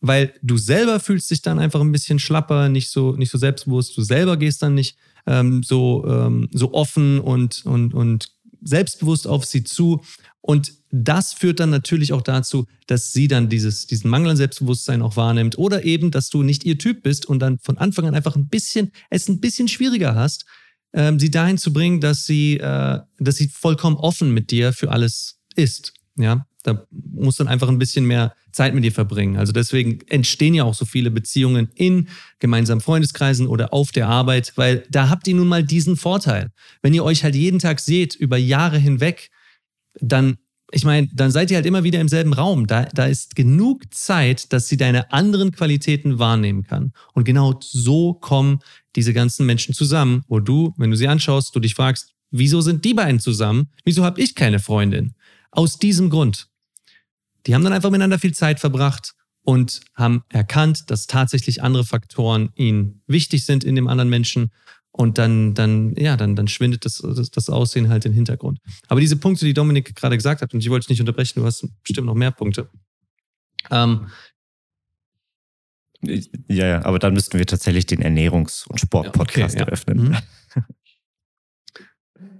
weil 0.00 0.34
du 0.42 0.56
selber 0.56 1.00
fühlst 1.00 1.30
dich 1.30 1.42
dann 1.42 1.58
einfach 1.58 1.80
ein 1.80 1.92
bisschen 1.92 2.18
schlapper, 2.18 2.68
nicht 2.68 2.90
so, 2.90 3.12
nicht 3.12 3.30
so 3.30 3.38
selbstbewusst. 3.38 3.96
Du 3.96 4.02
selber 4.02 4.36
gehst 4.36 4.62
dann 4.62 4.74
nicht 4.74 4.96
ähm, 5.26 5.62
so, 5.62 6.04
ähm, 6.06 6.48
so 6.52 6.74
offen 6.74 7.20
und, 7.20 7.64
und, 7.64 7.94
und 7.94 8.28
selbstbewusst 8.60 9.26
auf 9.26 9.44
sie 9.44 9.64
zu. 9.64 10.02
Und 10.40 10.72
das 10.90 11.32
führt 11.32 11.58
dann 11.58 11.70
natürlich 11.70 12.12
auch 12.12 12.22
dazu, 12.22 12.66
dass 12.86 13.12
sie 13.12 13.28
dann 13.28 13.48
dieses, 13.48 13.86
diesen 13.86 14.10
Mangel 14.10 14.32
an 14.32 14.36
Selbstbewusstsein 14.36 15.02
auch 15.02 15.16
wahrnimmt 15.16 15.58
oder 15.58 15.84
eben, 15.84 16.10
dass 16.10 16.28
du 16.28 16.42
nicht 16.42 16.64
ihr 16.64 16.78
Typ 16.78 17.02
bist 17.02 17.26
und 17.26 17.38
dann 17.40 17.58
von 17.58 17.78
Anfang 17.78 18.06
an 18.06 18.14
einfach 18.14 18.36
ein 18.36 18.48
bisschen, 18.48 18.92
es 19.10 19.28
ein 19.28 19.40
bisschen 19.40 19.68
schwieriger 19.68 20.14
hast, 20.14 20.44
ähm, 20.94 21.18
sie 21.18 21.30
dahin 21.30 21.58
zu 21.58 21.72
bringen, 21.72 22.00
dass 22.00 22.24
sie, 22.24 22.58
äh, 22.58 23.00
dass 23.18 23.36
sie 23.36 23.48
vollkommen 23.48 23.96
offen 23.96 24.32
mit 24.32 24.50
dir 24.50 24.72
für 24.72 24.90
alles 24.90 25.40
ist. 25.56 25.92
Ja, 26.16 26.46
da 26.62 26.86
muss 26.90 27.36
dann 27.36 27.48
einfach 27.48 27.68
ein 27.68 27.78
bisschen 27.78 28.06
mehr 28.06 28.34
Zeit 28.52 28.74
mit 28.74 28.84
dir 28.84 28.92
verbringen. 28.92 29.36
Also 29.36 29.52
deswegen 29.52 30.00
entstehen 30.08 30.54
ja 30.54 30.64
auch 30.64 30.74
so 30.74 30.84
viele 30.84 31.10
Beziehungen 31.10 31.68
in 31.74 32.08
gemeinsamen 32.38 32.80
Freundeskreisen 32.80 33.48
oder 33.48 33.72
auf 33.74 33.90
der 33.90 34.08
Arbeit, 34.08 34.52
weil 34.54 34.86
da 34.90 35.10
habt 35.10 35.26
ihr 35.26 35.34
nun 35.34 35.48
mal 35.48 35.64
diesen 35.64 35.96
Vorteil. 35.96 36.52
Wenn 36.80 36.94
ihr 36.94 37.04
euch 37.04 37.24
halt 37.24 37.34
jeden 37.34 37.58
Tag 37.58 37.80
seht, 37.80 38.14
über 38.14 38.36
Jahre 38.36 38.78
hinweg, 38.78 39.30
dann, 40.00 40.38
ich 40.70 40.84
meine, 40.84 41.08
dann 41.12 41.30
seid 41.30 41.50
ihr 41.50 41.56
halt 41.56 41.66
immer 41.66 41.84
wieder 41.84 42.00
im 42.00 42.08
selben 42.08 42.32
Raum. 42.32 42.66
Da, 42.66 42.84
da 42.86 43.06
ist 43.06 43.36
genug 43.36 43.94
Zeit, 43.94 44.52
dass 44.52 44.66
sie 44.66 44.76
deine 44.76 45.12
anderen 45.12 45.52
Qualitäten 45.52 46.18
wahrnehmen 46.18 46.64
kann. 46.64 46.92
Und 47.12 47.24
genau 47.24 47.58
so 47.60 48.14
kommen 48.14 48.60
diese 48.96 49.12
ganzen 49.12 49.46
Menschen 49.46 49.74
zusammen, 49.74 50.24
wo 50.26 50.40
du, 50.40 50.74
wenn 50.76 50.90
du 50.90 50.96
sie 50.96 51.08
anschaust, 51.08 51.54
du 51.54 51.60
dich 51.60 51.74
fragst, 51.74 52.14
wieso 52.30 52.60
sind 52.60 52.84
die 52.84 52.94
beiden 52.94 53.20
zusammen? 53.20 53.68
Wieso 53.84 54.04
habe 54.04 54.20
ich 54.20 54.34
keine 54.34 54.58
Freundin? 54.58 55.14
Aus 55.50 55.78
diesem 55.78 56.10
Grund. 56.10 56.48
Die 57.46 57.54
haben 57.54 57.62
dann 57.62 57.72
einfach 57.72 57.90
miteinander 57.90 58.18
viel 58.18 58.34
Zeit 58.34 58.58
verbracht 58.58 59.14
und 59.42 59.82
haben 59.94 60.24
erkannt, 60.30 60.90
dass 60.90 61.06
tatsächlich 61.06 61.62
andere 61.62 61.84
Faktoren 61.84 62.50
ihnen 62.56 63.02
wichtig 63.06 63.44
sind 63.44 63.62
in 63.62 63.74
dem 63.74 63.86
anderen 63.86 64.08
Menschen. 64.08 64.50
Und 64.96 65.18
dann, 65.18 65.54
dann, 65.54 65.96
ja, 65.96 66.16
dann, 66.16 66.36
dann 66.36 66.46
schwindet 66.46 66.84
das, 66.84 66.98
das, 66.98 67.28
das 67.28 67.50
Aussehen 67.50 67.88
halt 67.88 68.04
in 68.04 68.12
den 68.12 68.14
Hintergrund. 68.14 68.60
Aber 68.86 69.00
diese 69.00 69.16
Punkte, 69.16 69.44
die 69.44 69.52
Dominik 69.52 69.92
gerade 69.96 70.16
gesagt 70.16 70.40
hat, 70.40 70.54
und 70.54 70.60
ich 70.60 70.70
wollte 70.70 70.86
dich 70.86 70.90
nicht 70.90 71.00
unterbrechen, 71.00 71.40
du 71.40 71.44
hast 71.44 71.66
bestimmt 71.82 72.06
noch 72.06 72.14
mehr 72.14 72.30
Punkte. 72.30 72.70
Ähm, 73.72 74.06
ja, 76.00 76.66
ja, 76.66 76.84
aber 76.84 77.00
dann 77.00 77.12
müssten 77.12 77.36
wir 77.38 77.46
tatsächlich 77.46 77.86
den 77.86 78.04
Ernährungs- 78.04 78.68
und 78.68 78.78
Sportpodcast 78.78 79.54
okay, 79.54 79.62
ja. 79.62 79.66
eröffnen. 79.66 79.98
Mhm. 79.98 80.16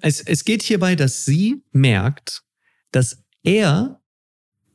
Es, 0.01 0.21
es 0.21 0.45
geht 0.45 0.63
hierbei, 0.63 0.97
dass 0.97 1.25
sie 1.25 1.63
merkt, 1.73 2.43
dass 2.91 3.25
er 3.43 4.03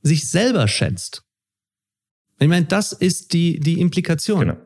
sich 0.02 0.28
selber 0.28 0.68
schätzt. 0.68 1.24
Ich 2.40 2.48
meine, 2.48 2.66
das 2.66 2.94
ist 2.94 3.32
die, 3.34 3.60
die 3.60 3.80
Implikation. 3.80 4.40
Genau. 4.40 4.58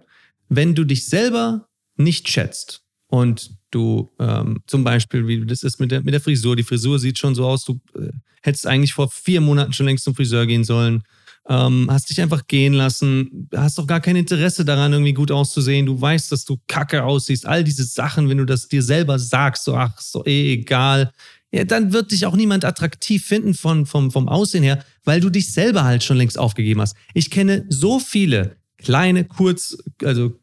Wenn 0.47 0.73
du 0.73 0.85
dich 0.85 1.05
selber 1.05 1.67
nicht 1.97 2.29
schätzt 2.29 2.82
und 3.13 3.51
du 3.69 4.09
ähm, 4.17 4.63
zum 4.65 4.83
Beispiel, 4.83 5.27
wie 5.27 5.45
das 5.45 5.61
ist 5.61 5.79
mit 5.79 5.91
der, 5.91 6.01
mit 6.01 6.15
der 6.15 6.19
Frisur, 6.19 6.55
die 6.55 6.63
Frisur 6.63 6.97
sieht 6.97 7.19
schon 7.19 7.35
so 7.35 7.45
aus, 7.45 7.63
du 7.63 7.79
äh, 7.95 8.09
hättest 8.41 8.65
eigentlich 8.65 8.95
vor 8.95 9.07
vier 9.07 9.39
Monaten 9.39 9.71
schon 9.71 9.85
längst 9.85 10.05
zum 10.05 10.15
Friseur 10.15 10.47
gehen 10.47 10.63
sollen, 10.63 11.03
ähm, 11.47 11.87
hast 11.91 12.09
dich 12.09 12.19
einfach 12.19 12.47
gehen 12.47 12.73
lassen, 12.73 13.49
hast 13.55 13.77
doch 13.77 13.85
gar 13.85 13.99
kein 13.99 14.15
Interesse 14.15 14.65
daran, 14.65 14.93
irgendwie 14.93 15.13
gut 15.13 15.29
auszusehen, 15.29 15.85
du 15.85 16.01
weißt, 16.01 16.31
dass 16.31 16.43
du 16.43 16.57
kacke 16.67 17.03
aussiehst, 17.03 17.45
all 17.45 17.63
diese 17.63 17.83
Sachen, 17.83 18.29
wenn 18.29 18.39
du 18.39 18.45
das 18.45 18.67
dir 18.67 18.81
selber 18.81 19.19
sagst, 19.19 19.65
so 19.65 19.75
ach, 19.75 20.01
so 20.01 20.25
eh 20.25 20.53
egal, 20.53 21.13
ja, 21.51 21.65
dann 21.65 21.93
wird 21.93 22.09
dich 22.09 22.25
auch 22.25 22.35
niemand 22.35 22.65
attraktiv 22.65 23.23
finden 23.23 23.53
von, 23.53 23.85
vom, 23.85 24.09
vom 24.09 24.27
Aussehen 24.27 24.63
her, 24.63 24.83
weil 25.03 25.19
du 25.19 25.29
dich 25.29 25.53
selber 25.53 25.83
halt 25.83 26.03
schon 26.03 26.17
längst 26.17 26.39
aufgegeben 26.39 26.81
hast. 26.81 26.95
Ich 27.13 27.29
kenne 27.29 27.67
so 27.69 27.99
viele 27.99 28.55
kleine, 28.79 29.23
kurz, 29.23 29.77
also 30.03 30.39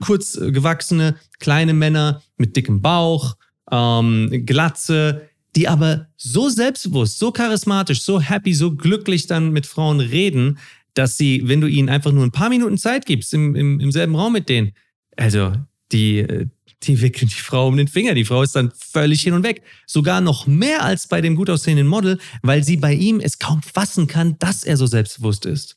kurz 0.00 0.38
gewachsene, 0.38 1.16
kleine 1.38 1.74
Männer 1.74 2.22
mit 2.36 2.56
dickem 2.56 2.80
Bauch, 2.80 3.36
ähm, 3.70 4.44
Glatze, 4.44 5.28
die 5.56 5.68
aber 5.68 6.08
so 6.16 6.48
selbstbewusst, 6.48 7.18
so 7.18 7.30
charismatisch, 7.30 8.02
so 8.02 8.20
happy, 8.20 8.54
so 8.54 8.74
glücklich 8.74 9.26
dann 9.26 9.52
mit 9.52 9.66
Frauen 9.66 10.00
reden, 10.00 10.58
dass 10.94 11.16
sie, 11.16 11.42
wenn 11.46 11.60
du 11.60 11.66
ihnen 11.66 11.88
einfach 11.88 12.12
nur 12.12 12.24
ein 12.24 12.32
paar 12.32 12.48
Minuten 12.48 12.78
Zeit 12.78 13.06
gibst, 13.06 13.34
im, 13.34 13.54
im, 13.54 13.80
im 13.80 13.92
selben 13.92 14.14
Raum 14.14 14.32
mit 14.32 14.48
denen, 14.48 14.72
also 15.16 15.52
die, 15.92 16.18
äh, 16.18 16.46
die 16.82 17.00
wickeln 17.00 17.28
die 17.28 17.40
Frau 17.40 17.68
um 17.68 17.76
den 17.76 17.88
Finger. 17.88 18.14
Die 18.14 18.24
Frau 18.24 18.42
ist 18.42 18.56
dann 18.56 18.72
völlig 18.76 19.22
hin 19.22 19.32
und 19.32 19.42
weg. 19.42 19.62
Sogar 19.86 20.20
noch 20.20 20.46
mehr 20.46 20.82
als 20.82 21.06
bei 21.06 21.20
dem 21.20 21.36
gut 21.36 21.50
aussehenden 21.50 21.86
Model, 21.86 22.18
weil 22.42 22.62
sie 22.62 22.76
bei 22.76 22.92
ihm 22.92 23.20
es 23.20 23.38
kaum 23.38 23.62
fassen 23.62 24.06
kann, 24.06 24.38
dass 24.38 24.64
er 24.64 24.76
so 24.76 24.86
selbstbewusst 24.86 25.46
ist. 25.46 25.76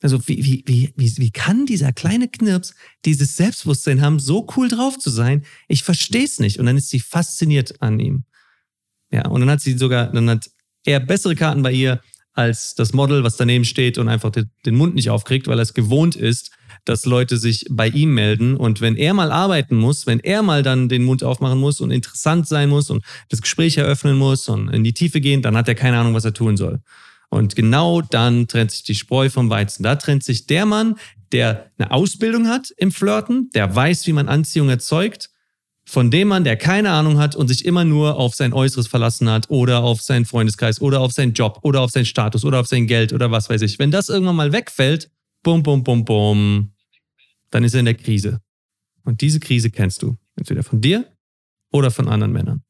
Also 0.00 0.26
wie, 0.28 0.44
wie, 0.44 0.64
wie, 0.66 0.92
wie, 0.96 1.16
wie 1.16 1.30
kann 1.30 1.66
dieser 1.66 1.92
kleine 1.92 2.28
Knirps 2.28 2.74
dieses 3.04 3.36
Selbstbewusstsein 3.36 4.00
haben, 4.00 4.20
so 4.20 4.46
cool 4.56 4.68
drauf 4.68 4.98
zu 4.98 5.10
sein? 5.10 5.44
Ich 5.66 5.82
verstehe 5.82 6.24
es 6.24 6.38
nicht. 6.38 6.58
Und 6.58 6.66
dann 6.66 6.76
ist 6.76 6.90
sie 6.90 7.00
fasziniert 7.00 7.82
an 7.82 7.98
ihm. 7.98 8.24
Ja, 9.10 9.26
und 9.26 9.40
dann 9.40 9.50
hat 9.50 9.60
sie 9.60 9.76
sogar, 9.76 10.12
dann 10.12 10.30
hat 10.30 10.50
er 10.84 11.00
bessere 11.00 11.34
Karten 11.34 11.62
bei 11.62 11.72
ihr 11.72 12.00
als 12.34 12.76
das 12.76 12.92
Model, 12.92 13.24
was 13.24 13.36
daneben 13.36 13.64
steht 13.64 13.98
und 13.98 14.08
einfach 14.08 14.30
den 14.30 14.74
Mund 14.76 14.94
nicht 14.94 15.10
aufkriegt, 15.10 15.48
weil 15.48 15.58
er 15.58 15.62
es 15.62 15.74
gewohnt 15.74 16.14
ist, 16.14 16.52
dass 16.84 17.04
Leute 17.04 17.36
sich 17.36 17.66
bei 17.68 17.88
ihm 17.88 18.14
melden. 18.14 18.56
Und 18.56 18.80
wenn 18.80 18.94
er 18.94 19.12
mal 19.12 19.32
arbeiten 19.32 19.74
muss, 19.76 20.06
wenn 20.06 20.20
er 20.20 20.42
mal 20.42 20.62
dann 20.62 20.88
den 20.88 21.02
Mund 21.02 21.24
aufmachen 21.24 21.58
muss 21.58 21.80
und 21.80 21.90
interessant 21.90 22.46
sein 22.46 22.68
muss 22.68 22.90
und 22.90 23.04
das 23.28 23.42
Gespräch 23.42 23.76
eröffnen 23.76 24.16
muss 24.16 24.48
und 24.48 24.68
in 24.68 24.84
die 24.84 24.92
Tiefe 24.92 25.20
gehen, 25.20 25.42
dann 25.42 25.56
hat 25.56 25.66
er 25.66 25.74
keine 25.74 25.98
Ahnung, 25.98 26.14
was 26.14 26.24
er 26.24 26.32
tun 26.32 26.56
soll. 26.56 26.80
Und 27.30 27.56
genau 27.56 28.00
dann 28.00 28.48
trennt 28.48 28.70
sich 28.70 28.84
die 28.84 28.94
Spreu 28.94 29.28
vom 29.28 29.50
Weizen. 29.50 29.82
Da 29.82 29.96
trennt 29.96 30.24
sich 30.24 30.46
der 30.46 30.66
Mann, 30.66 30.96
der 31.32 31.70
eine 31.78 31.90
Ausbildung 31.90 32.48
hat 32.48 32.72
im 32.76 32.90
Flirten, 32.90 33.50
der 33.54 33.74
weiß, 33.74 34.06
wie 34.06 34.12
man 34.12 34.28
Anziehung 34.28 34.68
erzeugt, 34.68 35.30
von 35.84 36.10
dem 36.10 36.28
Mann, 36.28 36.44
der 36.44 36.56
keine 36.56 36.90
Ahnung 36.90 37.18
hat 37.18 37.34
und 37.34 37.48
sich 37.48 37.64
immer 37.64 37.84
nur 37.84 38.16
auf 38.16 38.34
sein 38.34 38.52
Äußeres 38.52 38.86
verlassen 38.88 39.30
hat 39.30 39.48
oder 39.48 39.82
auf 39.82 40.02
seinen 40.02 40.26
Freundeskreis 40.26 40.82
oder 40.82 41.00
auf 41.00 41.12
seinen 41.12 41.32
Job 41.32 41.60
oder 41.62 41.80
auf 41.80 41.90
seinen 41.90 42.04
Status 42.04 42.44
oder 42.44 42.60
auf 42.60 42.66
sein 42.66 42.86
Geld 42.86 43.14
oder 43.14 43.30
was 43.30 43.48
weiß 43.48 43.62
ich. 43.62 43.78
Wenn 43.78 43.90
das 43.90 44.10
irgendwann 44.10 44.36
mal 44.36 44.52
wegfällt, 44.52 45.10
bum, 45.42 45.62
bum, 45.62 45.82
bum, 45.82 46.04
bum, 46.04 46.72
dann 47.50 47.64
ist 47.64 47.72
er 47.72 47.80
in 47.80 47.86
der 47.86 47.94
Krise. 47.94 48.40
Und 49.04 49.22
diese 49.22 49.40
Krise 49.40 49.70
kennst 49.70 50.02
du. 50.02 50.18
Entweder 50.36 50.62
von 50.62 50.82
dir 50.82 51.06
oder 51.72 51.90
von 51.90 52.06
anderen 52.06 52.32
Männern. 52.32 52.62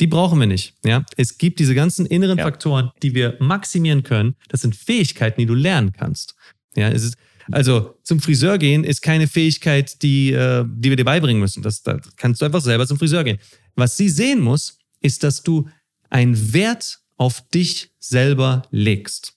Die 0.00 0.06
brauchen 0.06 0.40
wir 0.40 0.46
nicht. 0.46 0.74
Ja? 0.84 1.04
Es 1.16 1.38
gibt 1.38 1.58
diese 1.58 1.74
ganzen 1.74 2.06
inneren 2.06 2.38
ja. 2.38 2.44
Faktoren, 2.44 2.90
die 3.02 3.14
wir 3.14 3.36
maximieren 3.40 4.02
können. 4.02 4.36
Das 4.48 4.60
sind 4.60 4.74
Fähigkeiten, 4.74 5.40
die 5.40 5.46
du 5.46 5.54
lernen 5.54 5.92
kannst. 5.92 6.34
Ja, 6.74 6.88
es 6.88 7.04
ist, 7.04 7.16
also 7.52 7.96
zum 8.02 8.20
Friseur 8.20 8.58
gehen 8.58 8.84
ist 8.84 9.02
keine 9.02 9.28
Fähigkeit, 9.28 10.02
die, 10.02 10.32
äh, 10.32 10.64
die 10.66 10.90
wir 10.90 10.96
dir 10.96 11.04
beibringen 11.04 11.40
müssen. 11.40 11.62
Das, 11.62 11.82
da 11.82 12.00
kannst 12.16 12.40
du 12.40 12.46
einfach 12.46 12.60
selber 12.60 12.86
zum 12.86 12.98
Friseur 12.98 13.22
gehen. 13.22 13.38
Was 13.76 13.96
sie 13.96 14.08
sehen 14.08 14.40
muss, 14.40 14.78
ist, 15.00 15.22
dass 15.22 15.42
du 15.42 15.68
einen 16.10 16.52
Wert 16.52 17.00
auf 17.16 17.46
dich 17.48 17.90
selber 18.00 18.62
legst. 18.70 19.34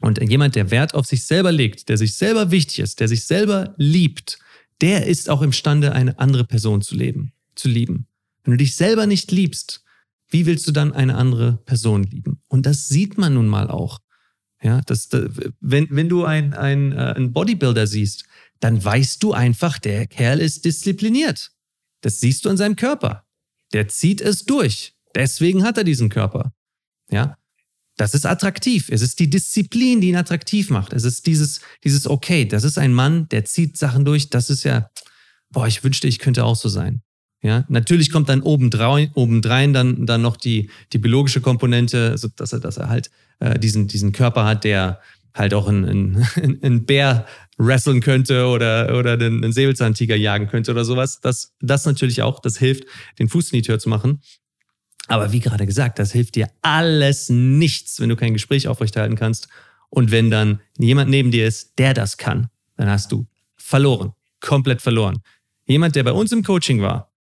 Und 0.00 0.20
jemand, 0.20 0.54
der 0.54 0.70
Wert 0.70 0.94
auf 0.94 1.06
sich 1.06 1.24
selber 1.24 1.52
legt, 1.52 1.88
der 1.88 1.96
sich 1.96 2.14
selber 2.14 2.50
wichtig 2.50 2.80
ist, 2.80 3.00
der 3.00 3.08
sich 3.08 3.24
selber 3.24 3.74
liebt, 3.78 4.38
der 4.80 5.06
ist 5.06 5.30
auch 5.30 5.42
imstande, 5.42 5.92
eine 5.92 6.18
andere 6.18 6.44
Person 6.44 6.82
zu 6.82 6.94
leben, 6.94 7.32
zu 7.54 7.68
lieben. 7.68 8.06
Wenn 8.46 8.52
du 8.52 8.58
dich 8.58 8.76
selber 8.76 9.06
nicht 9.06 9.32
liebst, 9.32 9.82
wie 10.28 10.46
willst 10.46 10.66
du 10.66 10.72
dann 10.72 10.92
eine 10.92 11.16
andere 11.16 11.58
Person 11.64 12.04
lieben? 12.04 12.40
Und 12.48 12.64
das 12.64 12.88
sieht 12.88 13.18
man 13.18 13.34
nun 13.34 13.48
mal 13.48 13.68
auch. 13.68 14.00
Ja, 14.62 14.80
das, 14.86 15.08
wenn, 15.60 15.88
wenn 15.90 16.08
du 16.08 16.24
einen 16.24 16.52
äh, 16.92 17.14
ein 17.16 17.32
Bodybuilder 17.32 17.86
siehst, 17.86 18.24
dann 18.60 18.82
weißt 18.82 19.22
du 19.22 19.32
einfach, 19.32 19.78
der 19.78 20.06
Kerl 20.06 20.40
ist 20.40 20.64
diszipliniert. 20.64 21.52
Das 22.00 22.20
siehst 22.20 22.44
du 22.44 22.50
an 22.50 22.56
seinem 22.56 22.76
Körper. 22.76 23.26
Der 23.72 23.88
zieht 23.88 24.20
es 24.20 24.44
durch. 24.44 24.94
Deswegen 25.14 25.64
hat 25.64 25.76
er 25.76 25.84
diesen 25.84 26.08
Körper. 26.08 26.54
Ja, 27.10 27.36
das 27.96 28.14
ist 28.14 28.26
attraktiv. 28.26 28.88
Es 28.90 29.02
ist 29.02 29.18
die 29.18 29.28
Disziplin, 29.28 30.00
die 30.00 30.08
ihn 30.08 30.16
attraktiv 30.16 30.70
macht. 30.70 30.92
Es 30.92 31.04
ist 31.04 31.26
dieses, 31.26 31.60
dieses, 31.82 32.06
okay, 32.06 32.44
das 32.44 32.62
ist 32.62 32.78
ein 32.78 32.94
Mann, 32.94 33.28
der 33.28 33.44
zieht 33.44 33.76
Sachen 33.76 34.04
durch. 34.04 34.30
Das 34.30 34.50
ist 34.50 34.64
ja, 34.64 34.90
boah, 35.50 35.66
ich 35.66 35.82
wünschte, 35.82 36.06
ich 36.06 36.18
könnte 36.18 36.44
auch 36.44 36.56
so 36.56 36.68
sein. 36.68 37.02
Ja, 37.42 37.64
natürlich 37.68 38.10
kommt 38.10 38.28
dann 38.28 38.42
obendrein, 38.42 39.10
obendrein 39.14 39.72
dann, 39.72 40.06
dann 40.06 40.22
noch 40.22 40.36
die, 40.36 40.70
die 40.92 40.98
biologische 40.98 41.40
Komponente, 41.40 42.10
also 42.10 42.28
dass 42.34 42.52
er, 42.52 42.60
dass 42.60 42.76
er 42.76 42.88
halt 42.88 43.10
äh, 43.38 43.58
diesen, 43.58 43.88
diesen 43.88 44.12
Körper 44.12 44.44
hat, 44.44 44.64
der 44.64 45.00
halt 45.34 45.54
auch 45.54 45.68
einen, 45.68 46.26
einen, 46.36 46.62
einen 46.62 46.86
Bär 46.86 47.26
wresteln 47.58 48.00
könnte 48.00 48.46
oder, 48.46 48.98
oder 48.98 49.12
einen, 49.12 49.44
einen 49.44 49.52
Säbelzahntiger 49.52 50.16
jagen 50.16 50.48
könnte 50.48 50.70
oder 50.72 50.84
sowas. 50.84 51.20
Das, 51.20 51.54
das 51.60 51.84
natürlich 51.86 52.22
auch, 52.22 52.40
das 52.40 52.58
hilft, 52.58 52.84
den 53.18 53.28
Fuß 53.28 53.52
in 53.52 53.58
die 53.58 53.62
Tür 53.62 53.78
zu 53.78 53.88
machen. 53.88 54.20
Aber 55.08 55.32
wie 55.32 55.40
gerade 55.40 55.66
gesagt, 55.66 55.98
das 55.98 56.12
hilft 56.12 56.34
dir 56.34 56.50
alles 56.62 57.28
nichts, 57.28 58.00
wenn 58.00 58.08
du 58.08 58.16
kein 58.16 58.32
Gespräch 58.32 58.66
aufrechterhalten 58.66 59.16
kannst. 59.16 59.48
Und 59.88 60.10
wenn 60.10 60.30
dann 60.30 60.60
jemand 60.78 61.10
neben 61.10 61.30
dir 61.30 61.46
ist, 61.46 61.78
der 61.78 61.94
das 61.94 62.16
kann, 62.16 62.48
dann 62.76 62.90
hast 62.90 63.12
du 63.12 63.26
verloren, 63.56 64.12
komplett 64.40 64.82
verloren. 64.82 65.18
Jemand, 65.66 65.96
der 65.96 66.04
bei 66.04 66.12
uns 66.12 66.32
im 66.32 66.42
Coaching 66.42 66.82
war, 66.82 67.12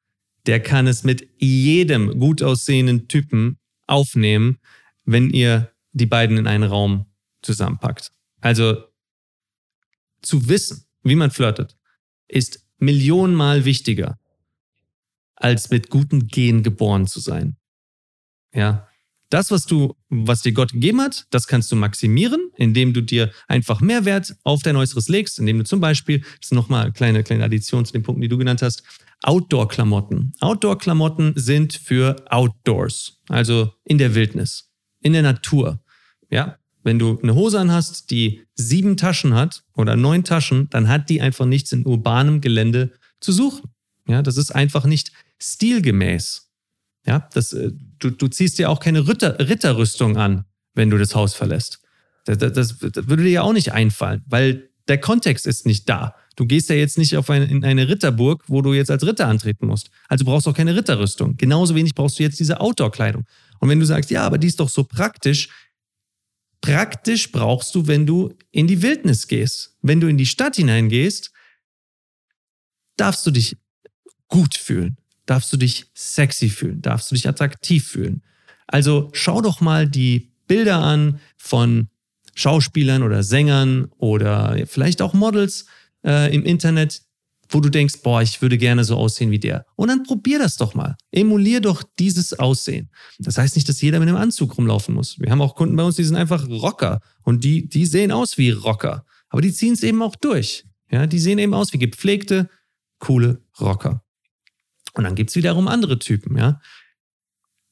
der 0.46 0.60
kann 0.60 0.86
es 0.86 1.04
mit 1.04 1.28
jedem 1.38 2.18
gut 2.18 2.42
aussehenden 2.42 3.08
Typen 3.08 3.58
aufnehmen, 3.86 4.58
wenn 5.04 5.30
ihr 5.30 5.72
die 5.92 6.06
beiden 6.06 6.36
in 6.36 6.46
einen 6.46 6.64
Raum 6.64 7.06
zusammenpackt. 7.42 8.10
Also 8.40 8.84
zu 10.22 10.48
wissen, 10.48 10.86
wie 11.02 11.14
man 11.14 11.30
flirtet, 11.30 11.76
ist 12.28 12.66
millionenmal 12.78 13.64
wichtiger, 13.64 14.18
als 15.36 15.70
mit 15.70 15.90
guten 15.90 16.26
Genen 16.26 16.62
geboren 16.62 17.06
zu 17.06 17.20
sein. 17.20 17.56
Ja, 18.52 18.88
Das, 19.34 19.50
was 19.50 19.66
du, 19.66 19.96
was 20.10 20.42
dir 20.42 20.52
Gott 20.52 20.74
gegeben 20.74 21.00
hat, 21.00 21.26
das 21.30 21.48
kannst 21.48 21.72
du 21.72 21.74
maximieren, 21.74 22.52
indem 22.56 22.92
du 22.92 23.00
dir 23.00 23.32
einfach 23.48 23.80
Mehrwert 23.80 24.36
auf 24.44 24.62
dein 24.62 24.76
Äußeres 24.76 25.08
legst, 25.08 25.40
indem 25.40 25.58
du 25.58 25.64
zum 25.64 25.80
Beispiel, 25.80 26.20
das 26.20 26.44
ist 26.44 26.52
nochmal 26.52 26.84
eine 26.84 26.92
kleine, 26.92 27.24
kleine 27.24 27.42
Addition 27.42 27.84
zu 27.84 27.92
den 27.92 28.04
Punkten, 28.04 28.22
die 28.22 28.28
du 28.28 28.38
genannt 28.38 28.62
hast, 28.62 28.84
Outdoor-Klamotten. 29.24 30.34
Outdoor-Klamotten 30.38 31.32
sind 31.34 31.72
für 31.74 32.14
Outdoors, 32.30 33.18
also 33.28 33.72
in 33.82 33.98
der 33.98 34.14
Wildnis, 34.14 34.70
in 35.00 35.14
der 35.14 35.22
Natur. 35.22 35.82
Ja, 36.30 36.58
wenn 36.84 37.00
du 37.00 37.18
eine 37.20 37.34
Hose 37.34 37.58
anhast, 37.58 38.12
die 38.12 38.42
sieben 38.54 38.96
Taschen 38.96 39.34
hat 39.34 39.64
oder 39.74 39.96
neun 39.96 40.22
Taschen, 40.22 40.68
dann 40.70 40.86
hat 40.86 41.10
die 41.10 41.20
einfach 41.20 41.46
nichts 41.46 41.72
in 41.72 41.84
urbanem 41.84 42.40
Gelände 42.40 42.92
zu 43.18 43.32
suchen. 43.32 43.68
Ja, 44.06 44.22
das 44.22 44.36
ist 44.36 44.54
einfach 44.54 44.84
nicht 44.84 45.10
stilgemäß. 45.42 46.52
Ja, 47.06 47.28
das, 47.32 47.52
äh, 47.52 47.70
du, 47.98 48.10
du 48.10 48.28
ziehst 48.28 48.58
dir 48.58 48.70
auch 48.70 48.80
keine 48.80 49.06
Ritter, 49.06 49.38
Ritterrüstung 49.38 50.16
an, 50.16 50.44
wenn 50.74 50.90
du 50.90 50.98
das 50.98 51.14
Haus 51.14 51.34
verlässt. 51.34 51.80
Das, 52.24 52.38
das, 52.38 52.52
das, 52.52 52.80
würde 52.80 53.22
dir 53.22 53.30
ja 53.30 53.42
auch 53.42 53.52
nicht 53.52 53.72
einfallen, 53.72 54.22
weil 54.26 54.70
der 54.88 54.98
Kontext 54.98 55.46
ist 55.46 55.66
nicht 55.66 55.88
da. 55.88 56.14
Du 56.36 56.46
gehst 56.46 56.68
ja 56.68 56.74
jetzt 56.74 56.98
nicht 56.98 57.16
auf 57.16 57.30
eine, 57.30 57.44
in 57.44 57.64
eine 57.64 57.88
Ritterburg, 57.88 58.44
wo 58.48 58.60
du 58.60 58.72
jetzt 58.72 58.90
als 58.90 59.06
Ritter 59.06 59.28
antreten 59.28 59.66
musst. 59.66 59.90
Also 60.08 60.24
brauchst 60.24 60.46
du 60.46 60.50
auch 60.50 60.56
keine 60.56 60.74
Ritterrüstung. 60.74 61.36
Genauso 61.36 61.74
wenig 61.74 61.94
brauchst 61.94 62.18
du 62.18 62.22
jetzt 62.22 62.40
diese 62.40 62.60
Outdoor-Kleidung. 62.60 63.24
Und 63.60 63.68
wenn 63.68 63.78
du 63.78 63.86
sagst, 63.86 64.10
ja, 64.10 64.22
aber 64.22 64.38
die 64.38 64.48
ist 64.48 64.60
doch 64.60 64.68
so 64.68 64.84
praktisch, 64.84 65.48
praktisch 66.60 67.30
brauchst 67.30 67.74
du, 67.74 67.86
wenn 67.86 68.04
du 68.04 68.34
in 68.50 68.66
die 68.66 68.82
Wildnis 68.82 69.28
gehst. 69.28 69.76
Wenn 69.80 70.00
du 70.00 70.08
in 70.08 70.18
die 70.18 70.26
Stadt 70.26 70.56
hineingehst, 70.56 71.30
darfst 72.96 73.24
du 73.26 73.30
dich 73.30 73.56
gut 74.28 74.54
fühlen, 74.54 74.96
darfst 75.26 75.52
du 75.52 75.56
dich 75.56 75.86
sexy 75.94 76.48
fühlen, 76.48 76.82
darfst 76.82 77.10
du 77.10 77.14
dich 77.14 77.28
attraktiv 77.28 77.86
fühlen. 77.86 78.22
Also 78.66 79.10
schau 79.12 79.40
doch 79.40 79.60
mal 79.60 79.88
die 79.88 80.30
Bilder 80.46 80.78
an 80.78 81.20
von 81.36 81.88
Schauspielern 82.34 83.02
oder 83.02 83.22
Sängern 83.22 83.86
oder 83.98 84.56
vielleicht 84.66 85.02
auch 85.02 85.14
Models 85.14 85.66
äh, 86.04 86.34
im 86.34 86.44
Internet, 86.44 87.02
wo 87.48 87.60
du 87.60 87.68
denkst, 87.68 88.02
boah, 88.02 88.22
ich 88.22 88.42
würde 88.42 88.58
gerne 88.58 88.84
so 88.84 88.96
aussehen 88.96 89.30
wie 89.30 89.38
der. 89.38 89.64
Und 89.76 89.88
dann 89.88 90.02
probier 90.02 90.38
das 90.38 90.56
doch 90.56 90.74
mal. 90.74 90.96
Emulier 91.12 91.60
doch 91.60 91.82
dieses 91.98 92.38
Aussehen. 92.38 92.90
Das 93.18 93.38
heißt 93.38 93.54
nicht, 93.54 93.68
dass 93.68 93.80
jeder 93.80 94.00
mit 94.00 94.08
einem 94.08 94.18
Anzug 94.18 94.56
rumlaufen 94.58 94.94
muss. 94.94 95.18
Wir 95.20 95.30
haben 95.30 95.40
auch 95.40 95.54
Kunden 95.54 95.76
bei 95.76 95.84
uns, 95.84 95.96
die 95.96 96.04
sind 96.04 96.16
einfach 96.16 96.48
Rocker 96.48 97.00
und 97.22 97.44
die, 97.44 97.68
die 97.68 97.86
sehen 97.86 98.12
aus 98.12 98.38
wie 98.38 98.50
Rocker. 98.50 99.04
Aber 99.28 99.42
die 99.42 99.52
ziehen 99.52 99.74
es 99.74 99.82
eben 99.82 100.02
auch 100.02 100.16
durch. 100.16 100.64
Ja, 100.90 101.06
die 101.06 101.18
sehen 101.18 101.38
eben 101.38 101.54
aus 101.54 101.72
wie 101.72 101.78
gepflegte, 101.78 102.48
coole 102.98 103.42
Rocker. 103.60 104.03
Und 104.94 105.04
dann 105.04 105.14
gibt 105.14 105.30
es 105.30 105.36
wiederum 105.36 105.68
andere 105.68 105.98
Typen, 105.98 106.36
ja. 106.38 106.60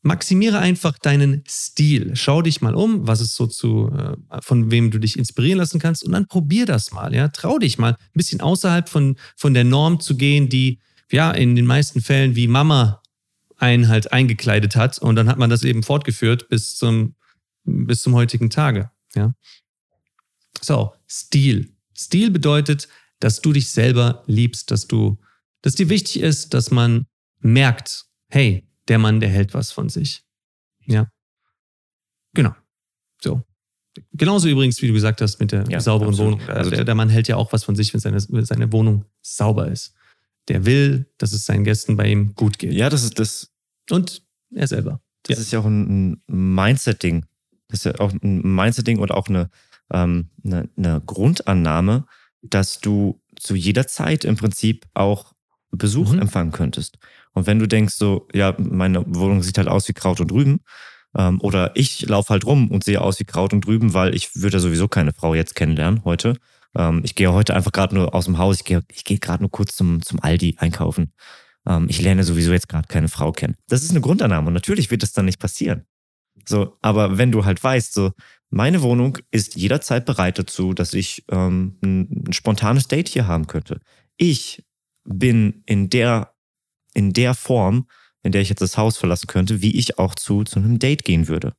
Maximiere 0.05 0.59
einfach 0.59 0.99
deinen 0.99 1.45
Stil. 1.49 2.17
Schau 2.17 2.43
dich 2.43 2.61
mal 2.61 2.75
um, 2.75 3.07
was 3.07 3.21
ist 3.21 3.37
so 3.37 3.47
zu, 3.47 3.89
äh, 3.91 4.41
von 4.41 4.73
wem 4.73 4.91
du 4.91 4.99
dich 4.99 5.17
inspirieren 5.17 5.59
lassen 5.59 5.79
kannst 5.79 6.03
und 6.03 6.11
dann 6.11 6.27
probier 6.27 6.67
das 6.67 6.91
mal, 6.91 7.15
ja. 7.15 7.29
Trau 7.29 7.59
dich 7.59 7.79
mal, 7.79 7.93
ein 7.93 8.11
bisschen 8.15 8.41
außerhalb 8.41 8.89
von, 8.89 9.17
von 9.37 9.55
der 9.55 9.65
Norm 9.65 10.01
zu 10.01 10.17
gehen, 10.17 10.49
die, 10.49 10.81
ja, 11.11 11.31
in 11.31 11.55
den 11.55 11.67
meisten 11.67 12.01
Fällen 12.01 12.35
wie 12.35 12.49
Mama 12.49 13.01
einen 13.57 13.87
halt 13.87 14.13
eingekleidet 14.13 14.75
hat 14.75 14.99
und 14.99 15.15
dann 15.15 15.29
hat 15.29 15.39
man 15.39 15.49
das 15.49 15.63
eben 15.63 15.85
fortgeführt 15.85 16.49
bis 16.49 16.77
zum, 16.77 17.15
bis 17.65 18.03
zum 18.03 18.15
heutigen 18.15 18.51
Tage, 18.51 18.91
ja. 19.15 19.35
So, 20.61 20.93
Stil. 21.09 21.75
Stil 21.97 22.31
bedeutet, 22.31 22.89
dass 23.21 23.41
du 23.41 23.53
dich 23.53 23.71
selber 23.71 24.25
liebst, 24.27 24.71
dass 24.71 24.89
du, 24.89 25.19
dass 25.61 25.75
dir 25.75 25.89
wichtig 25.89 26.21
ist, 26.23 26.55
dass 26.55 26.71
man 26.71 27.07
merkt, 27.43 28.07
hey, 28.29 28.67
der 28.89 28.99
Mann, 28.99 29.21
der 29.21 29.29
hält 29.29 29.55
was 29.55 29.73
von 29.73 29.89
sich. 29.89 30.25
Ja. 30.87 31.11
Genau. 32.35 32.55
So. 33.21 33.43
Genauso 34.13 34.49
übrigens, 34.49 34.81
wie 34.81 34.89
du 34.89 34.95
gesagt 34.95 35.21
hast, 35.21 35.39
mit 35.39 35.53
der 35.53 35.65
ja, 35.69 35.81
sauberen 35.81 36.11
absolut. 36.11 36.41
Wohnung. 36.41 36.49
Also 36.49 36.71
der, 36.71 36.85
der, 36.85 36.95
Mann 36.95 37.11
hält 37.11 37.29
ja 37.29 37.37
auch 37.37 37.53
was 37.53 37.65
von 37.65 37.77
sich, 37.77 37.93
wenn 37.93 38.01
seine, 38.01 38.23
wenn 38.29 38.45
seine 38.45 38.73
Wohnung 38.73 39.05
sauber 39.21 39.69
ist. 39.69 39.95
Der 40.49 40.65
will, 40.65 41.07
dass 41.19 41.33
es 41.33 41.45
seinen 41.45 41.65
Gästen 41.65 41.97
bei 41.97 42.09
ihm 42.09 42.35
gut 42.35 42.59
geht. 42.59 42.73
Ja, 42.73 42.89
das 42.89 43.05
ist 43.05 43.19
das. 43.19 43.53
Und 43.91 44.23
er 44.51 44.67
selber. 44.67 45.01
Das 45.25 45.37
ja. 45.37 45.43
ist 45.43 45.53
ja 45.53 45.61
auch 45.61 45.67
ein 45.67 46.23
Mindset-Ding. 46.27 47.27
Das 47.69 47.81
ist 47.81 47.85
ja 47.85 48.01
auch 48.01 48.13
ein 48.13 48.41
Mindset-Ding 48.43 48.99
und 48.99 49.13
auch 49.13 49.29
eine, 49.29 49.51
ähm, 49.93 50.31
eine, 50.45 50.69
eine 50.77 51.03
Grundannahme, 51.05 52.07
dass 52.41 52.81
du 52.81 53.21
zu 53.37 53.55
jeder 53.55 53.87
Zeit 53.87 54.25
im 54.25 54.37
Prinzip 54.37 54.87
auch 54.95 55.35
Besuch 55.71 56.13
mhm. 56.13 56.21
empfangen 56.21 56.53
könntest. 56.53 56.99
Und 57.35 57.47
wenn 57.47 57.59
du 57.59 57.67
denkst 57.67 57.95
so, 57.95 58.29
ja, 58.33 58.55
meine 58.59 59.05
Wohnung 59.07 59.43
sieht 59.43 59.59
halt 59.59 59.69
aus 59.69 59.89
wie 59.89 59.93
Kraut 59.93 60.21
und 60.21 60.33
Rüben, 60.33 60.61
ähm, 61.17 61.41
oder 61.41 61.73
ich 61.75 62.03
laufe 62.09 62.31
halt 62.31 62.45
rum 62.47 62.71
und 62.71 62.85
sehe 62.85 63.01
aus 63.01 63.19
wie 63.21 63.25
Kraut 63.25 63.53
und 63.53 63.67
Rüben, 63.67 63.95
weil 63.95 64.15
ich 64.15 64.35
würde 64.35 64.57
ja 64.57 64.61
sowieso 64.61 64.89
keine 64.89 65.13
Frau 65.13 65.35
jetzt 65.35 65.55
kennenlernen 65.55 66.05
heute. 66.05 66.37
Ähm, 66.77 67.03
ich 67.05 67.15
gehe 67.15 67.33
heute 67.33 67.55
einfach 67.55 67.73
gerade 67.73 67.95
nur 67.95 68.15
aus 68.15 68.25
dem 68.25 68.39
Haus, 68.39 68.57
ich 68.57 68.65
gehe, 68.65 68.83
ich 68.91 69.05
gehe 69.05 69.19
gerade 69.19 69.43
nur 69.43 69.51
kurz 69.51 69.75
zum, 69.75 70.03
zum 70.03 70.21
Aldi 70.21 70.57
einkaufen. 70.59 71.13
Ähm, 71.67 71.87
ich 71.89 72.01
lerne 72.01 72.25
sowieso 72.25 72.53
jetzt 72.53 72.69
gerade 72.69 72.89
keine 72.89 73.09
Frau 73.09 73.33
kennen. 73.33 73.57
Das 73.69 73.83
ist 73.83 73.91
eine 73.91 74.01
Grundannahme 74.01 74.49
und 74.49 74.55
natürlich 74.55 74.91
wird 74.91 75.03
das 75.03 75.13
dann 75.13 75.27
nicht 75.27 75.39
passieren. 75.39 75.85
So, 76.47 76.77
aber 76.81 77.19
wenn 77.19 77.31
du 77.31 77.45
halt 77.45 77.63
weißt, 77.63 77.93
so, 77.93 78.13
meine 78.51 78.83
Wohnung 78.83 79.19
ist 79.31 79.55
jederzeit 79.57 80.05
bereit 80.05 80.39
dazu, 80.39 80.75
dass 80.75 80.93
ich 80.93 81.25
ähm, 81.31 81.79
ein, 81.83 82.25
ein 82.29 82.33
spontanes 82.33 82.89
Date 82.89 83.09
hier 83.09 83.27
haben 83.27 83.47
könnte. 83.47 83.81
Ich 84.17 84.65
bin 85.05 85.63
in 85.67 85.89
der, 85.91 86.32
in 86.95 87.13
der 87.13 87.35
Form, 87.35 87.87
in 88.23 88.33
der 88.33 88.41
ich 88.41 88.49
jetzt 88.49 88.63
das 88.63 88.77
Haus 88.77 88.97
verlassen 88.97 89.27
könnte, 89.27 89.63
wie 89.63 89.77
ich 89.77 89.99
auch 89.99 90.15
zu, 90.15 90.45
zu 90.45 90.59
einem 90.59 90.79
Date 90.79 91.05
gehen 91.05 91.29
würde. 91.29 91.55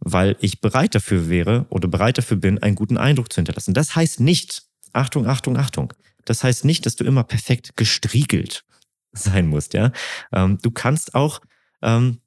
Weil 0.00 0.36
ich 0.40 0.60
bereit 0.60 0.94
dafür 0.94 1.28
wäre 1.28 1.66
oder 1.70 1.88
bereit 1.88 2.18
dafür 2.18 2.36
bin, 2.36 2.58
einen 2.58 2.76
guten 2.76 2.96
Eindruck 2.96 3.32
zu 3.32 3.36
hinterlassen. 3.36 3.74
Das 3.74 3.94
heißt 3.96 4.20
nicht, 4.20 4.62
Achtung, 4.92 5.26
Achtung, 5.26 5.56
Achtung. 5.56 5.92
Das 6.24 6.44
heißt 6.44 6.64
nicht, 6.64 6.86
dass 6.86 6.96
du 6.96 7.04
immer 7.04 7.24
perfekt 7.24 7.76
gestriegelt 7.76 8.64
sein 9.12 9.46
musst, 9.46 9.74
ja. 9.74 9.92
Ähm, 10.32 10.58
du 10.62 10.70
kannst 10.70 11.14
auch 11.14 11.40
ähm, 11.82 12.18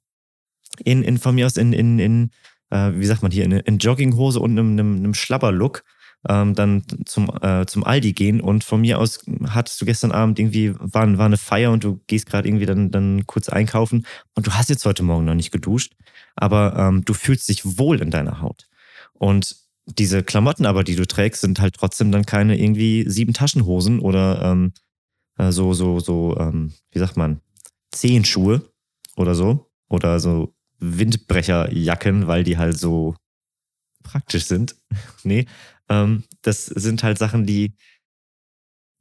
in, 0.84 1.02
in, 1.02 1.18
von 1.18 1.34
mir 1.34 1.46
aus 1.46 1.56
in, 1.56 1.72
in, 1.72 1.98
in 1.98 2.30
äh, 2.70 2.92
wie 2.94 3.06
sagt 3.06 3.22
man 3.22 3.30
hier, 3.30 3.44
in, 3.44 3.52
in 3.52 3.78
Jogginghose 3.78 4.40
und 4.40 4.52
einem, 4.52 4.72
einem, 4.72 4.96
einem 4.96 5.14
Schlabberlook 5.14 5.84
ähm, 6.28 6.54
dann 6.54 6.84
zum, 7.04 7.30
äh, 7.42 7.66
zum 7.66 7.84
Aldi 7.84 8.12
gehen 8.12 8.40
und 8.40 8.64
von 8.64 8.80
mir 8.80 8.98
aus 8.98 9.24
hattest 9.48 9.80
du 9.80 9.84
gestern 9.84 10.12
Abend 10.12 10.38
irgendwie, 10.38 10.74
war, 10.78 11.18
war 11.18 11.26
eine 11.26 11.36
Feier 11.36 11.72
und 11.72 11.84
du 11.84 12.00
gehst 12.06 12.26
gerade 12.26 12.48
irgendwie 12.48 12.66
dann, 12.66 12.90
dann 12.90 13.26
kurz 13.26 13.48
einkaufen 13.48 14.06
und 14.34 14.46
du 14.46 14.52
hast 14.52 14.68
jetzt 14.70 14.84
heute 14.84 15.02
Morgen 15.02 15.24
noch 15.24 15.34
nicht 15.34 15.50
geduscht, 15.50 15.94
aber 16.36 16.76
ähm, 16.78 17.04
du 17.04 17.14
fühlst 17.14 17.48
dich 17.48 17.78
wohl 17.78 18.00
in 18.00 18.10
deiner 18.10 18.40
Haut. 18.40 18.68
Und 19.14 19.56
diese 19.86 20.22
Klamotten 20.22 20.66
aber, 20.66 20.84
die 20.84 20.96
du 20.96 21.06
trägst, 21.06 21.40
sind 21.40 21.60
halt 21.60 21.74
trotzdem 21.74 22.12
dann 22.12 22.24
keine 22.24 22.58
irgendwie 22.58 23.04
sieben 23.08 23.32
Taschenhosen 23.32 23.98
oder 23.98 24.42
ähm, 24.42 24.72
äh, 25.38 25.50
so, 25.50 25.74
so, 25.74 25.98
so, 25.98 26.36
ähm, 26.38 26.72
wie 26.92 26.98
sagt 26.98 27.16
man, 27.16 27.40
Zehenschuhe 27.90 28.62
oder 29.16 29.34
so. 29.34 29.68
Oder 29.88 30.20
so 30.20 30.54
Windbrecherjacken, 30.78 32.26
weil 32.26 32.44
die 32.44 32.56
halt 32.56 32.78
so 32.78 33.14
praktisch 34.02 34.46
sind. 34.46 34.74
nee, 35.22 35.46
ähm, 35.92 36.24
das 36.40 36.66
sind 36.66 37.02
halt 37.02 37.18
Sachen, 37.18 37.44
die, 37.44 37.76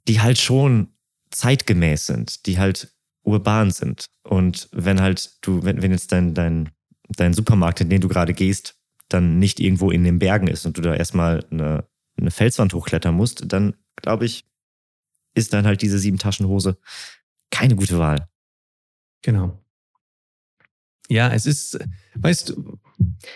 die 0.08 0.20
halt 0.20 0.38
schon 0.38 0.94
zeitgemäß 1.32 2.08
sind, 2.08 2.46
die 2.46 2.60
halt 2.60 2.94
urban 3.24 3.72
sind. 3.72 4.10
Und 4.24 4.68
wenn 4.72 5.00
halt 5.00 5.38
du, 5.42 5.64
wenn, 5.64 5.82
wenn 5.82 5.92
jetzt 5.92 6.12
dein, 6.12 6.34
dein, 6.34 6.70
dein 7.08 7.34
Supermarkt, 7.34 7.82
in 7.82 7.89
den 7.89 8.02
du 8.02 8.08
gerade 8.08 8.34
gehst, 8.34 8.76
dann 9.08 9.39
nicht 9.39 9.60
irgendwo 9.60 9.92
in 9.92 10.04
den 10.04 10.20
Bergen 10.20 10.48
ist 10.48 10.66
und 10.66 10.78
du 10.78 10.82
da 10.82 10.94
erstmal 10.94 11.46
eine, 11.52 11.88
eine 12.18 12.32
Felswand 12.32 12.74
hochklettern 12.74 13.16
musst, 13.16 13.44
dann 13.52 13.76
glaube 13.96 14.26
ich, 14.26 14.46
ist 15.34 15.54
dann 15.54 15.66
halt 15.66 15.82
diese 15.82 16.00
sieben 16.00 16.18
Taschenhose 16.18 16.78
keine 17.52 17.76
gute 17.76 17.98
Wahl. 18.00 18.28
Genau. 19.22 19.64
Ja, 21.08 21.32
es 21.32 21.46
ist, 21.46 21.78
weißt 22.16 22.50
du, 22.50 22.80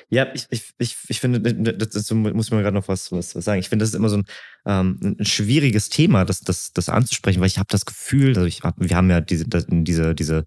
ja, 0.10 0.28
ich, 0.34 0.48
ich, 0.50 0.74
ich, 0.78 0.98
ich 1.08 1.20
finde, 1.20 1.40
dazu 1.42 2.16
muss 2.16 2.48
ich 2.48 2.52
mir 2.52 2.62
gerade 2.62 2.76
noch 2.76 2.88
was, 2.88 3.12
was, 3.12 3.32
sagen. 3.32 3.60
Ich 3.60 3.70
finde, 3.70 3.84
das 3.84 3.90
ist 3.90 3.96
immer 3.96 4.10
so 4.10 4.18
ein, 4.18 4.26
ähm, 4.66 5.18
ein 5.20 5.26
schwieriges 5.26 5.90
Thema, 5.90 6.26
das, 6.26 6.42
das, 6.42 6.74
das 6.74 6.90
anzusprechen, 6.90 7.40
weil 7.40 7.48
ich 7.48 7.58
habe 7.58 7.68
das 7.70 7.86
Gefühl, 7.86 8.30
also 8.30 8.46
ich 8.46 8.62
hab, 8.62 8.76
wir 8.78 8.96
haben 8.96 9.10
ja 9.10 9.22
diese, 9.22 9.46
diese, 9.48 10.16
diese, 10.16 10.46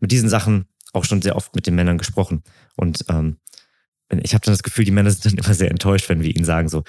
mit 0.00 0.12
diesen 0.12 0.28
Sachen 0.28 0.66
auch 0.92 1.04
schon 1.04 1.22
sehr 1.22 1.36
oft 1.36 1.54
mit 1.54 1.66
den 1.66 1.74
Männern 1.74 1.98
gesprochen. 1.98 2.42
Und 2.76 3.04
ähm, 3.08 3.38
ich 4.22 4.34
habe 4.34 4.44
dann 4.44 4.52
das 4.52 4.62
Gefühl, 4.62 4.84
die 4.84 4.90
Männer 4.90 5.10
sind 5.10 5.24
dann 5.24 5.44
immer 5.44 5.54
sehr 5.54 5.70
enttäuscht, 5.70 6.08
wenn 6.08 6.22
wir 6.22 6.34
ihnen 6.34 6.44
sagen, 6.44 6.68
so, 6.68 6.84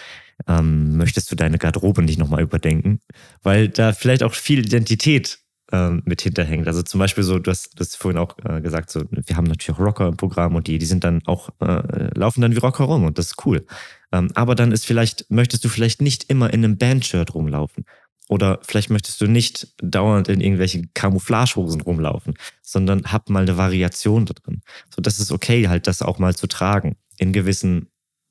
ähm, 0.47 0.97
möchtest 0.97 1.31
du 1.31 1.35
deine 1.35 1.57
Garderobe 1.57 2.01
nicht 2.01 2.19
nochmal 2.19 2.41
überdenken? 2.41 2.99
Weil 3.41 3.69
da 3.69 3.93
vielleicht 3.93 4.23
auch 4.23 4.33
viel 4.33 4.59
Identität 4.59 5.39
ähm, 5.73 6.03
mit 6.05 6.21
hinterhängt. 6.21 6.67
Also 6.67 6.83
zum 6.83 6.99
Beispiel 6.99 7.23
so, 7.23 7.39
du 7.39 7.49
hast 7.49 7.79
das 7.79 7.95
vorhin 7.95 8.19
auch 8.19 8.37
äh, 8.45 8.61
gesagt, 8.61 8.91
so, 8.91 9.03
wir 9.09 9.35
haben 9.35 9.45
natürlich 9.45 9.75
auch 9.75 9.83
Rocker 9.83 10.07
im 10.07 10.17
Programm 10.17 10.55
und 10.55 10.67
die, 10.67 10.77
die 10.77 10.85
sind 10.85 11.03
dann 11.03 11.21
auch, 11.25 11.49
äh, 11.59 12.09
laufen 12.13 12.41
dann 12.41 12.53
wie 12.53 12.59
Rocker 12.59 12.85
rum 12.85 13.03
und 13.03 13.17
das 13.17 13.27
ist 13.27 13.45
cool. 13.45 13.65
Ähm, 14.11 14.29
aber 14.35 14.53
dann 14.53 14.71
ist 14.71 14.85
vielleicht, 14.85 15.29
möchtest 15.31 15.65
du 15.65 15.69
vielleicht 15.69 15.99
nicht 16.01 16.29
immer 16.29 16.53
in 16.53 16.63
einem 16.63 16.77
Bandshirt 16.77 17.33
rumlaufen. 17.33 17.85
Oder 18.29 18.59
vielleicht 18.61 18.89
möchtest 18.89 19.19
du 19.19 19.27
nicht 19.27 19.73
dauernd 19.81 20.29
in 20.29 20.39
irgendwelchen 20.39 20.91
Camouflagehosen 20.93 21.81
rumlaufen, 21.81 22.35
sondern 22.61 23.03
hab 23.11 23.29
mal 23.29 23.41
eine 23.41 23.57
Variation 23.57 24.25
da 24.25 24.33
drin. 24.33 24.61
So, 24.95 25.01
das 25.01 25.19
ist 25.19 25.31
okay, 25.31 25.67
halt 25.67 25.87
das 25.87 26.01
auch 26.01 26.19
mal 26.19 26.35
zu 26.35 26.47
tragen 26.47 26.95
in 27.17 27.33
gewissen 27.33 27.89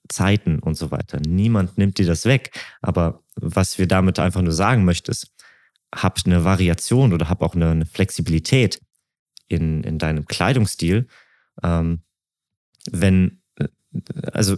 Zeiten 0.09 0.61
und 0.61 0.77
so 0.77 0.91
weiter. 0.91 1.19
Niemand 1.27 1.77
nimmt 1.77 1.99
dir 1.99 2.07
das 2.07 2.25
weg. 2.25 2.53
Aber 2.81 3.21
was 3.35 3.79
wir 3.79 3.87
damit 3.87 4.19
einfach 4.19 4.43
nur 4.43 4.53
sagen 4.53 4.85
möchten, 4.85 5.11
ist, 5.11 5.33
hab 5.95 6.19
eine 6.25 6.45
Variation 6.45 7.13
oder 7.13 7.29
hab 7.29 7.43
auch 7.43 7.55
eine, 7.55 7.71
eine 7.71 7.87
Flexibilität 7.87 8.81
in, 9.49 9.85
in 9.85 9.99
deinem 9.99 10.27
Kleidungsstil. 10.27 11.07
Ähm, 11.63 12.01
wenn, 12.91 13.43
äh, 13.59 13.69
also 14.33 14.57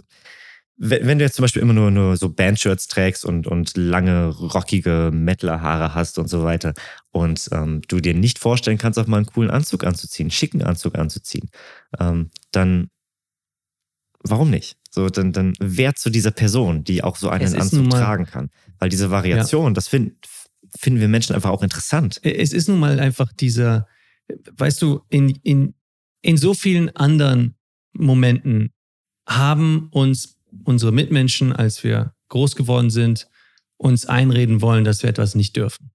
wenn, 0.77 1.19
du 1.19 1.23
jetzt 1.23 1.35
zum 1.35 1.43
Beispiel 1.43 1.61
immer 1.61 1.73
nur, 1.73 1.89
nur 1.89 2.17
so 2.17 2.29
Bandshirts 2.29 2.87
trägst 2.87 3.23
und, 3.23 3.47
und 3.47 3.77
lange, 3.77 4.27
rockige 4.27 5.09
Mettlerhaare 5.13 5.93
hast 5.93 6.19
und 6.19 6.27
so 6.27 6.43
weiter 6.43 6.73
und 7.11 7.47
ähm, 7.53 7.81
du 7.87 8.01
dir 8.01 8.13
nicht 8.13 8.39
vorstellen 8.39 8.77
kannst, 8.77 8.99
auch 8.99 9.07
mal 9.07 9.17
einen 9.17 9.25
coolen 9.25 9.49
Anzug 9.49 9.85
anzuziehen, 9.85 10.25
einen 10.25 10.31
schicken 10.31 10.63
Anzug 10.63 10.97
anzuziehen, 10.97 11.49
ähm, 11.97 12.29
dann 12.51 12.89
warum 14.27 14.49
nicht? 14.49 14.77
So, 14.89 15.09
dann, 15.09 15.31
dann 15.31 15.53
wer 15.59 15.95
zu 15.95 16.09
dieser 16.09 16.31
Person, 16.31 16.83
die 16.83 17.03
auch 17.03 17.15
so 17.15 17.29
einen 17.29 17.55
Anzug 17.55 17.89
tragen 17.89 18.25
kann. 18.25 18.49
Weil 18.79 18.89
diese 18.89 19.11
Variation, 19.11 19.67
ja. 19.67 19.73
das 19.73 19.87
finden, 19.87 20.17
finden 20.77 20.99
wir 20.99 21.07
Menschen 21.07 21.35
einfach 21.35 21.49
auch 21.49 21.63
interessant. 21.63 22.19
Es 22.23 22.53
ist 22.53 22.67
nun 22.67 22.79
mal 22.79 22.99
einfach 22.99 23.31
dieser, 23.33 23.87
weißt 24.57 24.81
du, 24.81 25.01
in, 25.09 25.29
in, 25.43 25.73
in 26.21 26.37
so 26.37 26.53
vielen 26.53 26.95
anderen 26.95 27.55
Momenten 27.93 28.71
haben 29.27 29.87
uns 29.91 30.37
unsere 30.63 30.91
Mitmenschen, 30.91 31.53
als 31.53 31.83
wir 31.83 32.13
groß 32.29 32.55
geworden 32.55 32.89
sind, 32.89 33.27
uns 33.77 34.05
einreden 34.05 34.61
wollen, 34.61 34.83
dass 34.83 35.03
wir 35.03 35.09
etwas 35.09 35.35
nicht 35.35 35.55
dürfen. 35.55 35.91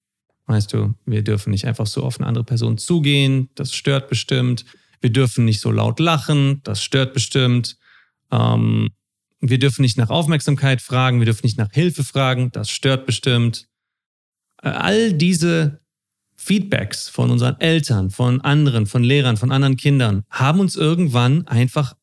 Weißt 0.47 0.73
du, 0.73 0.95
wir 1.07 1.23
dürfen 1.23 1.51
nicht 1.51 1.67
einfach 1.67 1.87
so 1.87 2.03
auf 2.03 2.19
eine 2.19 2.27
andere 2.27 2.45
Person 2.45 2.77
zugehen, 2.77 3.51
das 3.55 3.73
stört 3.73 4.09
bestimmt. 4.09 4.65
Wir 5.01 5.11
dürfen 5.11 5.45
nicht 5.45 5.61
so 5.61 5.71
laut 5.71 6.01
lachen, 6.01 6.61
das 6.65 6.83
stört 6.83 7.15
bestimmt. 7.15 7.79
Ähm, 8.31 8.91
wir 9.41 9.59
dürfen 9.59 9.83
nicht 9.83 9.97
nach 9.97 10.11
Aufmerksamkeit 10.11 10.83
fragen, 10.83 11.21
wir 11.21 11.25
dürfen 11.25 11.47
nicht 11.47 11.57
nach 11.57 11.73
Hilfe 11.73 12.05
fragen, 12.05 12.51
das 12.53 12.69
stört 12.69 13.07
bestimmt. 13.07 13.69
All 14.63 15.13
diese 15.13 15.81
Feedbacks 16.37 17.09
von 17.09 17.31
unseren 17.31 17.61
Eltern, 17.61 18.11
von 18.11 18.41
anderen, 18.41 18.87
von 18.87 19.05
Lehrern, 19.05 19.37
von 19.37 19.53
anderen 19.53 19.77
Kindern 19.77 20.25
haben 20.31 20.61
uns 20.61 20.77
irgendwann 20.77 21.47
einfach 21.47 21.95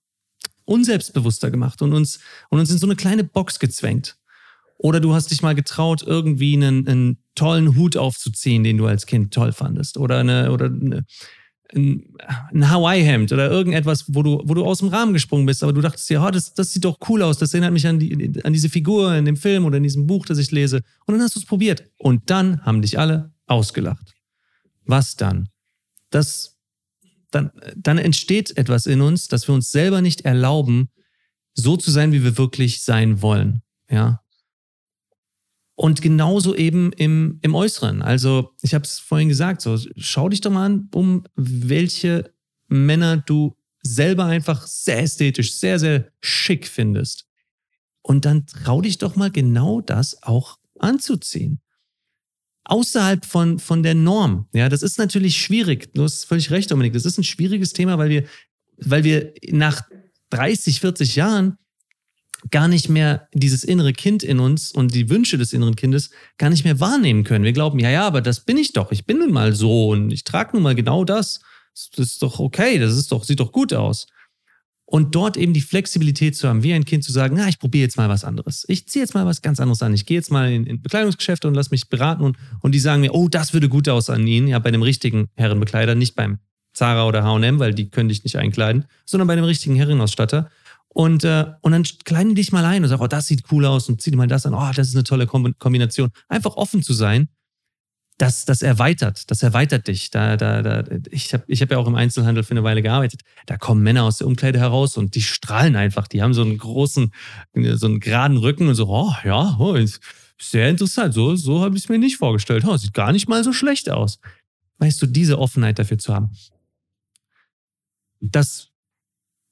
unselbstbewusster 0.66 1.50
gemacht 1.50 1.82
und 1.82 1.94
uns, 1.94 2.20
und 2.50 2.60
uns 2.60 2.70
in 2.70 2.78
so 2.78 2.86
eine 2.86 2.96
kleine 2.96 3.24
Box 3.24 3.60
gezwängt. 3.60 4.18
Oder 4.78 5.00
du 5.00 5.14
hast 5.14 5.32
dich 5.32 5.42
mal 5.42 5.56
getraut, 5.56 6.04
irgendwie 6.06 6.54
einen, 6.54 6.88
einen 6.88 7.18
tollen 7.34 7.76
Hut 7.76 7.98
aufzuziehen, 7.98 8.64
den 8.64 8.78
du 8.78 8.86
als 8.86 9.08
Kind 9.08 9.34
toll 9.34 9.52
fandest. 9.54 9.98
Oder 9.98 10.20
eine, 10.20 10.52
oder 10.52 10.66
eine, 10.66 11.06
ein, 11.76 12.16
ein 12.54 12.70
Hawaii-Hemd 12.70 13.32
oder 13.32 13.50
irgendetwas, 13.50 14.06
wo 14.08 14.24
du, 14.24 14.42
wo 14.46 14.54
du 14.54 14.66
aus 14.66 14.80
dem 14.80 14.90
Rahmen 14.90 15.14
gesprungen 15.14 15.46
bist, 15.46 15.64
aber 15.64 15.74
du 15.74 15.82
dachtest 15.82 16.10
dir, 16.10 16.22
oh, 16.22 16.30
das, 16.30 16.54
das 16.54 16.74
sieht 16.74 16.86
doch 16.86 16.98
cool 17.10 17.22
aus, 17.22 17.38
das 17.38 17.54
erinnert 17.54 17.74
mich 17.74 17.88
an, 17.88 18.00
die, 18.00 18.42
an 18.44 18.54
diese 18.54 18.70
Figur 18.70 19.14
in 19.16 19.26
dem 19.26 19.38
Film 19.38 19.66
oder 19.66 19.78
in 19.78 19.84
diesem 19.84 20.08
Buch, 20.08 20.26
das 20.26 20.38
ich 20.38 20.52
lese. 20.52 20.84
Und 21.06 21.14
dann 21.14 21.22
hast 21.22 21.36
du 21.36 21.40
es 21.40 21.46
probiert. 21.46 21.84
Und 21.98 22.30
dann 22.30 22.62
haben 22.64 22.82
dich 22.82 22.98
alle 23.00 23.34
ausgelacht. 23.46 24.14
Was 24.86 25.16
dann? 25.16 25.50
Das 26.10 26.58
dann, 27.32 27.52
dann 27.76 27.98
entsteht 27.98 28.58
etwas 28.58 28.86
in 28.86 29.02
uns, 29.02 29.28
dass 29.28 29.48
wir 29.48 29.56
uns 29.56 29.72
selber 29.72 30.02
nicht 30.02 30.22
erlauben, 30.22 30.90
so 31.54 31.76
zu 31.76 31.92
sein, 31.92 32.12
wie 32.12 32.24
wir 32.24 32.38
wirklich 32.38 32.84
sein 32.84 33.22
wollen. 33.22 33.62
Ja. 33.90 34.22
Und 35.80 36.02
genauso 36.02 36.56
eben 36.56 36.92
im, 36.94 37.38
im 37.44 37.54
Äußeren. 37.54 38.02
Also, 38.02 38.56
ich 38.62 38.74
habe 38.74 38.84
es 38.84 38.98
vorhin 38.98 39.30
gesagt, 39.30 39.62
so, 39.62 39.78
schau 39.96 40.28
dich 40.28 40.42
doch 40.42 40.52
mal 40.52 40.66
an, 40.66 40.90
um 40.94 41.24
welche 41.36 42.34
Männer 42.68 43.18
du 43.18 43.56
selber 43.84 44.26
einfach 44.26 44.66
sehr 44.66 45.00
ästhetisch, 45.04 45.54
sehr, 45.54 45.78
sehr 45.78 46.12
schick 46.20 46.68
findest. 46.68 47.28
Und 48.02 48.26
dann 48.26 48.48
trau 48.48 48.82
dich 48.82 48.98
doch 48.98 49.16
mal 49.16 49.30
genau 49.30 49.80
das 49.82 50.24
auch 50.24 50.58
anzuziehen 50.80 51.62
außerhalb 52.68 53.26
von, 53.26 53.60
von 53.60 53.82
der 53.82 53.96
Norm. 53.96 54.48
Ja, 54.54 54.70
das 54.70 54.84
ist 54.84 54.98
natürlich 54.98 55.38
schwierig. 55.38 55.94
Du 55.94 56.04
hast 56.04 56.26
völlig 56.26 56.52
recht, 56.52 56.70
Dominik. 56.70 56.94
Das 56.94 57.06
ist 57.06 57.18
ein 57.18 57.24
schwieriges 57.24 57.74
Thema, 57.74 57.98
weil 57.98 58.10
wir, 58.10 58.26
weil 58.78 59.04
wir 59.04 59.34
nach 59.50 59.84
30, 60.32 60.82
40 60.82 61.16
Jahren 61.16 61.58
gar 62.52 62.68
nicht 62.68 62.90
mehr 62.90 63.28
dieses 63.34 63.64
innere 63.64 63.94
Kind 63.94 64.24
in 64.24 64.40
uns 64.40 64.72
und 64.72 64.94
die 64.94 65.10
Wünsche 65.10 65.38
des 65.38 65.54
inneren 65.54 65.76
Kindes 65.76 66.12
gar 66.38 66.50
nicht 66.50 66.64
mehr 66.64 66.80
wahrnehmen 66.80 67.24
können. 67.24 67.44
Wir 67.44 67.54
glauben, 67.54 67.80
ja, 67.80 67.90
ja, 67.90 68.06
aber 68.06 68.22
das 68.22 68.42
bin 68.42 68.58
ich 68.58 68.74
doch. 68.74 68.92
Ich 68.92 69.06
bin 69.06 69.20
nun 69.20 69.32
mal 69.32 69.54
so 69.54 69.90
und 69.90 70.12
ich 70.12 70.24
trage 70.24 70.52
nun 70.54 70.64
mal 70.64 70.76
genau 70.76 71.04
das. 71.04 71.42
Das 71.96 72.08
ist 72.08 72.24
doch 72.24 72.40
okay. 72.40 72.80
Das 72.80 72.96
ist 72.96 73.12
doch, 73.12 73.24
sieht 73.24 73.40
doch 73.40 73.52
gut 73.52 73.74
aus. 73.74 74.08
Und 74.90 75.16
dort 75.16 75.36
eben 75.36 75.52
die 75.52 75.62
Flexibilität 75.62 76.38
zu 76.38 76.48
haben, 76.48 76.64
wie 76.64 76.74
ein 76.74 76.86
Kind 76.86 77.04
zu 77.04 77.12
sagen, 77.12 77.36
na, 77.38 77.50
ich 77.50 77.60
probiere 77.60 77.84
jetzt 77.84 77.98
mal 77.98 78.08
was 78.08 78.24
anderes. 78.24 78.64
Ich 78.70 78.88
ziehe 78.88 79.04
jetzt 79.04 79.14
mal 79.14 79.26
was 79.26 79.42
ganz 79.42 79.60
anderes 79.60 79.82
an. 79.82 79.94
Ich 79.94 80.06
gehe 80.06 80.16
jetzt 80.16 80.32
mal 80.32 80.50
in, 80.50 80.66
in 80.66 80.82
Bekleidungsgeschäfte 80.82 81.48
und 81.48 81.56
lass 81.56 81.72
mich 81.72 81.90
beraten 81.90 82.24
und, 82.24 82.38
und 82.62 82.74
die 82.74 82.80
sagen 82.80 83.02
mir, 83.02 83.14
oh, 83.14 83.28
das 83.28 83.52
würde 83.52 83.68
gut 83.68 83.90
aus 83.90 84.10
an 84.10 84.26
Ihnen. 84.26 84.48
Ja, 84.48 84.60
bei 84.60 84.72
dem 84.72 84.84
richtigen 84.84 85.28
Herrenbekleider, 85.36 85.94
nicht 85.94 86.16
beim 86.16 86.40
Zara 86.72 87.06
oder 87.06 87.24
H&M, 87.24 87.60
weil 87.60 87.74
die 87.74 87.90
können 87.90 88.08
dich 88.08 88.24
nicht 88.24 88.38
einkleiden, 88.38 88.86
sondern 89.04 89.28
bei 89.28 89.36
dem 89.36 89.44
richtigen 89.44 89.76
Herrenausstatter. 89.76 90.50
Und, 90.90 91.24
äh, 91.24 91.46
und 91.62 91.74
dann 91.74 91.84
kleiden 91.84 92.30
die 92.30 92.42
dich 92.42 92.52
mal 92.52 92.66
ein 92.66 92.84
und 92.84 92.90
sagen, 92.90 93.04
oh, 93.04 93.08
das 93.08 93.28
sieht 93.28 93.44
cool 93.52 93.66
aus 93.66 93.88
und 93.88 94.02
zieh 94.02 94.12
dir 94.12 94.18
mal 94.18 94.28
das 94.28 94.46
an. 94.46 94.54
Oh, 94.54 94.72
das 94.76 94.88
ist 94.88 94.96
eine 94.96 95.04
tolle 95.04 95.28
Kombination. 95.28 96.10
Einfach 96.28 96.56
offen 96.56 96.82
zu 96.82 96.94
sein 96.94 97.30
das, 98.18 98.46
das 98.46 98.64
erweitert, 98.64 99.30
das 99.30 99.44
erweitert 99.44 99.88
dich. 99.88 100.10
Da, 100.10 100.38
da, 100.38 100.62
da, 100.62 100.84
ich 101.12 101.34
habe 101.34 101.44
ich 101.48 101.62
hab 101.62 101.70
ja 101.70 101.78
auch 101.78 101.88
im 101.88 101.96
Einzelhandel 101.96 102.44
für 102.44 102.52
eine 102.52 102.64
Weile 102.64 102.82
gearbeitet. 102.82 103.22
Da 103.46 103.58
kommen 103.58 103.84
Männer 103.84 104.04
aus 104.04 104.18
der 104.18 104.28
Umkleide 104.28 104.60
heraus 104.60 104.98
und 104.98 105.14
die 105.16 105.22
strahlen 105.22 105.76
einfach. 105.76 106.08
Die 106.08 106.22
haben 106.22 106.34
so 106.34 106.42
einen 106.42 106.58
großen, 106.58 107.14
so 107.54 107.86
einen 107.86 108.00
geraden 108.00 108.38
Rücken 108.38 108.68
und 108.68 108.76
so, 108.76 108.88
oh 108.90 109.14
ja, 109.24 109.56
oh, 109.60 109.78
sehr 110.40 110.70
interessant. 110.70 111.14
So, 111.14 111.36
so 111.36 111.62
habe 111.62 111.78
ich 111.78 111.84
es 111.84 111.90
mir 111.90 112.00
nicht 112.00 112.18
vorgestellt. 112.18 112.66
Oh, 112.66 112.76
sieht 112.76 112.94
gar 112.94 113.12
nicht 113.12 113.30
mal 113.30 113.44
so 113.44 113.54
schlecht 113.54 113.90
aus. 113.90 114.20
Weißt 114.80 115.02
du, 115.02 115.06
diese 115.06 115.38
Offenheit 115.38 115.78
dafür 115.78 116.00
zu 116.00 116.14
haben, 116.14 116.32
das 118.20 118.67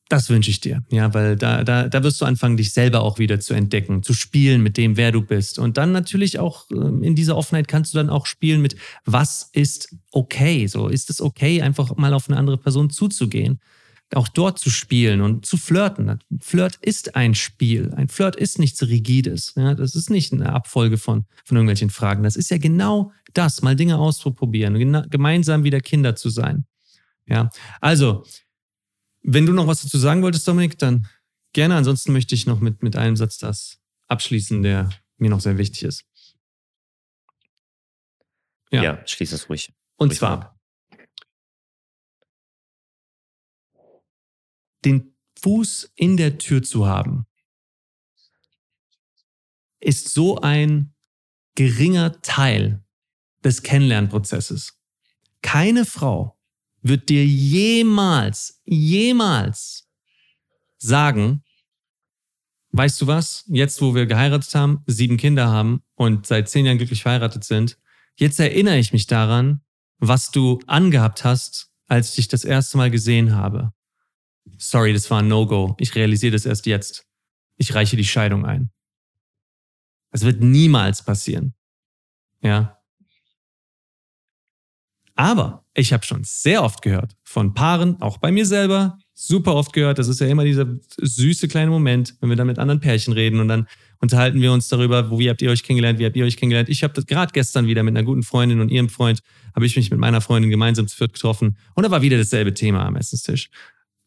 das 0.10 0.30
wünsche 0.30 0.52
ich 0.52 0.60
dir, 0.60 0.84
ja, 0.92 1.14
weil 1.16 1.36
da, 1.36 1.64
da, 1.64 1.88
da 1.88 2.04
wirst 2.04 2.22
du 2.22 2.26
anfangen, 2.26 2.58
dich 2.58 2.74
selber 2.74 3.02
auch 3.02 3.18
wieder 3.18 3.40
zu 3.40 3.56
entdecken, 3.56 4.04
zu 4.04 4.14
spielen 4.14 4.62
mit 4.62 4.78
dem, 4.78 4.98
wer 4.98 5.12
du 5.12 5.22
bist. 5.22 5.58
Und 5.58 5.78
dann 5.78 5.92
natürlich 5.92 6.38
auch 6.38 6.66
ähm, 6.72 7.02
in 7.02 7.16
dieser 7.16 7.36
Offenheit 7.36 7.68
kannst 7.68 7.94
du 7.94 7.98
dann 7.98 8.12
auch 8.12 8.28
spielen 8.28 8.62
mit, 8.62 8.76
was 9.06 9.50
ist 9.54 9.96
okay? 10.12 10.68
So, 10.68 10.90
ist 10.90 11.10
es 11.10 11.22
okay, 11.22 11.62
einfach 11.64 11.96
mal 11.96 12.14
auf 12.14 12.30
eine 12.30 12.38
andere 12.38 12.58
Person 12.58 12.92
zuzugehen? 12.92 13.60
Auch 14.14 14.28
dort 14.28 14.60
zu 14.60 14.70
spielen 14.70 15.22
und 15.22 15.48
zu 15.48 15.58
flirten. 15.58 16.20
Flirt 16.40 16.76
ist 16.82 17.16
ein 17.16 17.34
Spiel. 17.34 17.92
Ein 17.96 18.08
Flirt 18.08 18.36
ist 18.36 18.60
nichts 18.60 18.84
Rigides. 18.84 19.54
Ja, 19.56 19.74
das 19.74 19.96
ist 19.96 20.12
nicht 20.12 20.32
eine 20.32 20.54
Abfolge 20.54 21.00
von, 21.00 21.26
von 21.44 21.58
irgendwelchen 21.58 21.90
Fragen. 21.90 22.22
Das 22.22 22.36
ist 22.36 22.52
ja 22.52 22.60
genau 22.60 23.12
das, 23.34 23.64
mal 23.64 23.76
Dinge 23.76 23.98
auszuprobieren, 23.98 25.10
gemeinsam 25.10 25.64
wieder 25.64 25.80
Kinder 25.80 26.16
zu 26.16 26.30
sein. 26.30 26.66
Ja, 27.28 27.50
also 27.82 28.24
wenn 29.26 29.46
du 29.46 29.54
noch 29.54 29.68
was 29.68 29.82
dazu 29.82 29.98
sagen 29.98 30.22
wolltest, 30.22 30.48
Dominik, 30.48 30.78
dann 30.78 31.08
gerne. 31.54 31.76
Ansonsten 31.76 32.14
möchte 32.14 32.36
ich 32.36 32.46
noch 32.46 32.60
mit, 32.60 32.84
mit 32.84 32.96
einem 32.96 33.16
Satz 33.16 33.38
das 33.38 33.80
abschließen, 34.08 34.62
der 34.62 34.90
mir 35.18 35.30
noch 35.30 35.42
sehr 35.42 35.58
wichtig 35.58 35.84
ist. 35.84 36.06
Ja, 38.72 38.84
ja 38.84 39.08
schließ 39.08 39.32
es 39.32 39.50
ruhig. 39.50 39.74
Und 39.98 40.10
ruhig 40.10 40.20
zwar 40.20 40.32
ab. 40.32 40.56
den 44.86 45.16
Fuß 45.42 45.92
in 45.96 46.16
der 46.16 46.38
Tür 46.38 46.64
zu 46.64 46.88
haben, 46.88 47.26
ist 49.80 50.10
so 50.10 50.40
ein 50.40 50.94
geringer 51.56 52.22
Teil 52.22 52.84
des 53.44 53.64
Kennenlernprozesses. 53.64 54.80
Keine 55.42 55.86
Frau 55.86 56.35
wird 56.88 57.10
dir 57.10 57.26
jemals, 57.26 58.62
jemals 58.64 59.88
sagen, 60.78 61.44
weißt 62.74 63.02
du 63.02 63.08
was, 63.08 63.44
jetzt 63.48 63.82
wo 63.82 63.96
wir 63.96 64.06
geheiratet 64.06 64.54
haben, 64.54 64.84
sieben 64.86 65.18
Kinder 65.18 65.48
haben 65.48 65.82
und 65.96 66.28
seit 66.28 66.48
zehn 66.48 66.66
Jahren 66.66 66.78
glücklich 66.78 67.02
verheiratet 67.02 67.44
sind, 67.44 67.80
jetzt 68.18 68.40
erinnere 68.40 68.78
ich 68.78 68.94
mich 68.94 69.08
daran, 69.08 69.62
was 69.98 70.30
du 70.30 70.60
angehabt 70.68 71.24
hast, 71.24 71.72
als 71.88 72.10
ich 72.10 72.16
dich 72.16 72.28
das 72.28 72.46
erste 72.46 72.78
Mal 72.78 72.92
gesehen 72.92 73.36
habe. 73.36 73.72
Sorry, 74.60 74.94
das 74.94 75.10
war 75.10 75.24
ein 75.24 75.28
No-Go. 75.28 75.76
Ich 75.80 75.96
realisiere 75.96 76.34
das 76.34 76.46
erst 76.46 76.68
jetzt. 76.68 77.08
Ich 77.58 77.74
reiche 77.74 77.98
die 77.98 78.06
Scheidung 78.06 78.46
ein. 78.46 78.70
Es 80.12 80.22
wird 80.22 80.42
niemals 80.42 81.04
passieren. 81.04 81.56
Ja. 82.42 82.75
Aber 85.16 85.66
ich 85.74 85.94
habe 85.94 86.06
schon 86.06 86.22
sehr 86.24 86.64
oft 86.64 86.82
gehört 86.82 87.16
von 87.24 87.54
Paaren, 87.54 88.02
auch 88.02 88.18
bei 88.18 88.32
mir 88.32 88.46
selber, 88.46 88.98
super 89.14 89.56
oft 89.56 89.72
gehört. 89.72 89.98
Das 89.98 90.10
ist 90.10 90.20
ja 90.20 90.28
immer 90.28 90.44
dieser 90.44 90.68
süße 90.98 91.48
kleine 91.48 91.72
Moment, 91.72 92.16
wenn 92.20 92.30
wir 92.30 92.36
dann 92.36 92.48
mit 92.48 92.60
anderen 92.60 92.82
Pärchen 92.82 93.14
reden 93.14 93.40
und 93.40 93.48
dann 93.48 93.68
unterhalten 94.00 94.42
wir 94.42 94.52
uns 94.52 94.68
darüber, 94.68 95.10
wo, 95.10 95.18
wie 95.20 95.30
habt 95.30 95.42
ihr 95.42 95.50
euch 95.50 95.64
kennengelernt, 95.64 96.00
wie 96.00 96.06
habt 96.06 96.18
ihr 96.18 96.26
euch 96.26 96.36
kennengelernt. 96.36 96.68
Ich 96.68 96.84
habe 96.84 96.94
das 96.94 97.06
gerade 97.06 97.32
gestern 97.32 97.66
wieder 97.66 97.82
mit 97.84 97.96
einer 97.96 98.06
guten 98.06 98.24
Freundin 98.24 98.60
und 98.60 98.70
ihrem 98.70 98.90
Freund, 98.90 99.22
habe 99.56 99.66
ich 99.66 99.76
mich 99.78 99.90
mit 99.90 100.00
meiner 100.00 100.20
Freundin 100.20 100.52
gemeinsam 100.52 100.88
zu 100.88 100.98
viert 100.98 101.14
getroffen 101.14 101.58
und 101.76 101.84
da 101.84 101.92
war 101.92 102.02
wieder 102.02 102.18
dasselbe 102.18 102.54
Thema 102.54 102.86
am 102.86 102.98
Essenstisch. 102.98 103.50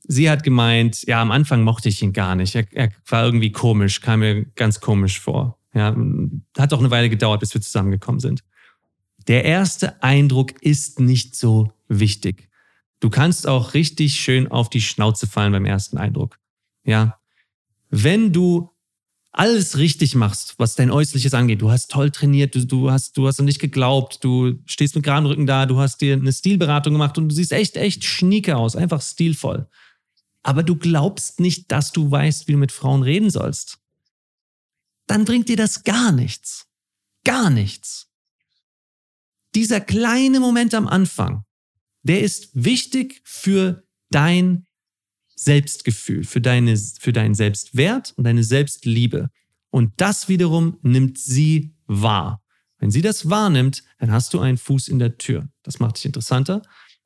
Sie 0.07 0.31
hat 0.31 0.43
gemeint, 0.43 1.07
ja, 1.07 1.21
am 1.21 1.31
Anfang 1.31 1.65
mochte 1.65 1.89
ich 1.89 2.03
ihn 2.03 2.13
gar 2.13 2.35
nicht. 2.35 2.55
Er, 2.55 2.67
er 2.73 2.91
war 3.09 3.25
irgendwie 3.25 3.51
komisch, 3.51 4.01
kam 4.01 4.21
mir 4.21 4.45
ganz 4.55 4.81
komisch 4.81 5.21
vor. 5.21 5.59
Ja, 5.75 5.95
hat 6.57 6.73
auch 6.73 6.79
eine 6.79 6.91
Weile 6.91 7.11
gedauert, 7.11 7.41
bis 7.41 7.53
wir 7.53 7.61
zusammengekommen 7.61 8.21
sind. 8.21 8.43
Der 9.29 9.45
erste 9.45 10.03
Eindruck 10.03 10.61
ist 10.63 11.01
nicht 11.01 11.37
so 11.37 11.73
wichtig. 11.89 12.49
Du 13.01 13.11
kannst 13.11 13.47
auch 13.47 13.75
richtig 13.75 14.15
schön 14.15 14.49
auf 14.49 14.71
die 14.71 14.81
Schnauze 14.81 15.27
fallen 15.27 15.53
beim 15.53 15.67
ersten 15.67 15.99
Eindruck. 15.99 16.39
Ja. 16.85 17.21
Wenn 17.91 18.33
du 18.33 18.71
alles 19.31 19.79
richtig 19.79 20.15
machst, 20.15 20.55
was 20.59 20.75
dein 20.75 20.91
Äußerliches 20.91 21.33
angeht. 21.33 21.63
Du 21.63 21.71
hast 21.71 21.91
toll 21.91 22.11
trainiert, 22.11 22.55
du, 22.55 22.67
du 22.67 22.91
hast, 22.91 23.17
du 23.17 23.29
hast 23.29 23.41
nicht 23.41 23.61
geglaubt, 23.61 24.25
du 24.25 24.59
stehst 24.67 24.97
mit 24.97 25.05
geraden 25.05 25.27
Rücken 25.27 25.47
da, 25.47 25.67
du 25.67 25.79
hast 25.79 26.01
dir 26.01 26.15
eine 26.15 26.33
Stilberatung 26.33 26.95
gemacht 26.95 27.19
und 27.19 27.29
du 27.29 27.35
siehst 27.35 27.53
echt, 27.53 27.77
echt 27.77 28.05
schnieke 28.05 28.57
aus, 28.57 28.75
einfach 28.75 29.01
stilvoll. 29.01 29.69
Aber 30.43 30.63
du 30.63 30.75
glaubst 30.75 31.39
nicht, 31.41 31.71
dass 31.71 31.93
du 31.93 32.11
weißt, 32.11 32.49
wie 32.49 32.53
du 32.53 32.59
mit 32.59 32.73
Frauen 32.73 33.03
reden 33.03 33.31
sollst. 33.31 33.79
Dann 35.07 35.25
bringt 35.25 35.49
dir 35.49 35.57
das 35.57 35.85
gar 35.85 36.11
nichts. 36.11 36.67
Gar 37.25 37.51
nichts. 37.51 38.08
Dieser 39.55 39.81
kleine 39.81 40.41
Moment 40.41 40.75
am 40.75 40.87
Anfang, 40.87 41.45
der 42.03 42.23
ist 42.23 42.51
wichtig 42.53 43.21
für 43.25 43.85
dein 44.11 44.67
Selbstgefühl, 45.35 46.25
für, 46.25 46.41
deine, 46.41 46.77
für 46.77 47.13
deinen 47.13 47.35
Selbstwert 47.35 48.13
und 48.17 48.25
deine 48.25 48.45
Selbstliebe. 48.45 49.31
Und 49.71 49.93
das 49.99 50.29
wiederum 50.29 50.79
nimmt 50.83 51.19
sie 51.19 51.75
wahr. 51.87 52.43
Wenn 52.79 52.91
sie 52.91 53.03
das 53.03 53.29
wahrnimmt, 53.29 53.83
dann 53.99 54.13
hast 54.13 54.35
du 54.35 54.41
einen 54.41 54.59
Fuß 54.59 54.89
in 54.89 54.99
der 54.99 55.19
Tür. 55.19 55.49
Das 55.63 55.81
macht 55.81 55.97
dich 55.97 56.07
interessanter. 56.07 56.63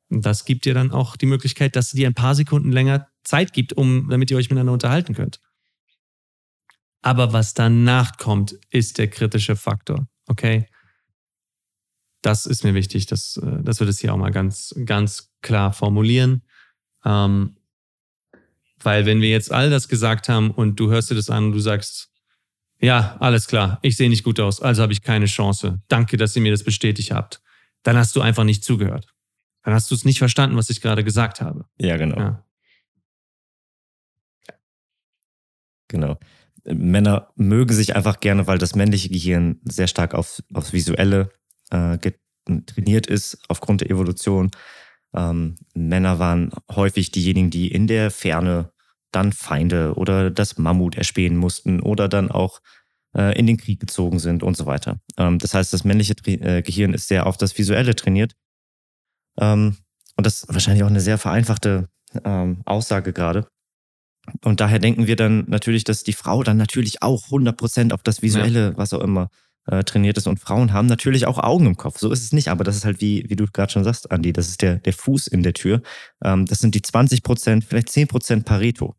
Und 0.09 0.25
das 0.25 0.45
gibt 0.45 0.65
dir 0.65 0.73
dann 0.73 0.91
auch 0.91 1.15
die 1.15 1.25
Möglichkeit, 1.25 1.75
dass 1.75 1.89
sie 1.89 1.97
dir 1.97 2.07
ein 2.07 2.13
paar 2.13 2.35
Sekunden 2.35 2.71
länger 2.71 3.07
Zeit 3.23 3.53
gibt, 3.53 3.73
um, 3.73 4.07
damit 4.09 4.29
ihr 4.29 4.37
euch 4.37 4.49
miteinander 4.49 4.73
unterhalten 4.73 5.15
könnt. 5.15 5.39
Aber 7.01 7.33
was 7.33 7.53
danach 7.53 8.17
kommt, 8.17 8.53
ist 8.69 8.97
der 8.97 9.09
kritische 9.09 9.55
Faktor. 9.55 10.07
Okay? 10.27 10.67
Das 12.23 12.45
ist 12.45 12.63
mir 12.63 12.73
wichtig, 12.73 13.05
dass, 13.05 13.37
äh, 13.37 13.61
dass 13.61 13.79
wir 13.79 13.85
das 13.85 13.99
hier 13.99 14.13
auch 14.13 14.17
mal 14.17 14.31
ganz, 14.31 14.73
ganz 14.85 15.31
klar 15.41 15.73
formulieren. 15.73 16.41
Ähm, 17.05 17.57
weil 18.81 19.05
wenn 19.05 19.21
wir 19.21 19.29
jetzt 19.29 19.51
all 19.51 19.69
das 19.69 19.87
gesagt 19.87 20.29
haben 20.29 20.49
und 20.49 20.79
du 20.79 20.89
hörst 20.89 21.11
dir 21.11 21.15
das 21.15 21.29
an 21.29 21.45
und 21.45 21.51
du 21.51 21.59
sagst, 21.59 22.09
ja, 22.79 23.17
alles 23.19 23.47
klar, 23.47 23.79
ich 23.81 23.95
sehe 23.95 24.09
nicht 24.09 24.23
gut 24.23 24.39
aus, 24.39 24.61
also 24.61 24.81
habe 24.81 24.93
ich 24.93 25.01
keine 25.01 25.25
Chance. 25.25 25.81
Danke, 25.87 26.17
dass 26.17 26.35
ihr 26.35 26.41
mir 26.41 26.51
das 26.51 26.63
bestätigt 26.63 27.11
habt. 27.11 27.41
Dann 27.83 27.97
hast 27.97 28.15
du 28.15 28.21
einfach 28.21 28.43
nicht 28.45 28.63
zugehört. 28.63 29.13
Dann 29.63 29.73
hast 29.73 29.91
du 29.91 29.95
es 29.95 30.05
nicht 30.05 30.17
verstanden, 30.17 30.57
was 30.57 30.69
ich 30.69 30.81
gerade 30.81 31.03
gesagt 31.03 31.41
habe. 31.41 31.65
Ja, 31.77 31.97
genau. 31.97 32.17
Ja. 32.17 32.45
Genau. 35.89 36.19
Männer 36.65 37.31
mögen 37.35 37.73
sich 37.73 37.95
einfach 37.95 38.19
gerne, 38.21 38.47
weil 38.47 38.57
das 38.57 38.75
männliche 38.75 39.09
Gehirn 39.09 39.59
sehr 39.63 39.87
stark 39.87 40.13
auf, 40.13 40.41
aufs 40.53 40.73
Visuelle 40.73 41.29
äh, 41.73 41.97
trainiert 42.65 43.07
ist, 43.07 43.39
aufgrund 43.49 43.81
der 43.81 43.89
Evolution. 43.89 44.51
Ähm, 45.15 45.55
Männer 45.73 46.19
waren 46.19 46.51
häufig 46.71 47.11
diejenigen, 47.11 47.49
die 47.49 47.71
in 47.71 47.87
der 47.87 48.11
Ferne 48.11 48.71
dann 49.11 49.31
Feinde 49.31 49.93
oder 49.95 50.31
das 50.31 50.57
Mammut 50.57 50.95
erspähen 50.95 51.37
mussten 51.37 51.79
oder 51.79 52.07
dann 52.07 52.31
auch 52.31 52.61
äh, 53.15 53.37
in 53.37 53.47
den 53.47 53.57
Krieg 53.57 53.79
gezogen 53.79 54.19
sind 54.19 54.43
und 54.43 54.57
so 54.57 54.65
weiter. 54.65 54.99
Ähm, 55.17 55.39
das 55.39 55.53
heißt, 55.53 55.71
das 55.71 55.83
männliche 55.83 56.15
äh, 56.25 56.61
Gehirn 56.61 56.93
ist 56.93 57.07
sehr 57.07 57.27
auf 57.27 57.37
das 57.37 57.57
Visuelle 57.57 57.95
trainiert. 57.95 58.33
Ähm, 59.39 59.77
und 60.15 60.25
das 60.25 60.43
ist 60.43 60.53
wahrscheinlich 60.53 60.83
auch 60.83 60.89
eine 60.89 61.01
sehr 61.01 61.17
vereinfachte 61.17 61.89
ähm, 62.23 62.61
Aussage 62.65 63.13
gerade. 63.13 63.47
Und 64.43 64.61
daher 64.61 64.79
denken 64.79 65.07
wir 65.07 65.15
dann 65.15 65.45
natürlich, 65.47 65.83
dass 65.83 66.03
die 66.03 66.13
Frau 66.13 66.43
dann 66.43 66.57
natürlich 66.57 67.01
auch 67.01 67.27
100% 67.27 67.93
auf 67.93 68.03
das 68.03 68.21
Visuelle, 68.21 68.71
ja. 68.71 68.77
was 68.77 68.93
auch 68.93 69.01
immer, 69.01 69.29
äh, 69.65 69.83
trainiert 69.83 70.17
ist. 70.17 70.27
Und 70.27 70.39
Frauen 70.39 70.73
haben 70.73 70.87
natürlich 70.87 71.25
auch 71.25 71.37
Augen 71.37 71.65
im 71.65 71.77
Kopf. 71.77 71.99
So 71.99 72.11
ist 72.11 72.23
es 72.23 72.33
nicht. 72.33 72.49
Aber 72.49 72.63
das 72.63 72.75
ist 72.75 72.85
halt, 72.85 73.01
wie, 73.01 73.25
wie 73.29 73.35
du 73.35 73.45
gerade 73.45 73.71
schon 73.71 73.83
sagst, 73.83 74.11
Andi, 74.11 74.33
das 74.33 74.49
ist 74.49 74.61
der, 74.61 74.77
der 74.77 74.93
Fuß 74.93 75.27
in 75.27 75.43
der 75.43 75.53
Tür. 75.53 75.81
Ähm, 76.23 76.45
das 76.45 76.59
sind 76.59 76.75
die 76.75 76.81
20%, 76.81 77.63
vielleicht 77.63 77.89
10% 77.89 78.43
Pareto. 78.43 78.95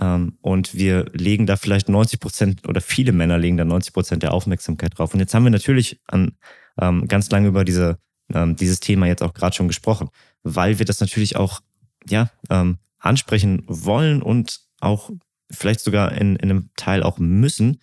Ähm, 0.00 0.38
und 0.40 0.74
wir 0.74 1.06
legen 1.12 1.46
da 1.46 1.56
vielleicht 1.56 1.88
90 1.88 2.20
Prozent 2.20 2.68
oder 2.68 2.80
viele 2.80 3.12
Männer 3.12 3.38
legen 3.38 3.56
da 3.56 3.64
90 3.64 3.92
Prozent 3.92 4.22
der 4.22 4.32
Aufmerksamkeit 4.32 4.98
drauf. 4.98 5.12
Und 5.12 5.20
jetzt 5.20 5.34
haben 5.34 5.44
wir 5.44 5.50
natürlich 5.50 6.00
an, 6.06 6.32
ähm, 6.80 7.06
ganz 7.06 7.30
lange 7.30 7.48
über 7.48 7.64
diese, 7.64 7.98
ähm, 8.32 8.56
dieses 8.56 8.80
Thema 8.80 9.06
jetzt 9.06 9.22
auch 9.22 9.34
gerade 9.34 9.54
schon 9.54 9.68
gesprochen, 9.68 10.08
weil 10.42 10.78
wir 10.78 10.86
das 10.86 11.00
natürlich 11.00 11.36
auch 11.36 11.60
ja, 12.08 12.30
ähm, 12.48 12.78
ansprechen 12.98 13.62
wollen 13.66 14.22
und 14.22 14.60
auch 14.80 15.10
vielleicht 15.50 15.80
sogar 15.80 16.12
in, 16.12 16.36
in 16.36 16.50
einem 16.50 16.70
Teil 16.76 17.02
auch 17.02 17.18
müssen. 17.18 17.80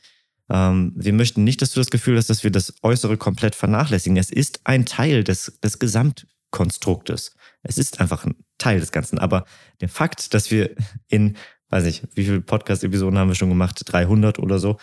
Ähm, 0.49 0.93
wir 0.95 1.13
möchten 1.13 1.43
nicht, 1.43 1.61
dass 1.61 1.71
du 1.71 1.79
das 1.79 1.89
Gefühl 1.89 2.17
hast, 2.17 2.29
dass 2.29 2.43
wir 2.43 2.51
das 2.51 2.73
Äußere 2.81 3.17
komplett 3.17 3.55
vernachlässigen. 3.55 4.17
Es 4.17 4.29
ist 4.29 4.61
ein 4.63 4.85
Teil 4.85 5.23
des, 5.23 5.59
des 5.63 5.79
Gesamtkonstruktes. 5.79 7.35
Es 7.63 7.77
ist 7.77 7.99
einfach 7.99 8.25
ein 8.25 8.35
Teil 8.57 8.79
des 8.79 8.91
Ganzen. 8.91 9.19
Aber 9.19 9.45
der 9.81 9.89
Fakt, 9.89 10.33
dass 10.33 10.51
wir 10.51 10.75
in 11.07 11.37
weiß 11.69 11.85
ich, 11.85 12.03
wie 12.15 12.23
viele 12.23 12.41
Podcast-Episoden 12.41 13.17
haben 13.17 13.29
wir 13.29 13.35
schon 13.35 13.49
gemacht? 13.49 13.81
300 13.85 14.39
oder 14.39 14.59
so. 14.59 14.77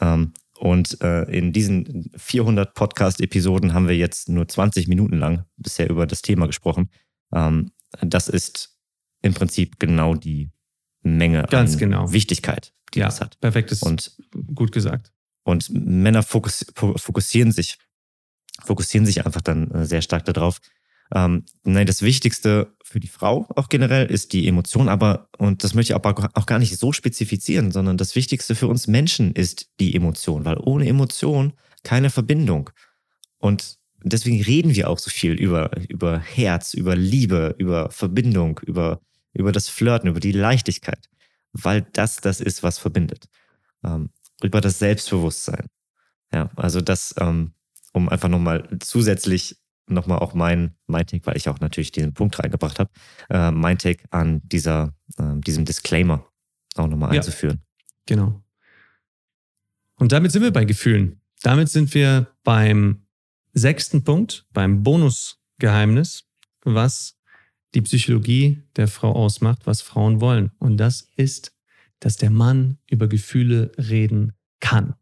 Ähm, 0.00 0.32
und 0.58 1.00
äh, 1.02 1.22
in 1.24 1.52
diesen 1.52 2.10
400 2.16 2.74
Podcast-Episoden 2.74 3.74
haben 3.74 3.88
wir 3.88 3.96
jetzt 3.96 4.28
nur 4.28 4.46
20 4.46 4.88
Minuten 4.88 5.18
lang 5.18 5.44
bisher 5.56 5.90
über 5.90 6.06
das 6.06 6.22
Thema 6.22 6.46
gesprochen. 6.46 6.90
Ähm, 7.32 7.72
das 8.00 8.28
ist 8.28 8.76
im 9.22 9.34
Prinzip 9.34 9.78
genau 9.78 10.14
die 10.14 10.50
Menge 11.04 11.44
Ganz 11.48 11.74
an 11.74 11.78
genau. 11.78 12.12
Wichtigkeit, 12.12 12.72
die 12.92 12.98
ja, 12.98 13.06
das 13.06 13.20
hat. 13.20 13.38
Perfekt 13.40 13.70
ist 13.70 13.82
und, 13.82 14.16
gut 14.54 14.72
gesagt. 14.72 15.12
Und 15.44 15.70
Männer 15.70 16.22
fokus, 16.22 16.66
fokussieren 16.74 17.52
sich, 17.52 17.78
fokussieren 18.64 19.06
sich 19.06 19.24
einfach 19.24 19.42
dann 19.42 19.70
äh, 19.70 19.86
sehr 19.86 20.02
stark 20.02 20.24
darauf, 20.24 20.60
ähm, 21.14 21.44
nein, 21.64 21.86
das 21.86 22.02
Wichtigste 22.02 22.74
für 22.82 23.00
die 23.00 23.08
Frau 23.08 23.46
auch 23.54 23.68
generell 23.68 24.06
ist 24.06 24.32
die 24.32 24.48
Emotion, 24.48 24.88
aber, 24.88 25.28
und 25.38 25.62
das 25.62 25.74
möchte 25.74 25.92
ich 25.92 25.94
aber 25.94 26.30
auch 26.34 26.46
gar 26.46 26.58
nicht 26.58 26.76
so 26.78 26.92
spezifizieren, 26.92 27.72
sondern 27.72 27.96
das 27.96 28.14
Wichtigste 28.14 28.54
für 28.54 28.68
uns 28.68 28.86
Menschen 28.86 29.32
ist 29.32 29.68
die 29.80 29.94
Emotion, 29.94 30.44
weil 30.44 30.58
ohne 30.58 30.88
Emotion 30.88 31.52
keine 31.82 32.10
Verbindung. 32.10 32.70
Und 33.38 33.76
deswegen 34.02 34.42
reden 34.42 34.74
wir 34.74 34.88
auch 34.88 34.98
so 34.98 35.10
viel 35.10 35.32
über, 35.32 35.70
über 35.88 36.18
Herz, 36.18 36.74
über 36.74 36.96
Liebe, 36.96 37.54
über 37.58 37.90
Verbindung, 37.90 38.60
über, 38.64 39.00
über 39.34 39.52
das 39.52 39.68
Flirten, 39.68 40.08
über 40.08 40.20
die 40.20 40.32
Leichtigkeit, 40.32 41.08
weil 41.52 41.82
das 41.92 42.16
das 42.16 42.40
ist, 42.40 42.62
was 42.62 42.78
verbindet. 42.78 43.28
Ähm, 43.84 44.10
über 44.42 44.60
das 44.60 44.78
Selbstbewusstsein. 44.78 45.66
Ja, 46.32 46.50
also 46.56 46.80
das, 46.80 47.14
ähm, 47.18 47.52
um 47.92 48.08
einfach 48.08 48.28
nochmal 48.28 48.68
zusätzlich 48.80 49.56
nochmal 49.86 50.18
auch 50.18 50.34
mein, 50.34 50.74
mein 50.86 51.06
Take, 51.06 51.26
weil 51.26 51.36
ich 51.36 51.48
auch 51.48 51.60
natürlich 51.60 51.92
diesen 51.92 52.14
Punkt 52.14 52.38
reingebracht 52.38 52.78
habe, 52.78 52.90
äh, 53.28 53.50
mein 53.50 53.78
Take 53.78 54.04
an 54.10 54.40
dieser, 54.44 54.94
äh, 55.18 55.38
diesem 55.40 55.64
Disclaimer 55.64 56.26
auch 56.76 56.88
nochmal 56.88 57.14
ja, 57.14 57.20
einzuführen. 57.20 57.62
Genau. 58.06 58.42
Und 59.96 60.12
damit 60.12 60.32
sind 60.32 60.42
wir 60.42 60.52
bei 60.52 60.64
Gefühlen. 60.64 61.20
Damit 61.42 61.68
sind 61.68 61.94
wir 61.94 62.28
beim 62.42 63.06
sechsten 63.52 64.02
Punkt, 64.02 64.46
beim 64.52 64.82
Bonusgeheimnis, 64.82 66.24
was 66.64 67.16
die 67.74 67.82
Psychologie 67.82 68.62
der 68.76 68.88
Frau 68.88 69.12
ausmacht, 69.12 69.66
was 69.66 69.82
Frauen 69.82 70.20
wollen. 70.20 70.52
Und 70.58 70.76
das 70.76 71.08
ist, 71.16 71.52
dass 72.00 72.16
der 72.16 72.30
Mann 72.30 72.78
über 72.88 73.08
Gefühle 73.08 73.72
reden 73.78 74.32
kann. 74.60 74.94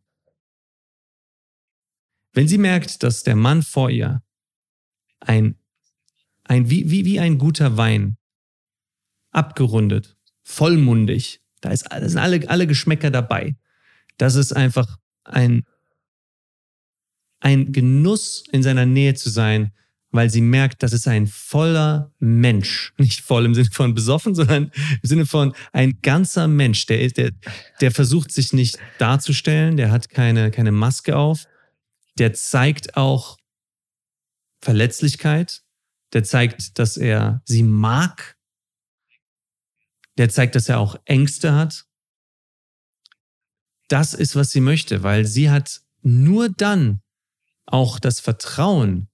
Wenn 2.33 2.49
sie 2.49 2.59
merkt, 2.59 3.03
dass 3.03 3.23
der 3.23 3.37
Mann 3.37 3.63
vor 3.63 3.91
ihr 3.91 4.23
ein, 5.21 5.57
ein 6.45 6.71
wie, 6.71 6.91
wie, 6.91 7.05
wie 7.05 7.21
ein 7.21 7.39
guter 7.39 7.77
Wein. 7.77 8.17
Abgerundet, 9.31 10.17
vollmundig. 10.43 11.41
Da, 11.61 11.71
ist, 11.71 11.87
da 11.91 12.07
sind 12.09 12.19
alle, 12.19 12.49
alle 12.51 12.67
Geschmäcker 12.67 13.11
dabei. 13.11 13.57
Das 14.19 14.35
ist 14.35 14.53
einfach 14.53 14.99
ein, 15.25 15.65
ein 17.41 17.73
Genuss, 17.73 18.45
in 18.53 18.63
seiner 18.63 18.87
Nähe 18.87 19.15
zu 19.15 19.31
sein, 19.31 19.73
weil 20.13 20.29
sie 20.29 20.43
merkt, 20.43 20.83
das 20.83 20.93
ist 20.93 21.09
ein 21.09 21.27
voller 21.27 22.13
Mensch. 22.19 22.93
Nicht 22.99 23.23
voll 23.23 23.47
im 23.47 23.55
Sinne 23.55 23.71
von 23.73 23.95
besoffen, 23.95 24.35
sondern 24.35 24.71
im 25.03 25.09
Sinne 25.09 25.27
von 25.27 25.55
ein 25.73 25.99
ganzer 26.03 26.47
Mensch. 26.47 26.87
Der, 26.87 27.09
der, 27.09 27.33
der 27.81 27.91
versucht 27.91 28.31
sich 28.31 28.53
nicht 28.53 28.79
darzustellen, 28.99 29.77
der 29.77 29.91
hat 29.91 30.11
keine, 30.11 30.51
keine 30.51 30.71
Maske 30.71 31.17
auf. 31.17 31.47
Der 32.19 32.35
zeigt 32.35 32.97
auch 32.97 33.39
Verletzlichkeit, 34.61 35.63
der 36.13 36.23
zeigt, 36.25 36.79
dass 36.79 36.97
er 36.97 37.43
sie 37.45 37.63
mag. 37.63 38.37
der 40.19 40.29
zeigt, 40.29 40.55
dass 40.55 40.69
er 40.69 40.79
auch 40.79 40.97
Ängste 41.07 41.55
hat. 41.55 41.87
Das 43.89 44.13
ist, 44.13 44.37
was 44.37 44.51
sie 44.51 44.61
möchte, 44.61 45.03
weil 45.03 45.25
sie 45.25 45.51
hat 45.51 45.81
nur 46.03 46.51
dann 46.51 47.01
auch 47.65 47.99
das 47.99 48.21
Vertrauen, 48.21 49.09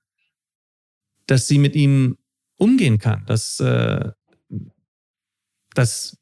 dass 1.28 1.46
sie 1.46 1.58
mit 1.58 1.76
ihm 1.76 2.18
umgehen 2.56 2.98
kann, 2.98 3.24
dass, 3.26 3.60
äh, 3.60 4.10
dass, 5.74 6.18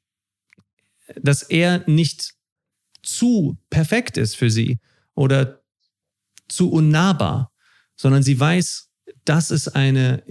dass 1.17 1.43
er 1.43 1.89
nicht 1.89 2.35
zu 3.03 3.57
perfekt 3.71 4.19
ist 4.19 4.37
für 4.37 4.51
sie 4.51 4.79
oder 5.15 5.63
zu 6.49 6.71
unnahbar, 6.71 7.53
sondern 7.97 8.23
sie 8.23 8.39
weiß, 8.39 8.91
das 9.25 9.51
ist 9.51 9.69
eine, 9.69 10.23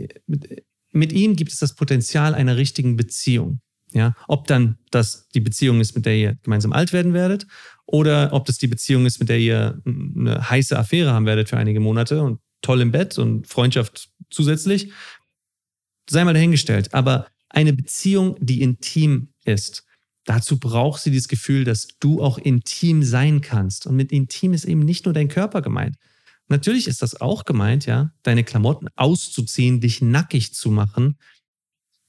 mit 0.92 1.12
ihm 1.12 1.36
gibt 1.36 1.52
es 1.52 1.60
das 1.60 1.74
Potenzial 1.74 2.36
einer 2.36 2.58
richtigen 2.58 2.96
Beziehung. 2.96 3.62
Ja, 3.94 4.14
ob 4.28 4.48
dann 4.48 4.78
das 4.92 5.30
die 5.30 5.40
Beziehung 5.40 5.80
ist, 5.80 5.96
mit 5.96 6.06
der 6.06 6.18
ihr 6.18 6.38
gemeinsam 6.44 6.74
alt 6.74 6.92
werden 6.92 7.14
werdet, 7.14 7.48
oder 7.86 8.34
ob 8.34 8.46
das 8.46 8.58
die 8.58 8.68
Beziehung 8.68 9.06
ist, 9.06 9.20
mit 9.20 9.30
der 9.30 9.40
ihr 9.40 9.82
eine 9.86 10.50
heiße 10.50 10.78
Affäre 10.78 11.14
haben 11.14 11.26
werdet 11.26 11.48
für 11.50 11.58
einige 11.58 11.80
Monate 11.80 12.22
und 12.22 12.42
toll 12.66 12.82
im 12.82 12.92
Bett 12.92 13.18
und 13.18 13.48
Freundschaft 13.48 14.10
zusätzlich, 14.30 14.92
sei 16.10 16.24
mal 16.24 16.34
dahingestellt. 16.34 16.94
Aber 16.94 17.28
eine 17.50 17.74
Beziehung, 17.74 18.36
die 18.40 18.62
intim 18.62 19.30
ist, 19.46 19.86
dazu 20.26 20.60
braucht 20.60 21.02
sie 21.02 21.12
dieses 21.12 21.28
Gefühl, 21.28 21.64
dass 21.64 21.88
du 22.00 22.22
auch 22.22 22.38
intim 22.38 23.04
sein 23.04 23.42
kannst. 23.42 23.86
Und 23.86 23.96
mit 23.96 24.12
intim 24.12 24.54
ist 24.54 24.66
eben 24.66 24.82
nicht 24.82 25.06
nur 25.06 25.14
dein 25.14 25.28
Körper 25.30 25.62
gemeint. 25.62 25.96
Natürlich 26.48 26.88
ist 26.88 27.02
das 27.02 27.22
auch 27.22 27.46
gemeint, 27.46 27.86
ja, 27.86 28.12
deine 28.24 28.44
Klamotten 28.44 28.88
auszuziehen, 28.96 29.82
dich 29.82 30.02
nackig 30.02 30.54
zu 30.54 30.70
machen, 30.70 31.18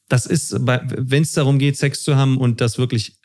das 0.08 0.26
ist, 0.26 0.54
wenn 0.60 1.22
es 1.22 1.32
darum 1.32 1.58
geht, 1.58 1.76
Sex 1.76 2.02
zu 2.02 2.16
haben 2.16 2.36
und 2.38 2.60
das 2.60 2.78
wirklich 2.78 3.18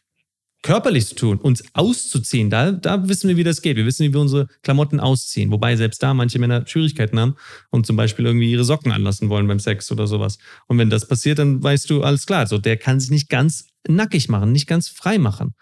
körperlich 0.61 1.07
zu 1.07 1.15
tun, 1.15 1.37
uns 1.37 1.63
auszuziehen, 1.73 2.49
da, 2.49 2.71
da 2.71 3.07
wissen 3.07 3.27
wir, 3.27 3.37
wie 3.37 3.43
das 3.43 3.61
geht. 3.61 3.77
Wir 3.77 3.85
wissen, 3.85 4.05
wie 4.05 4.13
wir 4.13 4.21
unsere 4.21 4.47
Klamotten 4.61 4.99
ausziehen. 4.99 5.51
Wobei 5.51 5.75
selbst 5.75 6.03
da 6.03 6.13
manche 6.13 6.37
Männer 6.37 6.67
Schwierigkeiten 6.67 7.19
haben 7.19 7.35
und 7.71 7.87
zum 7.87 7.95
Beispiel 7.95 8.25
irgendwie 8.25 8.51
ihre 8.51 8.63
Socken 8.63 8.91
anlassen 8.91 9.29
wollen 9.29 9.47
beim 9.47 9.59
Sex 9.59 9.91
oder 9.91 10.05
sowas. 10.05 10.37
Und 10.67 10.77
wenn 10.77 10.89
das 10.89 11.07
passiert, 11.07 11.39
dann 11.39 11.63
weißt 11.63 11.89
du, 11.89 12.03
alles 12.03 12.25
klar, 12.25 12.45
so 12.45 12.57
der 12.59 12.77
kann 12.77 12.99
sich 12.99 13.09
nicht 13.09 13.29
ganz 13.29 13.67
nackig 13.87 14.29
machen, 14.29 14.51
nicht 14.51 14.67
ganz 14.67 14.87
frei 14.87 15.17
machen. 15.17 15.55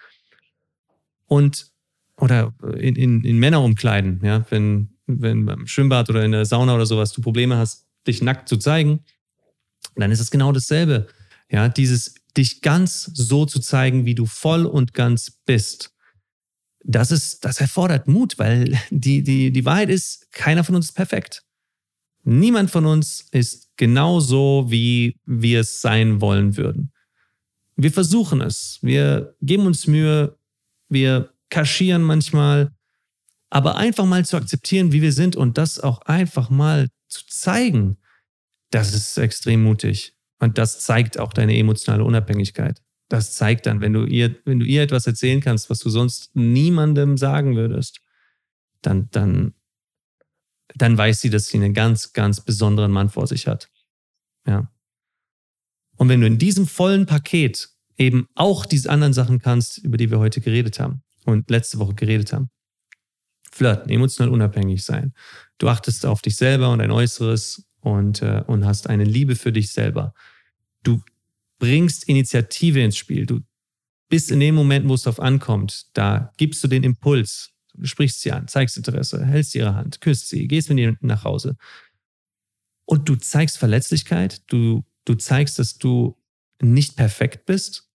Und, 1.27 1.67
oder 2.17 2.53
in, 2.77 2.95
in, 2.95 3.23
in 3.23 3.37
Männer 3.37 3.61
umkleiden, 3.61 4.19
ja, 4.23 4.45
wenn, 4.49 4.97
wenn 5.05 5.45
beim 5.45 5.65
Schwimmbad 5.65 6.09
oder 6.09 6.25
in 6.25 6.33
der 6.33 6.45
Sauna 6.45 6.75
oder 6.75 6.85
sowas 6.85 7.13
du 7.13 7.21
Probleme 7.21 7.55
hast, 7.55 7.87
dich 8.05 8.21
nackt 8.21 8.49
zu 8.49 8.57
zeigen, 8.57 9.05
dann 9.95 10.11
ist 10.11 10.19
es 10.19 10.31
genau 10.31 10.51
dasselbe. 10.51 11.07
Ja, 11.49 11.67
dieses 11.67 12.15
dich 12.37 12.61
ganz 12.61 13.03
so 13.13 13.45
zu 13.45 13.59
zeigen, 13.59 14.05
wie 14.05 14.15
du 14.15 14.25
voll 14.25 14.65
und 14.65 14.93
ganz 14.93 15.31
bist. 15.45 15.91
Das 16.83 17.11
ist, 17.11 17.43
das 17.43 17.59
erfordert 17.59 18.07
Mut, 18.07 18.37
weil 18.37 18.77
die, 18.89 19.23
die, 19.23 19.51
die 19.51 19.65
Wahrheit 19.65 19.89
ist, 19.89 20.31
keiner 20.31 20.63
von 20.63 20.75
uns 20.75 20.87
ist 20.87 20.93
perfekt. 20.93 21.43
Niemand 22.23 22.69
von 22.69 22.85
uns 22.85 23.27
ist 23.31 23.71
genau 23.77 24.19
so, 24.19 24.65
wie 24.69 25.17
wir 25.25 25.61
es 25.61 25.81
sein 25.81 26.21
wollen 26.21 26.57
würden. 26.57 26.91
Wir 27.75 27.91
versuchen 27.91 28.41
es. 28.41 28.79
Wir 28.81 29.35
geben 29.41 29.65
uns 29.65 29.87
Mühe. 29.87 30.37
Wir 30.89 31.33
kaschieren 31.49 32.03
manchmal. 32.03 32.71
Aber 33.49 33.77
einfach 33.77 34.05
mal 34.05 34.25
zu 34.25 34.37
akzeptieren, 34.37 34.91
wie 34.91 35.01
wir 35.01 35.13
sind 35.13 35.35
und 35.35 35.57
das 35.57 35.79
auch 35.79 36.01
einfach 36.01 36.49
mal 36.49 36.89
zu 37.07 37.25
zeigen, 37.25 37.97
das 38.69 38.93
ist 38.93 39.17
extrem 39.17 39.63
mutig. 39.63 40.13
Und 40.39 40.57
das 40.57 40.79
zeigt 40.79 41.19
auch 41.19 41.33
deine 41.33 41.57
emotionale 41.57 42.03
Unabhängigkeit. 42.03 42.81
Das 43.09 43.35
zeigt 43.35 43.65
dann, 43.65 43.81
wenn 43.81 43.93
du 43.93 44.05
ihr, 44.05 44.35
wenn 44.45 44.59
du 44.59 44.65
ihr 44.65 44.83
etwas 44.83 45.07
erzählen 45.07 45.41
kannst, 45.41 45.69
was 45.69 45.79
du 45.79 45.89
sonst 45.89 46.35
niemandem 46.35 47.17
sagen 47.17 47.55
würdest, 47.55 48.01
dann, 48.81 49.09
dann, 49.11 49.53
dann 50.75 50.97
weiß 50.97 51.21
sie, 51.21 51.29
dass 51.29 51.47
sie 51.47 51.57
einen 51.57 51.73
ganz, 51.73 52.13
ganz 52.13 52.41
besonderen 52.41 52.91
Mann 52.91 53.09
vor 53.09 53.27
sich 53.27 53.47
hat. 53.47 53.69
Ja. 54.47 54.71
Und 55.97 56.07
wenn 56.07 56.21
du 56.21 56.27
in 56.27 56.37
diesem 56.37 56.67
vollen 56.67 57.05
Paket 57.05 57.69
eben 57.97 58.27
auch 58.35 58.65
diese 58.65 58.89
anderen 58.89 59.13
Sachen 59.13 59.39
kannst, 59.39 59.79
über 59.79 59.97
die 59.97 60.09
wir 60.09 60.19
heute 60.19 60.39
geredet 60.39 60.79
haben 60.79 61.03
und 61.25 61.49
letzte 61.49 61.79
Woche 61.79 61.95
geredet 61.95 62.31
haben, 62.31 62.49
flirten, 63.51 63.89
emotional 63.89 64.31
unabhängig 64.31 64.83
sein. 64.83 65.13
Du 65.57 65.67
achtest 65.67 66.05
auf 66.05 66.21
dich 66.21 66.37
selber 66.37 66.71
und 66.71 66.79
dein 66.79 66.91
Äußeres 66.91 67.67
und, 67.81 68.21
äh, 68.21 68.43
und 68.47 68.65
hast 68.65 68.87
eine 68.87 69.03
Liebe 69.03 69.35
für 69.35 69.51
dich 69.51 69.73
selber. 69.73 70.13
Du 70.83 71.01
bringst 71.59 72.07
Initiative 72.07 72.81
ins 72.81 72.97
Spiel. 72.97 73.25
Du 73.25 73.41
bist 74.09 74.31
in 74.31 74.39
dem 74.39 74.55
Moment, 74.55 74.87
wo 74.89 74.95
es 74.95 75.03
darauf 75.03 75.19
ankommt, 75.19 75.87
da 75.93 76.33
gibst 76.37 76.63
du 76.63 76.67
den 76.67 76.83
Impuls. 76.83 77.51
Du 77.73 77.85
sprichst 77.85 78.21
sie 78.21 78.31
an, 78.31 78.47
zeigst 78.47 78.75
Interesse, 78.75 79.25
hältst 79.25 79.55
ihre 79.55 79.75
Hand, 79.75 80.01
küsst 80.01 80.29
sie, 80.29 80.47
gehst 80.47 80.69
mit 80.69 80.79
ihr 80.79 80.97
nach 81.01 81.23
Hause. 81.23 81.55
Und 82.85 83.07
du 83.07 83.15
zeigst 83.15 83.57
Verletzlichkeit, 83.57 84.41
du, 84.51 84.83
du 85.05 85.15
zeigst, 85.15 85.59
dass 85.59 85.77
du 85.77 86.17
nicht 86.61 86.95
perfekt 86.95 87.45
bist. 87.45 87.87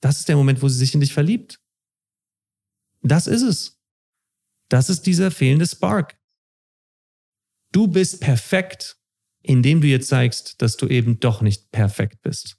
Das 0.00 0.18
ist 0.18 0.28
der 0.28 0.36
Moment, 0.36 0.62
wo 0.62 0.68
sie 0.68 0.78
sich 0.78 0.94
in 0.94 1.00
dich 1.00 1.12
verliebt. 1.12 1.58
Das 3.02 3.26
ist 3.26 3.42
es. 3.42 3.80
Das 4.68 4.90
ist 4.90 5.06
dieser 5.06 5.30
fehlende 5.30 5.66
Spark. 5.66 6.18
Du 7.72 7.88
bist 7.88 8.20
perfekt, 8.20 8.96
indem 9.46 9.80
du 9.80 9.86
ihr 9.86 10.00
zeigst, 10.00 10.60
dass 10.60 10.76
du 10.76 10.88
eben 10.88 11.20
doch 11.20 11.40
nicht 11.40 11.70
perfekt 11.70 12.20
bist 12.22 12.56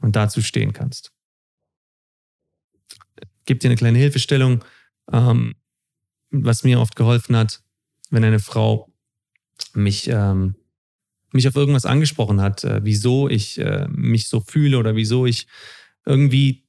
und 0.00 0.14
dazu 0.14 0.40
stehen 0.40 0.72
kannst. 0.72 1.12
Gib 3.44 3.60
dir 3.60 3.68
eine 3.68 3.76
kleine 3.76 3.98
Hilfestellung, 3.98 4.64
ähm, 5.12 5.54
was 6.30 6.62
mir 6.62 6.80
oft 6.80 6.96
geholfen 6.96 7.36
hat, 7.36 7.62
wenn 8.10 8.24
eine 8.24 8.38
Frau 8.38 8.92
mich, 9.72 10.08
ähm, 10.08 10.54
mich 11.32 11.48
auf 11.48 11.56
irgendwas 11.56 11.86
angesprochen 11.86 12.40
hat, 12.40 12.62
äh, 12.62 12.84
wieso 12.84 13.28
ich 13.28 13.58
äh, 13.58 13.88
mich 13.88 14.28
so 14.28 14.40
fühle 14.40 14.78
oder 14.78 14.94
wieso 14.94 15.26
ich 15.26 15.46
irgendwie 16.04 16.64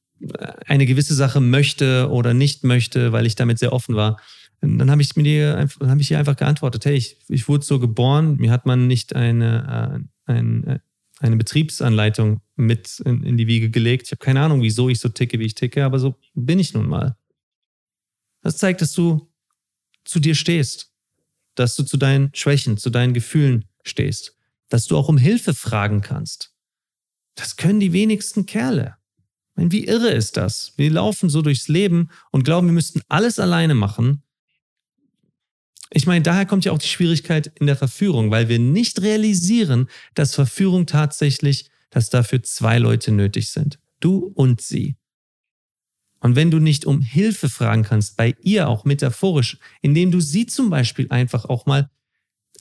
eine 0.66 0.88
gewisse 0.88 1.14
Sache 1.14 1.42
möchte 1.42 2.10
oder 2.10 2.34
nicht 2.34 2.64
möchte, 2.64 3.12
weil 3.12 3.28
ich 3.28 3.36
damit 3.36 3.60
sehr 3.60 3.72
offen 3.72 3.96
war 3.96 4.20
dann 4.62 4.90
habe 4.90 5.02
ich 5.02 5.16
mir 5.16 5.24
die, 5.24 5.44
hab 5.44 6.00
ich 6.00 6.12
ihr 6.12 6.20
einfach 6.20 6.36
geantwortet, 6.36 6.86
hey, 6.86 6.96
ich, 6.96 7.18
ich 7.28 7.48
wurde 7.48 7.64
so 7.64 7.80
geboren, 7.80 8.38
mir 8.38 8.52
hat 8.52 8.66
man 8.66 8.88
nicht 8.88 9.16
eine, 9.16 10.02
äh, 10.28 10.32
ein, 10.32 10.64
äh, 10.64 10.80
eine 11.20 11.38
Betriebsanleitung 11.38 12.42
mit 12.56 13.00
in, 13.02 13.24
in 13.24 13.38
die 13.38 13.48
Wiege 13.48 13.70
gelegt. 13.70 14.08
Ich 14.08 14.12
habe 14.12 14.24
keine 14.24 14.42
Ahnung, 14.42 14.62
wieso 14.62 14.90
ich 14.90 15.00
so 15.00 15.10
ticke, 15.10 15.40
wie 15.40 15.46
ich 15.46 15.56
ticke, 15.56 15.86
aber 15.86 16.00
so 16.00 16.16
bin 16.34 16.60
ich 16.60 16.74
nun 16.74 16.88
mal. 16.88 17.16
Das 18.42 18.58
zeigt, 18.58 18.82
dass 18.82 18.94
du 18.94 19.32
zu 20.06 20.20
dir 20.20 20.36
stehst, 20.36 20.92
dass 21.56 21.76
du 21.76 21.84
zu 21.84 21.98
deinen 21.98 22.32
Schwächen, 22.34 22.78
zu 22.78 22.90
deinen 22.90 23.14
Gefühlen 23.14 23.66
stehst, 23.84 24.38
dass 24.70 24.86
du 24.86 24.98
auch 24.98 25.10
um 25.10 25.18
Hilfe 25.18 25.54
fragen 25.54 26.02
kannst. 26.02 26.54
Das 27.36 27.58
können 27.58 27.80
die 27.80 27.94
wenigsten 27.94 28.46
Kerle. 28.46 28.96
Meine, 29.56 29.72
wie 29.72 29.86
irre 29.86 30.10
ist 30.10 30.38
das? 30.38 30.74
Wir 30.78 30.92
laufen 30.92 31.30
so 31.30 31.42
durchs 31.42 31.68
Leben 31.68 32.10
und 32.32 32.44
glauben, 32.44 32.68
wir 32.68 32.74
müssten 32.74 33.02
alles 33.08 33.40
alleine 33.40 33.76
machen 33.76 34.24
ich 35.90 36.06
meine, 36.06 36.24
daher 36.24 36.46
kommt 36.46 36.66
ja 36.66 36.72
auch 36.72 36.78
die 36.78 36.88
Schwierigkeit 36.88 37.52
in 37.60 37.68
der 37.68 37.76
Verführung, 37.76 38.32
weil 38.32 38.50
wir 38.50 38.60
nicht 38.60 39.02
realisieren, 39.02 39.88
dass 40.16 40.36
Verführung 40.36 40.86
tatsächlich, 40.86 41.70
dass 41.90 42.10
dafür 42.10 42.44
zwei 42.44 42.78
Leute 42.78 43.12
nötig 43.12 43.50
sind. 43.50 43.80
Du 44.00 44.32
und 44.36 44.62
sie. 44.62 44.98
Und 46.20 46.36
wenn 46.36 46.52
du 46.52 46.60
nicht 46.60 46.86
um 46.86 47.02
Hilfe 47.02 47.48
fragen 47.48 47.84
kannst, 47.84 48.18
bei 48.18 48.36
ihr 48.42 48.68
auch 48.68 48.86
metaphorisch, 48.86 49.58
indem 49.82 50.12
du 50.12 50.20
sie 50.20 50.46
zum 50.46 50.70
Beispiel 50.70 51.08
einfach 51.10 51.46
auch 51.46 51.66
mal 51.66 51.90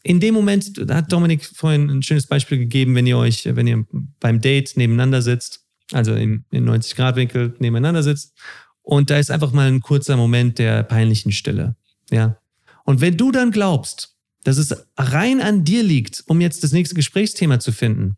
in 0.03 0.20
dem 0.20 0.35
Moment, 0.35 0.89
da 0.89 0.97
hat 0.97 1.11
Dominik 1.11 1.45
vorhin 1.45 1.91
ein 1.91 2.03
schönes 2.03 2.29
Beispiel 2.29 2.59
gegeben, 2.59 2.95
wenn 2.95 3.07
ihr 3.07 3.18
euch, 3.18 3.45
wenn 3.45 3.66
ihr 3.66 3.85
beim 4.20 4.41
Date 4.41 4.77
nebeneinander 4.77 5.20
sitzt, 5.20 5.66
also 5.91 6.14
im, 6.14 6.45
im 6.51 6.64
90-Grad-Winkel 6.64 7.57
nebeneinander 7.59 8.05
sitzt, 8.05 8.37
und 8.83 9.11
da 9.11 9.18
ist 9.18 9.33
einfach 9.33 9.51
mal 9.51 9.66
ein 9.66 9.81
kurzer 9.81 10.16
Moment 10.16 10.61
der 10.61 10.85
peinlichen 10.85 11.33
Stille. 11.33 11.74
Ja, 12.09 12.39
und 12.87 13.01
wenn 13.01 13.16
du 13.16 13.32
dann 13.32 13.51
glaubst, 13.51 14.16
dass 14.45 14.59
es 14.59 14.74
rein 14.97 15.41
an 15.41 15.64
dir 15.64 15.82
liegt, 15.82 16.22
um 16.28 16.41
jetzt 16.41 16.62
das 16.62 16.72
nächste 16.72 16.95
Gesprächsthema 16.95 17.59
zu 17.59 17.72
finden, 17.72 18.16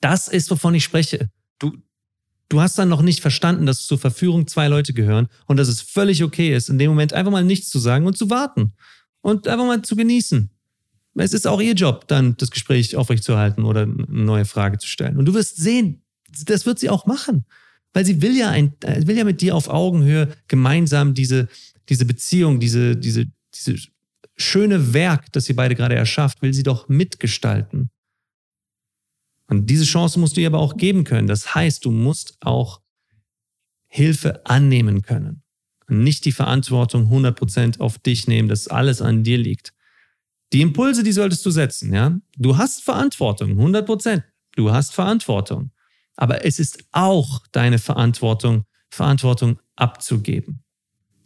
das 0.00 0.28
ist, 0.28 0.50
wovon 0.50 0.74
ich 0.74 0.84
spreche. 0.84 1.30
Du, 1.58 1.72
du 2.50 2.60
hast 2.60 2.78
dann 2.78 2.90
noch 2.90 3.00
nicht 3.00 3.20
verstanden, 3.20 3.64
dass 3.64 3.86
zur 3.86 3.98
Verführung 3.98 4.46
zwei 4.46 4.68
Leute 4.68 4.92
gehören 4.92 5.28
und 5.46 5.56
dass 5.56 5.68
es 5.68 5.80
völlig 5.80 6.22
okay 6.22 6.54
ist, 6.54 6.68
in 6.68 6.78
dem 6.78 6.90
Moment 6.90 7.14
einfach 7.14 7.32
mal 7.32 7.42
nichts 7.42 7.70
zu 7.70 7.78
sagen 7.78 8.06
und 8.06 8.18
zu 8.18 8.28
warten 8.28 8.74
und 9.22 9.48
einfach 9.48 9.66
mal 9.66 9.82
zu 9.82 9.96
genießen. 9.96 10.50
Es 11.14 11.32
ist 11.32 11.46
auch 11.46 11.60
ihr 11.60 11.74
Job, 11.74 12.06
dann 12.08 12.36
das 12.36 12.50
Gespräch 12.50 12.94
aufrechtzuerhalten 12.96 13.64
oder 13.64 13.82
eine 13.82 14.04
neue 14.08 14.44
Frage 14.44 14.78
zu 14.78 14.88
stellen. 14.88 15.16
Und 15.16 15.24
du 15.24 15.32
wirst 15.32 15.56
sehen, 15.56 16.02
das 16.44 16.66
wird 16.66 16.78
sie 16.78 16.90
auch 16.90 17.06
machen, 17.06 17.46
weil 17.94 18.04
sie 18.04 18.20
will 18.20 18.36
ja, 18.36 18.50
ein, 18.50 18.74
will 18.82 19.16
ja 19.16 19.24
mit 19.24 19.40
dir 19.40 19.54
auf 19.54 19.68
Augenhöhe 19.68 20.36
gemeinsam 20.48 21.14
diese, 21.14 21.48
diese 21.88 22.04
Beziehung, 22.04 22.60
diese, 22.60 22.96
diese 22.96 23.26
dieses 23.56 23.88
schöne 24.36 24.92
Werk, 24.92 25.32
das 25.32 25.44
sie 25.44 25.52
beide 25.52 25.74
gerade 25.74 25.94
erschafft, 25.94 26.42
will 26.42 26.52
sie 26.52 26.62
doch 26.62 26.88
mitgestalten. 26.88 27.90
Und 29.48 29.68
diese 29.68 29.84
Chance 29.84 30.18
musst 30.18 30.36
du 30.36 30.40
ihr 30.40 30.46
aber 30.48 30.58
auch 30.58 30.76
geben 30.76 31.04
können. 31.04 31.26
Das 31.26 31.54
heißt, 31.54 31.84
du 31.84 31.90
musst 31.90 32.36
auch 32.40 32.80
Hilfe 33.86 34.44
annehmen 34.46 35.02
können. 35.02 35.42
Und 35.86 36.02
nicht 36.02 36.24
die 36.24 36.32
Verantwortung 36.32 37.12
100% 37.12 37.78
auf 37.80 37.98
dich 37.98 38.26
nehmen, 38.26 38.48
dass 38.48 38.68
alles 38.68 39.02
an 39.02 39.22
dir 39.22 39.38
liegt. 39.38 39.74
Die 40.52 40.62
Impulse, 40.62 41.02
die 41.02 41.12
solltest 41.12 41.44
du 41.44 41.50
setzen, 41.50 41.92
ja. 41.92 42.18
Du 42.36 42.56
hast 42.56 42.82
Verantwortung, 42.82 43.52
100%. 43.52 44.22
Du 44.56 44.72
hast 44.72 44.94
Verantwortung. 44.94 45.72
Aber 46.16 46.44
es 46.44 46.58
ist 46.58 46.84
auch 46.92 47.42
deine 47.52 47.78
Verantwortung, 47.78 48.64
Verantwortung 48.88 49.58
abzugeben. 49.76 50.62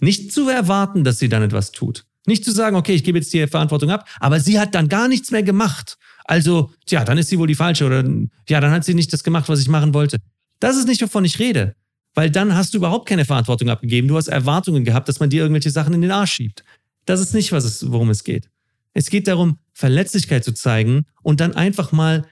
Nicht 0.00 0.32
zu 0.32 0.48
erwarten, 0.48 1.04
dass 1.04 1.18
sie 1.18 1.28
dann 1.28 1.42
etwas 1.42 1.72
tut. 1.72 2.07
Nicht 2.28 2.44
zu 2.44 2.52
sagen, 2.52 2.76
okay, 2.76 2.92
ich 2.92 3.04
gebe 3.04 3.18
jetzt 3.18 3.32
die 3.32 3.46
Verantwortung 3.46 3.90
ab, 3.90 4.06
aber 4.20 4.38
sie 4.38 4.60
hat 4.60 4.74
dann 4.74 4.88
gar 4.88 5.08
nichts 5.08 5.30
mehr 5.30 5.42
gemacht. 5.42 5.96
Also, 6.26 6.70
ja, 6.86 7.02
dann 7.02 7.16
ist 7.16 7.30
sie 7.30 7.38
wohl 7.38 7.46
die 7.46 7.54
falsche 7.54 7.86
oder 7.86 8.04
ja, 8.46 8.60
dann 8.60 8.70
hat 8.70 8.84
sie 8.84 8.92
nicht 8.92 9.10
das 9.14 9.24
gemacht, 9.24 9.48
was 9.48 9.60
ich 9.60 9.68
machen 9.68 9.94
wollte. 9.94 10.18
Das 10.60 10.76
ist 10.76 10.86
nicht, 10.86 11.00
wovon 11.00 11.24
ich 11.24 11.38
rede. 11.38 11.74
Weil 12.14 12.30
dann 12.30 12.54
hast 12.54 12.74
du 12.74 12.78
überhaupt 12.78 13.08
keine 13.08 13.24
Verantwortung 13.24 13.70
abgegeben. 13.70 14.08
Du 14.08 14.16
hast 14.18 14.28
Erwartungen 14.28 14.84
gehabt, 14.84 15.08
dass 15.08 15.20
man 15.20 15.30
dir 15.30 15.40
irgendwelche 15.40 15.70
Sachen 15.70 15.94
in 15.94 16.02
den 16.02 16.10
Arsch 16.10 16.34
schiebt. 16.34 16.64
Das 17.06 17.18
ist 17.18 17.32
nicht, 17.32 17.50
was 17.50 17.64
es, 17.64 17.90
worum 17.90 18.10
es 18.10 18.24
geht. 18.24 18.50
Es 18.92 19.08
geht 19.08 19.26
darum, 19.26 19.58
Verletzlichkeit 19.72 20.44
zu 20.44 20.52
zeigen 20.52 21.06
und 21.22 21.40
dann 21.40 21.54
einfach 21.54 21.92
mal 21.92 22.26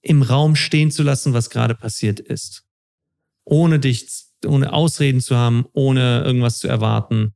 im 0.00 0.22
Raum 0.22 0.56
stehen 0.56 0.90
zu 0.90 1.02
lassen, 1.02 1.34
was 1.34 1.50
gerade 1.50 1.74
passiert 1.74 2.20
ist. 2.20 2.64
Ohne 3.44 3.80
dich, 3.80 4.06
ohne 4.46 4.72
Ausreden 4.72 5.20
zu 5.20 5.36
haben, 5.36 5.66
ohne 5.74 6.22
irgendwas 6.24 6.58
zu 6.58 6.68
erwarten, 6.68 7.34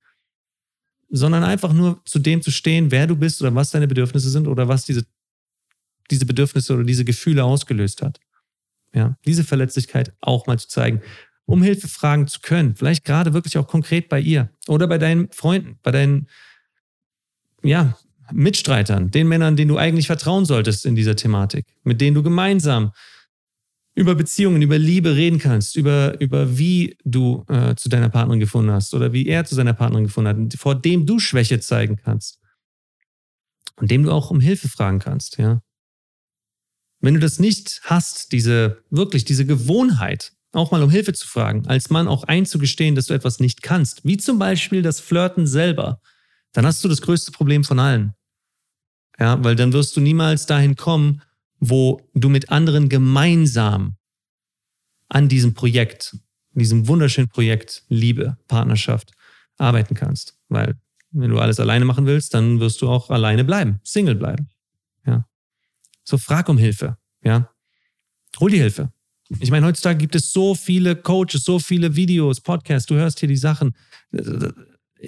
sondern 1.10 1.42
einfach 1.42 1.72
nur 1.72 2.00
zu 2.04 2.18
dem 2.18 2.40
zu 2.40 2.50
stehen, 2.50 2.90
wer 2.90 3.06
du 3.06 3.16
bist 3.16 3.42
oder 3.42 3.54
was 3.54 3.70
deine 3.70 3.88
Bedürfnisse 3.88 4.30
sind 4.30 4.46
oder 4.46 4.68
was 4.68 4.84
diese, 4.84 5.04
diese 6.10 6.24
Bedürfnisse 6.24 6.74
oder 6.74 6.84
diese 6.84 7.04
Gefühle 7.04 7.44
ausgelöst 7.44 8.02
hat. 8.02 8.20
Ja, 8.94 9.16
diese 9.24 9.44
Verletzlichkeit 9.44 10.12
auch 10.20 10.46
mal 10.46 10.58
zu 10.58 10.68
zeigen, 10.68 11.00
um 11.44 11.62
Hilfe 11.62 11.88
fragen 11.88 12.26
zu 12.26 12.40
können. 12.40 12.74
Vielleicht 12.74 13.04
gerade 13.04 13.34
wirklich 13.34 13.58
auch 13.58 13.66
konkret 13.66 14.08
bei 14.08 14.20
ihr 14.20 14.50
oder 14.66 14.86
bei 14.86 14.98
deinen 14.98 15.30
Freunden, 15.30 15.78
bei 15.82 15.90
deinen, 15.90 16.28
ja, 17.62 17.96
Mitstreitern, 18.32 19.10
den 19.10 19.28
Männern, 19.28 19.56
denen 19.56 19.68
du 19.68 19.76
eigentlich 19.76 20.06
vertrauen 20.06 20.44
solltest 20.44 20.86
in 20.86 20.94
dieser 20.94 21.16
Thematik, 21.16 21.66
mit 21.82 22.00
denen 22.00 22.14
du 22.14 22.22
gemeinsam 22.22 22.92
über 23.94 24.14
Beziehungen, 24.14 24.62
über 24.62 24.78
Liebe 24.78 25.16
reden 25.16 25.38
kannst, 25.38 25.76
über, 25.76 26.20
über 26.20 26.56
wie 26.56 26.96
du 27.04 27.44
äh, 27.48 27.74
zu 27.74 27.88
deiner 27.88 28.08
Partnerin 28.08 28.40
gefunden 28.40 28.70
hast 28.70 28.94
oder 28.94 29.12
wie 29.12 29.26
er 29.26 29.44
zu 29.44 29.54
seiner 29.54 29.74
Partnerin 29.74 30.04
gefunden 30.04 30.28
hat, 30.28 30.58
vor 30.58 30.74
dem 30.74 31.06
du 31.06 31.18
Schwäche 31.18 31.60
zeigen 31.60 31.96
kannst 31.96 32.38
und 33.76 33.90
dem 33.90 34.04
du 34.04 34.12
auch 34.12 34.30
um 34.30 34.40
Hilfe 34.40 34.68
fragen 34.68 34.98
kannst, 34.98 35.38
ja. 35.38 35.62
Wenn 37.02 37.14
du 37.14 37.20
das 37.20 37.38
nicht 37.38 37.80
hast, 37.84 38.32
diese, 38.32 38.82
wirklich 38.90 39.24
diese 39.24 39.46
Gewohnheit, 39.46 40.32
auch 40.52 40.70
mal 40.70 40.82
um 40.82 40.90
Hilfe 40.90 41.14
zu 41.14 41.26
fragen, 41.26 41.66
als 41.66 41.88
Mann 41.88 42.08
auch 42.08 42.24
einzugestehen, 42.24 42.94
dass 42.94 43.06
du 43.06 43.14
etwas 43.14 43.40
nicht 43.40 43.62
kannst, 43.62 44.04
wie 44.04 44.18
zum 44.18 44.38
Beispiel 44.38 44.82
das 44.82 45.00
Flirten 45.00 45.46
selber, 45.46 46.00
dann 46.52 46.66
hast 46.66 46.84
du 46.84 46.88
das 46.88 47.00
größte 47.00 47.32
Problem 47.32 47.64
von 47.64 47.78
allen. 47.78 48.14
Ja, 49.18 49.42
weil 49.42 49.56
dann 49.56 49.72
wirst 49.72 49.96
du 49.96 50.00
niemals 50.00 50.46
dahin 50.46 50.76
kommen, 50.76 51.22
wo 51.60 52.00
du 52.14 52.28
mit 52.28 52.50
anderen 52.50 52.88
gemeinsam 52.88 53.96
an 55.08 55.28
diesem 55.28 55.54
Projekt, 55.54 56.16
diesem 56.52 56.88
wunderschönen 56.88 57.28
Projekt 57.28 57.84
Liebe, 57.88 58.38
Partnerschaft 58.48 59.12
arbeiten 59.58 59.94
kannst. 59.94 60.36
Weil 60.48 60.80
wenn 61.10 61.30
du 61.30 61.38
alles 61.38 61.60
alleine 61.60 61.84
machen 61.84 62.06
willst, 62.06 62.34
dann 62.34 62.60
wirst 62.60 62.80
du 62.82 62.88
auch 62.88 63.10
alleine 63.10 63.44
bleiben, 63.44 63.80
Single 63.84 64.14
bleiben. 64.14 64.48
Ja. 65.06 65.26
So 66.04 66.18
frag 66.18 66.48
um 66.48 66.58
Hilfe. 66.58 66.96
Ja. 67.22 67.50
Hol 68.38 68.50
die 68.50 68.58
Hilfe. 68.58 68.92
Ich 69.38 69.50
meine, 69.50 69.66
heutzutage 69.66 69.98
gibt 69.98 70.14
es 70.16 70.32
so 70.32 70.54
viele 70.54 70.96
Coaches, 70.96 71.44
so 71.44 71.58
viele 71.58 71.94
Videos, 71.94 72.40
Podcasts, 72.40 72.86
du 72.86 72.96
hörst 72.96 73.20
hier 73.20 73.28
die 73.28 73.36
Sachen. 73.36 73.76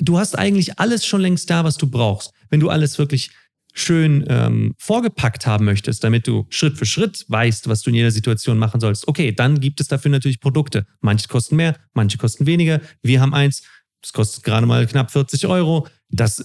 Du 0.01 0.19
hast 0.19 0.39
eigentlich 0.39 0.79
alles 0.79 1.05
schon 1.05 1.21
längst 1.21 1.51
da, 1.51 1.65
was 1.65 1.77
du 1.77 1.89
brauchst. 1.91 2.33
Wenn 2.49 2.61
du 2.61 2.71
alles 2.71 2.99
wirklich 2.99 3.31
schön 3.73 4.25
ähm, 4.29 4.75
vorgepackt 4.79 5.47
haben 5.47 5.65
möchtest, 5.65 6.05
damit 6.05 6.27
du 6.27 6.47
Schritt 6.51 6.79
für 6.79 6.87
Schritt 6.87 7.25
weißt, 7.29 7.69
was 7.69 7.83
du 7.83 7.91
in 7.91 7.97
jeder 7.97 8.11
Situation 8.11 8.59
machen 8.59 8.81
sollst, 8.81 9.09
okay, 9.09 9.33
dann 9.33 9.61
gibt 9.61 9.81
es 9.81 9.89
dafür 9.89 10.11
natürlich 10.11 10.41
Produkte. 10.41 10.87
Manche 11.01 11.29
kosten 11.29 11.57
mehr, 11.57 11.77
manche 11.95 12.19
kosten 12.19 12.47
weniger. 12.47 12.81
Wir 13.03 13.21
haben 13.21 13.35
eins, 13.35 13.63
das 14.03 14.13
kostet 14.13 14.45
gerade 14.45 14.67
mal 14.67 14.87
knapp 14.87 15.11
40 15.11 15.47
Euro. 15.47 15.89
Das 16.11 16.43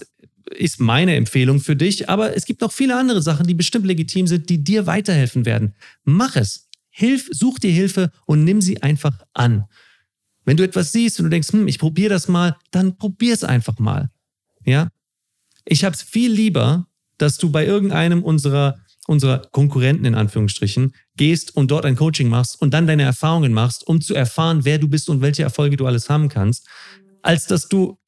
ist 0.56 0.80
meine 0.80 1.14
Empfehlung 1.16 1.60
für 1.60 1.76
dich, 1.76 2.08
aber 2.08 2.34
es 2.34 2.46
gibt 2.46 2.62
noch 2.62 2.72
viele 2.72 2.96
andere 2.96 3.20
Sachen, 3.20 3.46
die 3.46 3.54
bestimmt 3.54 3.86
legitim 3.86 4.26
sind, 4.26 4.48
die 4.48 4.64
dir 4.64 4.86
weiterhelfen 4.86 5.44
werden. 5.44 5.74
Mach 6.04 6.36
es. 6.36 6.68
Hilf, 6.90 7.28
such 7.30 7.58
dir 7.58 7.70
Hilfe 7.70 8.10
und 8.26 8.42
nimm 8.44 8.60
sie 8.60 8.82
einfach 8.82 9.24
an. 9.32 9.66
Wenn 10.44 10.56
du 10.56 10.64
etwas 10.64 10.92
siehst 10.92 11.20
und 11.20 11.24
du 11.24 11.30
denkst, 11.30 11.52
hm, 11.52 11.68
ich 11.68 11.78
probiere 11.78 12.08
das 12.08 12.26
mal, 12.26 12.56
dann 12.70 12.96
probier 12.96 13.34
es 13.34 13.44
einfach 13.44 13.78
mal. 13.78 14.10
Ja? 14.64 14.88
Ich 15.64 15.84
habe 15.84 15.94
es 15.94 16.02
viel 16.02 16.32
lieber, 16.32 16.87
dass 17.18 17.36
du 17.36 17.50
bei 17.50 17.66
irgendeinem 17.66 18.22
unserer, 18.22 18.78
unserer 19.06 19.42
Konkurrenten 19.50 20.04
in 20.04 20.14
Anführungsstrichen 20.14 20.94
gehst 21.16 21.54
und 21.56 21.70
dort 21.70 21.84
ein 21.84 21.96
Coaching 21.96 22.28
machst 22.28 22.60
und 22.60 22.72
dann 22.72 22.86
deine 22.86 23.02
Erfahrungen 23.02 23.52
machst, 23.52 23.86
um 23.86 24.00
zu 24.00 24.14
erfahren, 24.14 24.64
wer 24.64 24.78
du 24.78 24.88
bist 24.88 25.08
und 25.10 25.20
welche 25.20 25.42
Erfolge 25.42 25.76
du 25.76 25.86
alles 25.86 26.08
haben 26.08 26.28
kannst, 26.28 26.66
als 27.22 27.46
dass 27.46 27.68
du 27.68 27.98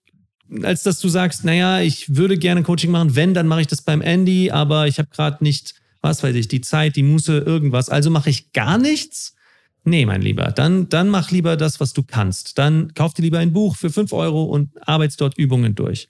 als 0.63 0.83
dass 0.83 0.99
du 0.99 1.09
sagst, 1.09 1.45
naja, 1.45 1.81
ich 1.81 2.17
würde 2.17 2.37
gerne 2.37 2.65
Coaching 2.65 2.91
machen, 2.91 3.15
wenn, 3.15 3.35
dann 3.35 3.47
mache 3.47 3.61
ich 3.61 3.67
das 3.67 3.83
beim 3.83 4.01
Andy, 4.01 4.51
aber 4.51 4.89
ich 4.89 4.99
habe 4.99 5.09
gerade 5.11 5.45
nicht, 5.45 5.75
was 6.01 6.23
weiß 6.23 6.35
ich, 6.35 6.49
die 6.49 6.61
Zeit, 6.61 6.97
die 6.97 7.03
Muße, 7.03 7.39
irgendwas, 7.39 7.89
also 7.89 8.11
mache 8.11 8.31
ich 8.31 8.53
gar 8.53 8.77
nichts. 8.77 9.37
Nee, 9.85 10.07
mein 10.07 10.23
Lieber, 10.23 10.51
dann, 10.51 10.89
dann 10.89 11.09
mach 11.09 11.31
lieber 11.31 11.57
das, 11.57 11.81
was 11.81 11.93
du 11.93 12.03
kannst. 12.03 12.59
Dann 12.59 12.93
kauf 12.95 13.15
dir 13.15 13.23
lieber 13.23 13.39
ein 13.39 13.53
Buch 13.53 13.77
für 13.77 13.91
fünf 13.91 14.13
Euro 14.13 14.45
und 14.45 14.71
arbeitest 14.87 15.21
dort 15.21 15.39
Übungen 15.39 15.75
durch. 15.75 16.09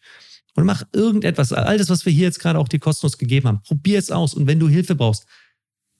Und 0.61 0.67
mach 0.67 0.83
irgendetwas, 0.93 1.55
all 1.55 1.79
das, 1.79 1.89
was 1.89 2.05
wir 2.05 2.13
hier 2.13 2.25
jetzt 2.25 2.39
gerade 2.39 2.59
auch 2.59 2.69
dir 2.69 2.81
kostenlos 2.81 3.17
gegeben 3.17 3.49
haben. 3.49 3.63
Probier 3.63 3.99
es 3.99 4.11
aus. 4.11 4.35
Und 4.35 4.47
wenn 4.47 4.61
du 4.61 4.69
Hilfe 4.69 4.95
brauchst, 4.95 5.27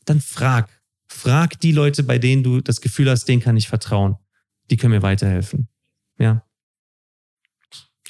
dann 0.05 0.21
frag. 0.21 0.69
Frag 1.09 1.59
die 1.61 1.73
Leute, 1.73 2.03
bei 2.03 2.19
denen 2.19 2.43
du 2.43 2.61
das 2.61 2.83
Gefühl 2.83 3.11
hast, 3.11 3.25
denen 3.25 3.41
kann 3.41 3.57
ich 3.57 3.69
vertrauen. 3.69 4.17
Die 4.71 4.77
können 4.77 4.93
mir 4.93 5.03
weiterhelfen. 5.03 5.69
Ja. 6.19 6.45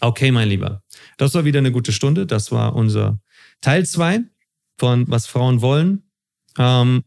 Okay, 0.01 0.33
mein 0.33 0.49
Lieber. 0.49 0.83
Das 1.19 1.35
war 1.35 1.45
wieder 1.45 1.61
eine 1.61 1.71
gute 1.71 1.93
Stunde. 1.93 2.27
Das 2.27 2.51
war 2.51 2.75
unser 2.75 3.21
Teil 3.61 3.87
zwei 3.87 4.21
von 4.77 5.09
Was 5.09 5.27
Frauen 5.27 5.61
wollen. 5.61 6.03
Ähm, 6.59 7.05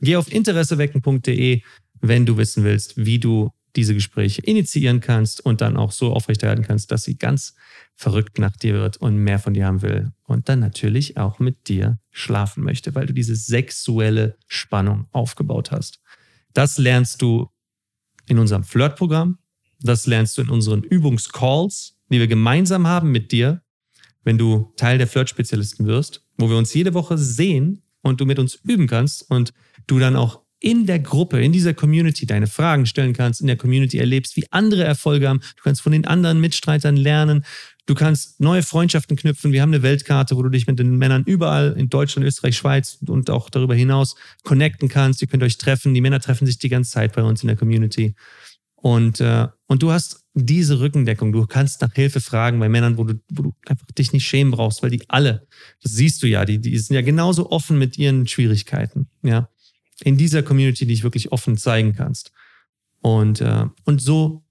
geh 0.00 0.16
auf 0.16 0.32
interessewecken.de, 0.32 1.60
wenn 2.00 2.24
du 2.24 2.38
wissen 2.38 2.64
willst, 2.64 2.96
wie 2.96 3.18
du 3.18 3.50
diese 3.76 3.92
Gespräche 3.92 4.40
initiieren 4.40 5.00
kannst 5.00 5.44
und 5.44 5.60
dann 5.60 5.76
auch 5.76 5.92
so 5.92 6.14
aufrechterhalten 6.14 6.64
kannst, 6.64 6.90
dass 6.90 7.02
sie 7.02 7.18
ganz 7.18 7.54
verrückt 7.96 8.38
nach 8.38 8.54
dir 8.56 8.74
wird 8.74 8.98
und 8.98 9.16
mehr 9.16 9.38
von 9.38 9.54
dir 9.54 9.66
haben 9.66 9.82
will. 9.82 10.12
Und 10.24 10.48
dann 10.48 10.60
natürlich 10.60 11.16
auch 11.16 11.38
mit 11.38 11.68
dir 11.68 11.98
schlafen 12.10 12.62
möchte, 12.62 12.94
weil 12.94 13.06
du 13.06 13.14
diese 13.14 13.34
sexuelle 13.34 14.36
Spannung 14.46 15.06
aufgebaut 15.12 15.70
hast. 15.70 16.00
Das 16.52 16.78
lernst 16.78 17.22
du 17.22 17.50
in 18.26 18.38
unserem 18.38 18.64
Flirtprogramm. 18.64 19.38
Das 19.80 20.06
lernst 20.06 20.36
du 20.36 20.42
in 20.42 20.50
unseren 20.50 20.82
Übungscalls, 20.82 21.96
die 22.10 22.18
wir 22.18 22.28
gemeinsam 22.28 22.86
haben 22.86 23.10
mit 23.12 23.32
dir, 23.32 23.62
wenn 24.24 24.38
du 24.38 24.72
Teil 24.76 24.98
der 24.98 25.06
Flirt-Spezialisten 25.06 25.86
wirst, 25.86 26.24
wo 26.36 26.50
wir 26.50 26.56
uns 26.56 26.74
jede 26.74 26.94
Woche 26.94 27.16
sehen 27.16 27.82
und 28.02 28.20
du 28.20 28.26
mit 28.26 28.38
uns 28.38 28.56
üben 28.56 28.86
kannst 28.86 29.30
und 29.30 29.52
du 29.86 29.98
dann 29.98 30.16
auch 30.16 30.42
in 30.60 30.86
der 30.86 30.98
Gruppe, 30.98 31.42
in 31.42 31.52
dieser 31.52 31.74
Community 31.74 32.26
deine 32.26 32.46
Fragen 32.46 32.86
stellen 32.86 33.12
kannst, 33.12 33.40
in 33.40 33.46
der 33.46 33.56
Community 33.56 33.98
erlebst, 33.98 34.36
wie 34.36 34.46
andere 34.50 34.84
Erfolge 34.84 35.28
haben. 35.28 35.40
Du 35.40 35.62
kannst 35.62 35.82
von 35.82 35.92
den 35.92 36.06
anderen 36.06 36.40
Mitstreitern 36.40 36.96
lernen. 36.96 37.44
Du 37.86 37.94
kannst 37.94 38.40
neue 38.40 38.62
Freundschaften 38.62 39.16
knüpfen. 39.16 39.52
Wir 39.52 39.62
haben 39.62 39.72
eine 39.72 39.82
Weltkarte, 39.82 40.36
wo 40.36 40.42
du 40.42 40.48
dich 40.48 40.66
mit 40.66 40.78
den 40.78 40.96
Männern 40.96 41.22
überall 41.24 41.74
in 41.78 41.88
Deutschland, 41.88 42.26
Österreich, 42.26 42.56
Schweiz 42.56 42.98
und 43.06 43.30
auch 43.30 43.48
darüber 43.48 43.74
hinaus 43.74 44.16
connecten 44.42 44.88
kannst. 44.88 45.22
Ihr 45.22 45.28
könnt 45.28 45.42
euch 45.42 45.56
treffen. 45.56 45.94
Die 45.94 46.00
Männer 46.00 46.20
treffen 46.20 46.46
sich 46.46 46.58
die 46.58 46.68
ganze 46.68 46.90
Zeit 46.90 47.14
bei 47.14 47.22
uns 47.22 47.42
in 47.42 47.46
der 47.46 47.56
Community. 47.56 48.14
Und, 48.74 49.20
äh, 49.20 49.46
und 49.68 49.82
du 49.82 49.92
hast 49.92 50.24
diese 50.34 50.80
Rückendeckung. 50.80 51.32
Du 51.32 51.46
kannst 51.46 51.80
nach 51.80 51.92
Hilfe 51.94 52.20
fragen 52.20 52.58
bei 52.58 52.68
Männern, 52.68 52.98
wo 52.98 53.04
du, 53.04 53.14
wo 53.30 53.42
du 53.42 53.54
einfach 53.66 53.86
dich 53.96 54.12
nicht 54.12 54.26
schämen 54.26 54.50
brauchst, 54.50 54.82
weil 54.82 54.90
die 54.90 55.08
alle, 55.08 55.46
das 55.82 55.92
siehst 55.92 56.22
du 56.22 56.26
ja, 56.26 56.44
die, 56.44 56.60
die 56.60 56.76
sind 56.78 56.94
ja 56.94 57.02
genauso 57.02 57.50
offen 57.50 57.78
mit 57.78 57.96
ihren 57.98 58.26
Schwierigkeiten. 58.26 59.08
Ja 59.22 59.48
in 60.02 60.16
dieser 60.16 60.42
Community, 60.42 60.86
die 60.86 60.94
ich 60.94 61.02
wirklich 61.02 61.32
offen 61.32 61.56
zeigen 61.56 61.94
kannst. 61.94 62.32
Und, 63.00 63.40
äh, 63.40 63.66
und 63.84 64.00
so 64.02 64.44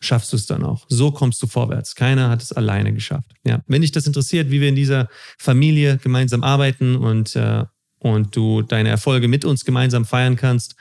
schaffst 0.00 0.32
du 0.32 0.36
es 0.36 0.46
dann 0.46 0.62
auch. 0.64 0.86
So 0.88 1.10
kommst 1.10 1.42
du 1.42 1.46
vorwärts. 1.46 1.94
Keiner 1.94 2.30
hat 2.30 2.42
es 2.42 2.52
alleine 2.52 2.92
geschafft. 2.92 3.32
Ja, 3.44 3.62
wenn 3.66 3.82
dich 3.82 3.92
das 3.92 4.06
interessiert, 4.06 4.50
wie 4.50 4.60
wir 4.60 4.68
in 4.68 4.76
dieser 4.76 5.08
Familie 5.38 5.98
gemeinsam 5.98 6.42
arbeiten 6.42 6.96
und, 6.96 7.34
äh, 7.36 7.64
und 7.98 8.34
du 8.36 8.62
deine 8.62 8.90
Erfolge 8.90 9.28
mit 9.28 9.44
uns 9.44 9.64
gemeinsam 9.64 10.04
feiern 10.04 10.36
kannst. 10.36 10.76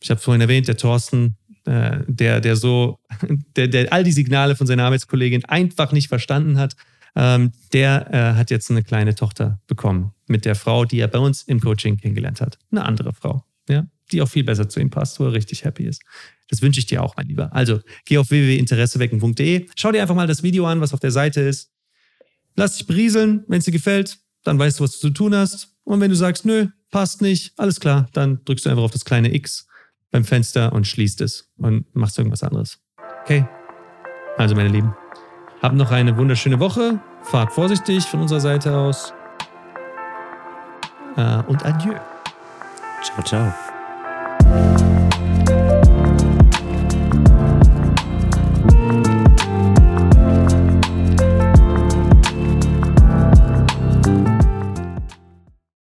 Ich 0.00 0.10
habe 0.10 0.20
vorhin 0.20 0.40
erwähnt, 0.40 0.68
der 0.68 0.76
Thorsten, 0.76 1.36
äh, 1.64 1.98
der, 2.06 2.40
der 2.40 2.56
so, 2.56 2.98
der, 3.56 3.68
der 3.68 3.92
all 3.92 4.04
die 4.04 4.12
Signale 4.12 4.56
von 4.56 4.66
seiner 4.66 4.84
Arbeitskollegin 4.84 5.44
einfach 5.46 5.92
nicht 5.92 6.08
verstanden 6.08 6.58
hat, 6.58 6.76
ähm, 7.16 7.52
der 7.72 8.12
äh, 8.12 8.34
hat 8.36 8.50
jetzt 8.50 8.70
eine 8.70 8.82
kleine 8.82 9.14
Tochter 9.14 9.60
bekommen 9.66 10.12
mit 10.26 10.44
der 10.44 10.54
Frau, 10.54 10.84
die 10.84 10.98
er 10.98 11.08
bei 11.08 11.18
uns 11.18 11.42
im 11.42 11.60
Coaching 11.60 11.96
kennengelernt 11.96 12.40
hat. 12.40 12.58
Eine 12.70 12.84
andere 12.84 13.12
Frau. 13.12 13.44
Ja? 13.68 13.86
Die 14.12 14.22
auch 14.22 14.28
viel 14.28 14.44
besser 14.44 14.68
zu 14.68 14.80
ihm 14.80 14.90
passt, 14.90 15.18
wo 15.20 15.24
er 15.24 15.32
richtig 15.32 15.64
happy 15.64 15.84
ist. 15.84 16.02
Das 16.48 16.62
wünsche 16.62 16.80
ich 16.80 16.86
dir 16.86 17.02
auch, 17.02 17.16
mein 17.16 17.26
Lieber. 17.26 17.54
Also, 17.54 17.80
geh 18.04 18.18
auf 18.18 18.30
www.interessewecken.de, 18.30 19.66
schau 19.76 19.92
dir 19.92 20.02
einfach 20.02 20.14
mal 20.14 20.26
das 20.26 20.42
Video 20.42 20.66
an, 20.66 20.80
was 20.80 20.92
auf 20.92 21.00
der 21.00 21.10
Seite 21.10 21.40
ist. 21.40 21.72
Lass 22.56 22.76
dich 22.76 22.86
berieseln, 22.86 23.44
wenn 23.48 23.58
es 23.58 23.64
dir 23.64 23.72
gefällt, 23.72 24.18
dann 24.44 24.58
weißt 24.58 24.78
du, 24.78 24.84
was 24.84 24.92
du 24.92 24.98
zu 24.98 25.10
tun 25.10 25.34
hast. 25.34 25.68
Und 25.84 26.00
wenn 26.00 26.10
du 26.10 26.16
sagst, 26.16 26.44
nö, 26.44 26.68
passt 26.90 27.22
nicht, 27.22 27.52
alles 27.58 27.80
klar, 27.80 28.08
dann 28.12 28.44
drückst 28.44 28.66
du 28.66 28.70
einfach 28.70 28.84
auf 28.84 28.92
das 28.92 29.04
kleine 29.04 29.34
X 29.34 29.66
beim 30.10 30.24
Fenster 30.24 30.72
und 30.72 30.86
schließt 30.86 31.20
es 31.22 31.50
und 31.56 31.92
machst 31.94 32.16
irgendwas 32.18 32.42
anderes. 32.42 32.78
Okay? 33.22 33.46
Also, 34.36 34.54
meine 34.54 34.68
Lieben, 34.68 34.94
habt 35.62 35.74
noch 35.74 35.90
eine 35.90 36.16
wunderschöne 36.16 36.60
Woche. 36.60 37.00
Fahrt 37.22 37.52
vorsichtig 37.52 38.04
von 38.04 38.20
unserer 38.20 38.40
Seite 38.40 38.76
aus. 38.76 39.12
Äh, 41.16 41.42
und 41.48 41.64
adieu. 41.64 41.94
Ciao, 43.02 43.22
ciao. 43.22 43.63